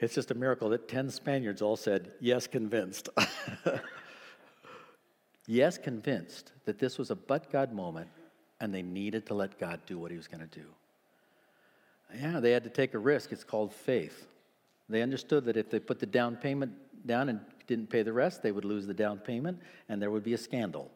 It's 0.00 0.14
just 0.14 0.32
a 0.32 0.34
miracle 0.34 0.70
that 0.70 0.88
10 0.88 1.10
Spaniards 1.10 1.62
all 1.62 1.76
said, 1.76 2.12
yes, 2.20 2.48
convinced. 2.48 3.08
yes, 5.46 5.78
convinced 5.78 6.52
that 6.64 6.80
this 6.80 6.98
was 6.98 7.10
a 7.10 7.14
but 7.14 7.52
God 7.52 7.72
moment 7.72 8.08
and 8.60 8.74
they 8.74 8.82
needed 8.82 9.26
to 9.26 9.34
let 9.34 9.60
God 9.60 9.80
do 9.86 9.98
what 9.98 10.10
he 10.10 10.16
was 10.16 10.26
going 10.26 10.40
to 10.40 10.58
do. 10.58 10.66
Yeah, 12.20 12.40
they 12.40 12.50
had 12.50 12.64
to 12.64 12.70
take 12.70 12.94
a 12.94 12.98
risk. 12.98 13.30
It's 13.30 13.44
called 13.44 13.72
faith. 13.72 14.26
They 14.88 15.02
understood 15.02 15.44
that 15.44 15.56
if 15.56 15.70
they 15.70 15.78
put 15.78 16.00
the 16.00 16.06
down 16.06 16.36
payment 16.36 16.72
down 17.06 17.28
and 17.28 17.40
didn't 17.66 17.88
pay 17.88 18.02
the 18.02 18.12
rest, 18.12 18.42
they 18.42 18.52
would 18.52 18.64
lose 18.64 18.86
the 18.86 18.94
down 18.94 19.18
payment 19.18 19.60
and 19.88 20.02
there 20.02 20.10
would 20.10 20.24
be 20.24 20.34
a 20.34 20.38
scandal. 20.38 20.90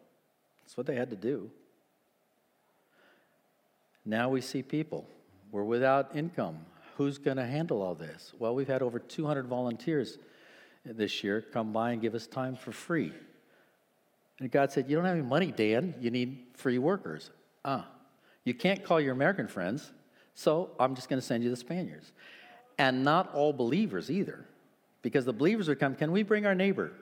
That's 0.62 0.76
what 0.76 0.86
they 0.86 0.96
had 0.96 1.10
to 1.10 1.16
do. 1.16 1.50
Now 4.06 4.28
we 4.28 4.40
see 4.40 4.62
people. 4.62 5.06
We're 5.50 5.64
without 5.64 6.14
income. 6.14 6.58
Who's 6.96 7.18
going 7.18 7.36
to 7.36 7.44
handle 7.44 7.82
all 7.82 7.94
this? 7.94 8.32
Well, 8.38 8.54
we've 8.54 8.68
had 8.68 8.80
over 8.80 8.98
200 8.98 9.46
volunteers 9.46 10.18
this 10.84 11.24
year 11.24 11.42
come 11.52 11.72
by 11.72 11.90
and 11.90 12.00
give 12.00 12.14
us 12.14 12.26
time 12.26 12.54
for 12.54 12.72
free. 12.72 13.12
And 14.38 14.50
God 14.50 14.70
said, 14.70 14.88
You 14.88 14.96
don't 14.96 15.04
have 15.04 15.16
any 15.16 15.26
money, 15.26 15.50
Dan. 15.50 15.94
You 16.00 16.10
need 16.10 16.44
free 16.54 16.78
workers. 16.78 17.30
Ah, 17.64 17.88
you 18.44 18.54
can't 18.54 18.84
call 18.84 19.00
your 19.00 19.12
American 19.12 19.48
friends, 19.48 19.90
so 20.34 20.70
I'm 20.78 20.94
just 20.94 21.08
going 21.08 21.20
to 21.20 21.26
send 21.26 21.42
you 21.42 21.50
the 21.50 21.56
Spaniards. 21.56 22.12
And 22.78 23.02
not 23.02 23.34
all 23.34 23.52
believers 23.52 24.10
either, 24.10 24.44
because 25.02 25.24
the 25.24 25.32
believers 25.32 25.68
would 25.68 25.80
come, 25.80 25.96
Can 25.96 26.12
we 26.12 26.22
bring 26.22 26.46
our 26.46 26.54
neighbor? 26.54 26.92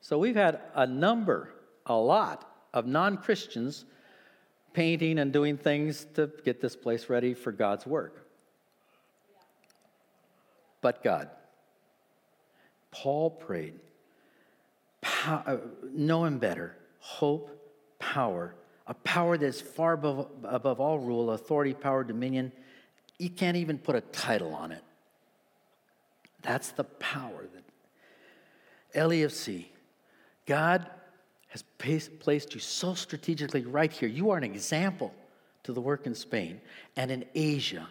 So 0.00 0.18
we've 0.18 0.36
had 0.36 0.60
a 0.74 0.86
number, 0.86 1.50
a 1.86 1.94
lot 1.94 2.50
of 2.72 2.86
non 2.86 3.18
Christians 3.18 3.84
painting 4.74 5.18
and 5.18 5.32
doing 5.32 5.56
things 5.56 6.06
to 6.14 6.30
get 6.44 6.60
this 6.60 6.76
place 6.76 7.08
ready 7.08 7.32
for 7.32 7.52
God's 7.52 7.86
work. 7.86 8.28
But 10.82 11.02
God. 11.02 11.30
Paul 12.90 13.30
prayed, 13.30 13.74
uh, 15.26 15.56
know 15.92 16.24
him 16.24 16.38
better, 16.38 16.76
hope, 16.98 17.50
power, 17.98 18.54
a 18.86 18.94
power 18.94 19.38
that's 19.38 19.60
far 19.60 19.94
above, 19.94 20.28
above 20.44 20.80
all 20.80 20.98
rule, 20.98 21.30
authority, 21.30 21.72
power, 21.74 22.04
dominion. 22.04 22.52
You 23.18 23.30
can't 23.30 23.56
even 23.56 23.78
put 23.78 23.96
a 23.96 24.00
title 24.00 24.54
on 24.54 24.70
it. 24.70 24.82
That's 26.42 26.72
the 26.72 26.84
power 26.84 27.48
that 27.52 27.64
LEFC, 29.08 29.66
God 30.46 30.88
has 31.54 31.62
placed 32.18 32.54
you 32.54 32.60
so 32.60 32.94
strategically 32.94 33.64
right 33.64 33.92
here. 33.92 34.08
You 34.08 34.30
are 34.30 34.38
an 34.38 34.44
example 34.44 35.14
to 35.62 35.72
the 35.72 35.80
work 35.80 36.06
in 36.06 36.14
Spain 36.14 36.60
and 36.96 37.12
in 37.12 37.24
Asia. 37.34 37.86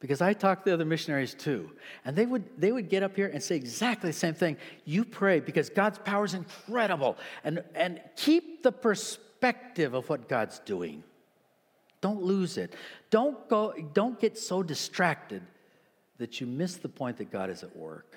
Because 0.00 0.22
I 0.22 0.32
talked 0.32 0.64
to 0.66 0.72
other 0.72 0.86
missionaries 0.86 1.34
too, 1.34 1.70
and 2.04 2.16
they 2.16 2.24
would, 2.26 2.44
they 2.58 2.72
would 2.72 2.88
get 2.88 3.02
up 3.02 3.14
here 3.14 3.28
and 3.28 3.42
say 3.42 3.56
exactly 3.56 4.08
the 4.08 4.14
same 4.14 4.34
thing. 4.34 4.56
You 4.84 5.04
pray 5.04 5.38
because 5.38 5.68
God's 5.68 5.98
power 5.98 6.24
is 6.24 6.34
incredible, 6.34 7.18
and, 7.44 7.62
and 7.74 8.00
keep 8.16 8.62
the 8.62 8.72
perspective 8.72 9.94
of 9.94 10.08
what 10.08 10.28
God's 10.28 10.58
doing. 10.60 11.04
Don't 12.00 12.22
lose 12.22 12.56
it. 12.56 12.74
Don't, 13.10 13.48
go, 13.48 13.74
don't 13.92 14.18
get 14.18 14.36
so 14.38 14.62
distracted 14.62 15.42
that 16.18 16.40
you 16.40 16.46
miss 16.46 16.76
the 16.76 16.88
point 16.88 17.18
that 17.18 17.30
God 17.30 17.50
is 17.50 17.62
at 17.62 17.76
work. 17.76 18.16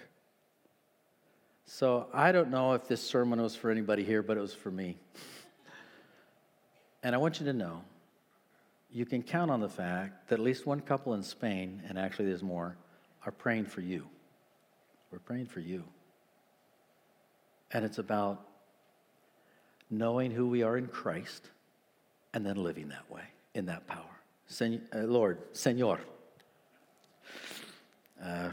So 1.66 2.08
I 2.14 2.32
don't 2.32 2.52
know 2.52 2.74
if 2.74 2.88
this 2.88 3.02
sermon 3.02 3.42
was 3.42 3.56
for 3.56 3.72
anybody 3.72 4.04
here, 4.04 4.22
but 4.22 4.38
it 4.38 4.42
was 4.42 4.54
for 4.54 4.72
me. 4.72 4.98
And 7.04 7.14
I 7.14 7.18
want 7.18 7.40
you 7.40 7.46
to 7.46 7.54
know 7.54 7.82
you 8.92 9.06
can 9.06 9.22
count 9.22 9.52
on 9.52 9.60
the 9.60 9.70
fact 9.70 10.30
that 10.30 10.36
at 10.36 10.42
least 10.42 10.66
one 10.66 10.80
couple 10.80 11.14
in 11.14 11.22
Spain, 11.24 11.84
and 11.88 12.00
actually 12.00 12.26
there's 12.26 12.44
more, 12.44 12.78
are 13.26 13.32
praying 13.32 13.66
for 13.66 13.82
you. 13.82 14.06
We're 15.12 15.20
praying 15.20 15.48
for 15.48 15.60
you. 15.60 15.84
And 17.72 17.84
it's 17.84 17.98
about 17.98 18.42
knowing 19.90 20.32
who 20.32 20.48
we 20.48 20.64
are 20.64 20.78
in 20.78 20.88
Christ 20.88 21.50
and 22.34 22.46
then 22.46 22.56
living 22.56 22.90
that 22.90 23.10
way, 23.12 23.24
in 23.54 23.66
that 23.66 23.86
power. 23.88 24.04
Sen- 24.48 24.88
uh, 24.94 25.00
Lord, 25.00 25.40
Senor. 25.54 26.00
Uh, 28.24 28.50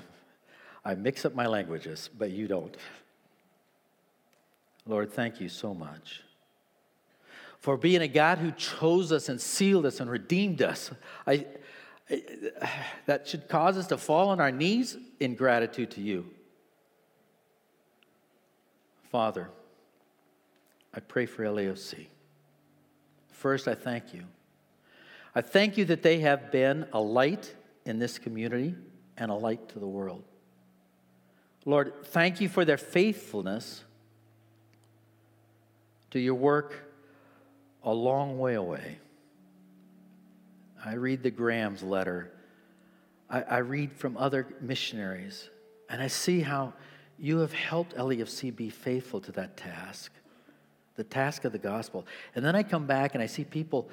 I 0.84 0.94
mix 0.94 1.24
up 1.24 1.34
my 1.34 1.46
languages, 1.46 2.10
but 2.18 2.30
you 2.30 2.48
don't. 2.48 2.76
Lord, 4.86 5.12
thank 5.12 5.40
you 5.40 5.48
so 5.48 5.74
much 5.74 6.22
for 7.62 7.76
being 7.76 8.02
a 8.02 8.08
God 8.08 8.38
who 8.38 8.50
chose 8.50 9.12
us 9.12 9.28
and 9.28 9.40
sealed 9.40 9.86
us 9.86 10.00
and 10.00 10.10
redeemed 10.10 10.62
us. 10.62 10.90
I, 11.24 11.46
I, 12.10 12.24
that 13.06 13.28
should 13.28 13.48
cause 13.48 13.78
us 13.78 13.86
to 13.86 13.96
fall 13.96 14.30
on 14.30 14.40
our 14.40 14.50
knees 14.50 14.96
in 15.20 15.36
gratitude 15.36 15.92
to 15.92 16.00
you. 16.00 16.26
Father, 19.12 19.48
I 20.92 20.98
pray 20.98 21.26
for 21.26 21.44
LEFC. 21.44 22.06
First, 23.30 23.68
I 23.68 23.76
thank 23.76 24.12
you. 24.12 24.24
I 25.32 25.40
thank 25.40 25.78
you 25.78 25.84
that 25.84 26.02
they 26.02 26.18
have 26.18 26.50
been 26.50 26.86
a 26.92 27.00
light 27.00 27.54
in 27.84 28.00
this 28.00 28.18
community 28.18 28.74
and 29.16 29.30
a 29.30 29.34
light 29.34 29.68
to 29.68 29.78
the 29.78 29.86
world. 29.86 30.24
Lord, 31.64 31.92
thank 32.06 32.40
you 32.40 32.48
for 32.48 32.64
their 32.64 32.76
faithfulness 32.76 33.84
to 36.12 36.20
your 36.20 36.34
work 36.34 36.74
a 37.82 37.92
long 37.92 38.38
way 38.38 38.54
away. 38.54 38.98
I 40.84 40.94
read 40.94 41.22
the 41.22 41.30
Graham's 41.30 41.82
letter. 41.82 42.30
I, 43.30 43.42
I, 43.42 43.58
read 43.58 43.92
from 43.92 44.16
other 44.16 44.46
missionaries, 44.60 45.48
and 45.88 46.02
I 46.02 46.08
see 46.08 46.40
how 46.40 46.74
you 47.18 47.38
have 47.38 47.52
helped 47.52 47.96
LEFC 47.96 48.54
be 48.54 48.68
faithful 48.68 49.20
to 49.22 49.32
that 49.32 49.56
task, 49.56 50.12
the 50.96 51.04
task 51.04 51.44
of 51.44 51.52
the 51.52 51.58
gospel. 51.58 52.06
And 52.34 52.44
then 52.44 52.54
I 52.54 52.62
come 52.62 52.86
back 52.86 53.14
and 53.14 53.22
I 53.22 53.26
see 53.26 53.44
people, 53.44 53.88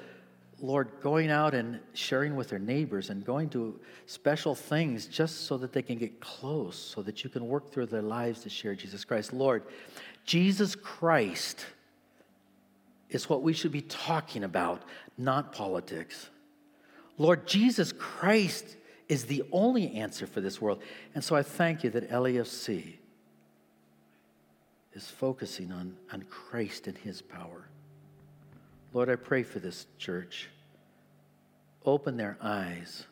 Lord, 0.60 0.88
going 1.00 1.30
out 1.30 1.54
and 1.54 1.80
sharing 1.94 2.36
with 2.36 2.50
their 2.50 2.58
neighbors 2.58 3.08
and 3.08 3.24
going 3.24 3.48
to 3.50 3.80
special 4.04 4.54
things 4.54 5.06
just 5.06 5.46
so 5.46 5.56
that 5.58 5.72
they 5.72 5.82
can 5.82 5.96
get 5.96 6.20
close, 6.20 6.76
so 6.76 7.00
that 7.02 7.24
you 7.24 7.30
can 7.30 7.48
work 7.48 7.72
through 7.72 7.86
their 7.86 8.02
lives 8.02 8.42
to 8.42 8.50
share 8.50 8.74
Jesus 8.74 9.06
Christ. 9.06 9.32
Lord, 9.32 9.62
Jesus 10.26 10.74
Christ 10.74 11.64
is 13.10 13.28
what 13.28 13.42
we 13.42 13.52
should 13.52 13.72
be 13.72 13.82
talking 13.82 14.44
about, 14.44 14.82
not 15.18 15.52
politics. 15.52 16.30
Lord 17.18 17.46
Jesus 17.46 17.92
Christ 17.92 18.76
is 19.08 19.24
the 19.24 19.42
only 19.52 19.94
answer 19.96 20.26
for 20.26 20.40
this 20.40 20.60
world. 20.60 20.80
And 21.14 21.22
so 21.22 21.34
I 21.34 21.42
thank 21.42 21.82
you 21.82 21.90
that 21.90 22.10
LEFC 22.10 22.94
is 24.94 25.08
focusing 25.08 25.72
on, 25.72 25.96
on 26.12 26.22
Christ 26.22 26.86
and 26.86 26.96
his 26.96 27.20
power. 27.20 27.66
Lord, 28.92 29.08
I 29.08 29.16
pray 29.16 29.42
for 29.42 29.58
this 29.58 29.86
church. 29.98 30.48
Open 31.84 32.16
their 32.16 32.36
eyes, 32.42 33.06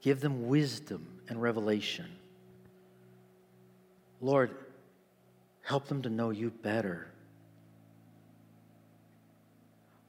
give 0.00 0.20
them 0.20 0.46
wisdom 0.46 1.20
and 1.28 1.42
revelation. 1.42 2.06
Lord, 4.20 4.54
help 5.62 5.88
them 5.88 6.02
to 6.02 6.08
know 6.08 6.30
you 6.30 6.50
better. 6.50 7.08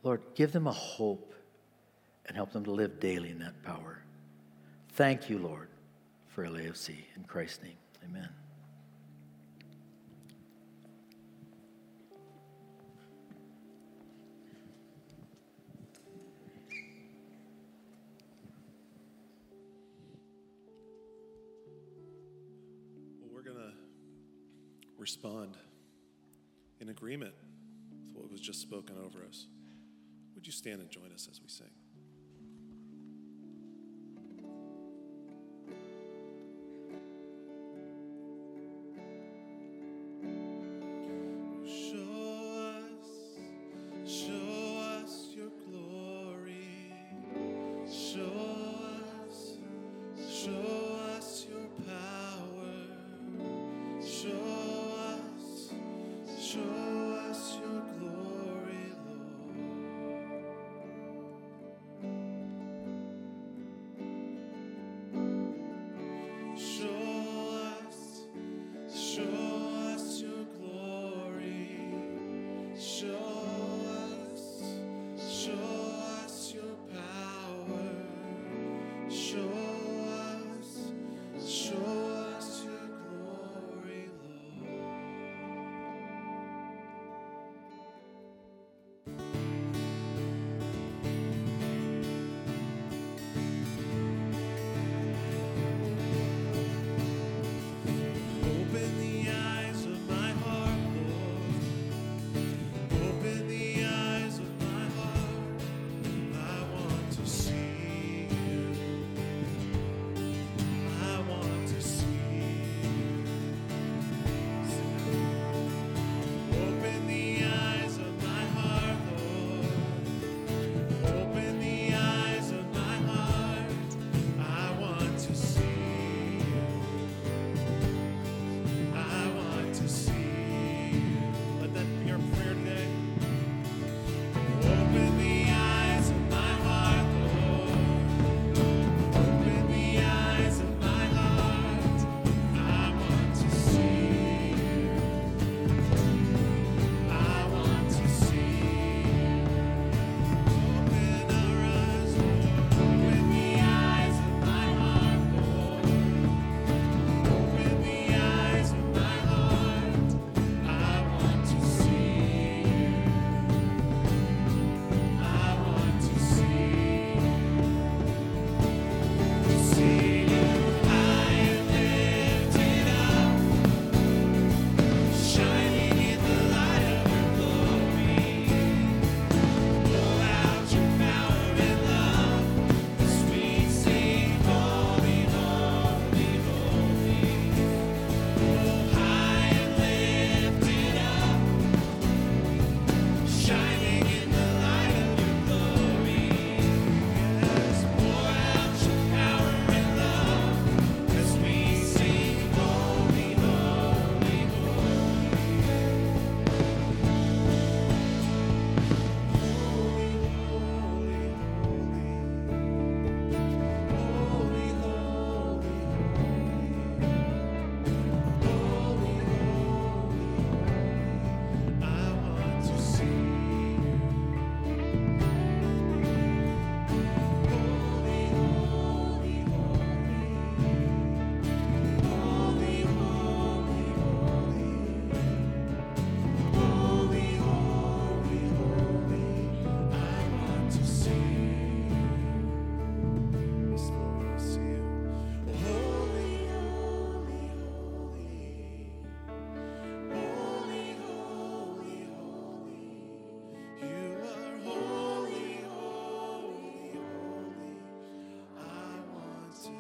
Lord, 0.08 0.22
give 0.36 0.54
them 0.54 0.68
a 0.68 0.72
hope 0.72 1.36
and 2.26 2.38
help 2.38 2.54
them 2.54 2.64
to 2.64 2.72
live 2.72 2.98
daily 2.98 3.30
in 3.30 3.40
that 3.40 3.62
power. 3.62 4.02
Thank 4.94 5.30
you, 5.30 5.38
Lord, 5.38 5.68
for 6.30 6.46
LEFC. 6.46 6.96
In 7.18 7.26
Christ's 7.26 7.62
name, 7.62 7.74
amen. 8.06 8.30
We're 23.30 23.42
going 23.42 23.58
to 23.58 23.74
respond 24.98 25.58
in 26.80 26.88
agreement 26.88 27.34
with 28.06 28.16
what 28.16 28.32
was 28.32 28.40
just 28.40 28.62
spoken 28.62 28.96
over 29.06 29.26
us. 29.26 29.48
Would 30.38 30.46
you 30.46 30.54
stand 30.54 30.82
and 30.82 30.90
join 30.92 31.12
us 31.16 31.28
as 31.32 31.42
we 31.42 31.50
sing? 31.50 31.72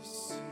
peace. 0.01 0.46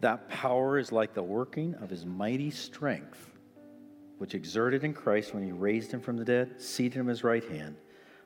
That 0.00 0.28
power 0.28 0.78
is 0.78 0.92
like 0.92 1.14
the 1.14 1.22
working 1.22 1.74
of 1.76 1.90
his 1.90 2.06
mighty 2.06 2.50
strength, 2.50 3.30
which 4.18 4.34
exerted 4.34 4.84
in 4.84 4.94
Christ 4.94 5.34
when 5.34 5.42
he 5.42 5.52
raised 5.52 5.90
him 5.90 6.00
from 6.00 6.16
the 6.16 6.24
dead, 6.24 6.60
seated 6.60 6.94
him 6.94 7.08
at 7.08 7.10
his 7.10 7.24
right 7.24 7.44
hand, 7.44 7.76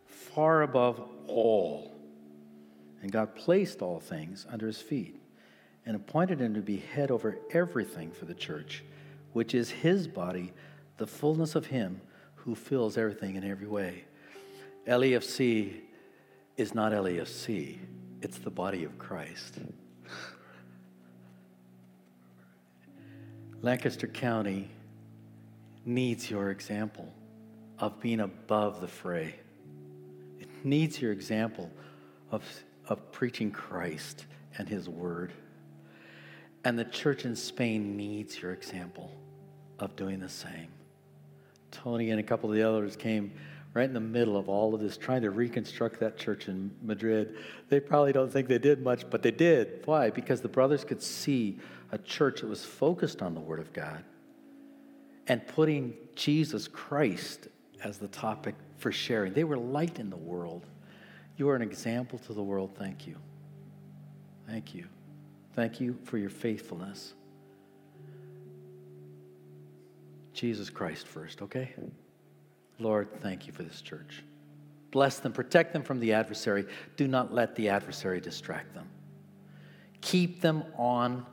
far 0.06 0.62
above 0.62 1.00
all. 1.26 1.94
And 3.00 3.10
God 3.10 3.34
placed 3.34 3.82
all 3.82 4.00
things 4.00 4.46
under 4.50 4.66
his 4.66 4.80
feet 4.80 5.20
and 5.86 5.96
appointed 5.96 6.40
him 6.40 6.54
to 6.54 6.60
be 6.60 6.76
head 6.76 7.10
over 7.10 7.38
everything 7.52 8.12
for 8.12 8.26
the 8.26 8.34
church, 8.34 8.84
which 9.32 9.54
is 9.54 9.70
his 9.70 10.06
body, 10.06 10.52
the 10.98 11.06
fullness 11.06 11.54
of 11.54 11.66
him 11.66 12.00
who 12.36 12.54
fills 12.54 12.96
everything 12.96 13.36
in 13.36 13.44
every 13.44 13.66
way. 13.66 14.04
LEFC 14.86 15.80
is 16.56 16.74
not 16.74 16.92
LEFC, 16.92 17.78
it's 18.20 18.38
the 18.38 18.50
body 18.50 18.84
of 18.84 18.98
Christ. 18.98 19.58
Lancaster 23.62 24.08
County 24.08 24.68
needs 25.86 26.28
your 26.28 26.50
example 26.50 27.08
of 27.78 28.00
being 28.00 28.18
above 28.18 28.80
the 28.80 28.88
fray. 28.88 29.36
It 30.40 30.48
needs 30.64 31.00
your 31.00 31.12
example 31.12 31.70
of, 32.32 32.42
of 32.88 33.12
preaching 33.12 33.52
Christ 33.52 34.26
and 34.58 34.68
His 34.68 34.88
Word. 34.88 35.32
And 36.64 36.76
the 36.76 36.84
church 36.84 37.24
in 37.24 37.36
Spain 37.36 37.96
needs 37.96 38.42
your 38.42 38.52
example 38.52 39.12
of 39.78 39.94
doing 39.94 40.18
the 40.18 40.28
same. 40.28 40.68
Tony 41.70 42.10
and 42.10 42.18
a 42.18 42.24
couple 42.24 42.50
of 42.50 42.56
the 42.56 42.68
others 42.68 42.96
came 42.96 43.32
right 43.74 43.84
in 43.84 43.94
the 43.94 44.00
middle 44.00 44.36
of 44.36 44.48
all 44.48 44.74
of 44.74 44.80
this, 44.80 44.96
trying 44.96 45.22
to 45.22 45.30
reconstruct 45.30 45.98
that 46.00 46.18
church 46.18 46.48
in 46.48 46.70
Madrid. 46.82 47.36
They 47.68 47.80
probably 47.80 48.12
don't 48.12 48.30
think 48.30 48.48
they 48.48 48.58
did 48.58 48.82
much, 48.82 49.08
but 49.08 49.22
they 49.22 49.30
did. 49.30 49.82
Why? 49.86 50.10
Because 50.10 50.40
the 50.40 50.48
brothers 50.48 50.84
could 50.84 51.02
see 51.02 51.58
a 51.90 51.98
church 51.98 52.40
that 52.40 52.48
was 52.48 52.64
focused 52.64 53.22
on 53.22 53.34
the 53.34 53.40
Word 53.40 53.60
of 53.60 53.72
God 53.72 54.04
and 55.26 55.46
putting 55.46 55.94
Jesus 56.14 56.68
Christ 56.68 57.48
as 57.82 57.98
the 57.98 58.08
topic 58.08 58.54
for 58.76 58.92
sharing. 58.92 59.32
They 59.32 59.44
were 59.44 59.56
light 59.56 59.98
in 59.98 60.10
the 60.10 60.16
world. 60.16 60.66
You 61.36 61.48
are 61.48 61.56
an 61.56 61.62
example 61.62 62.18
to 62.20 62.34
the 62.34 62.42
world. 62.42 62.72
Thank 62.76 63.06
you. 63.06 63.16
Thank 64.46 64.74
you. 64.74 64.86
Thank 65.54 65.80
you 65.80 65.96
for 66.04 66.18
your 66.18 66.30
faithfulness. 66.30 67.14
Jesus 70.34 70.70
Christ 70.70 71.06
first, 71.06 71.42
okay? 71.42 71.72
Lord, 72.82 73.08
thank 73.20 73.46
you 73.46 73.52
for 73.52 73.62
this 73.62 73.80
church. 73.80 74.22
Bless 74.90 75.20
them, 75.20 75.32
protect 75.32 75.72
them 75.72 75.82
from 75.82 76.00
the 76.00 76.12
adversary. 76.12 76.66
Do 76.96 77.08
not 77.08 77.32
let 77.32 77.54
the 77.56 77.70
adversary 77.70 78.20
distract 78.20 78.74
them. 78.74 78.88
Keep 80.02 80.40
them 80.40 80.64
on, 80.76 81.24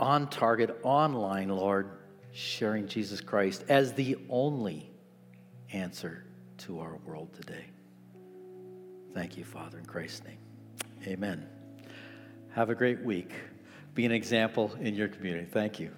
on 0.00 0.28
target, 0.28 0.78
online, 0.82 1.48
Lord, 1.48 1.90
sharing 2.32 2.88
Jesus 2.88 3.20
Christ 3.20 3.64
as 3.68 3.92
the 3.92 4.16
only 4.28 4.90
answer 5.72 6.24
to 6.58 6.80
our 6.80 6.96
world 7.04 7.32
today. 7.34 7.66
Thank 9.12 9.36
you, 9.36 9.44
Father, 9.44 9.78
in 9.78 9.86
Christ's 9.86 10.24
name. 10.24 10.38
Amen. 11.06 11.46
Have 12.50 12.70
a 12.70 12.74
great 12.74 13.00
week. 13.02 13.32
Be 13.94 14.04
an 14.06 14.12
example 14.12 14.72
in 14.80 14.94
your 14.94 15.08
community. 15.08 15.46
Thank 15.46 15.78
you. 15.78 15.90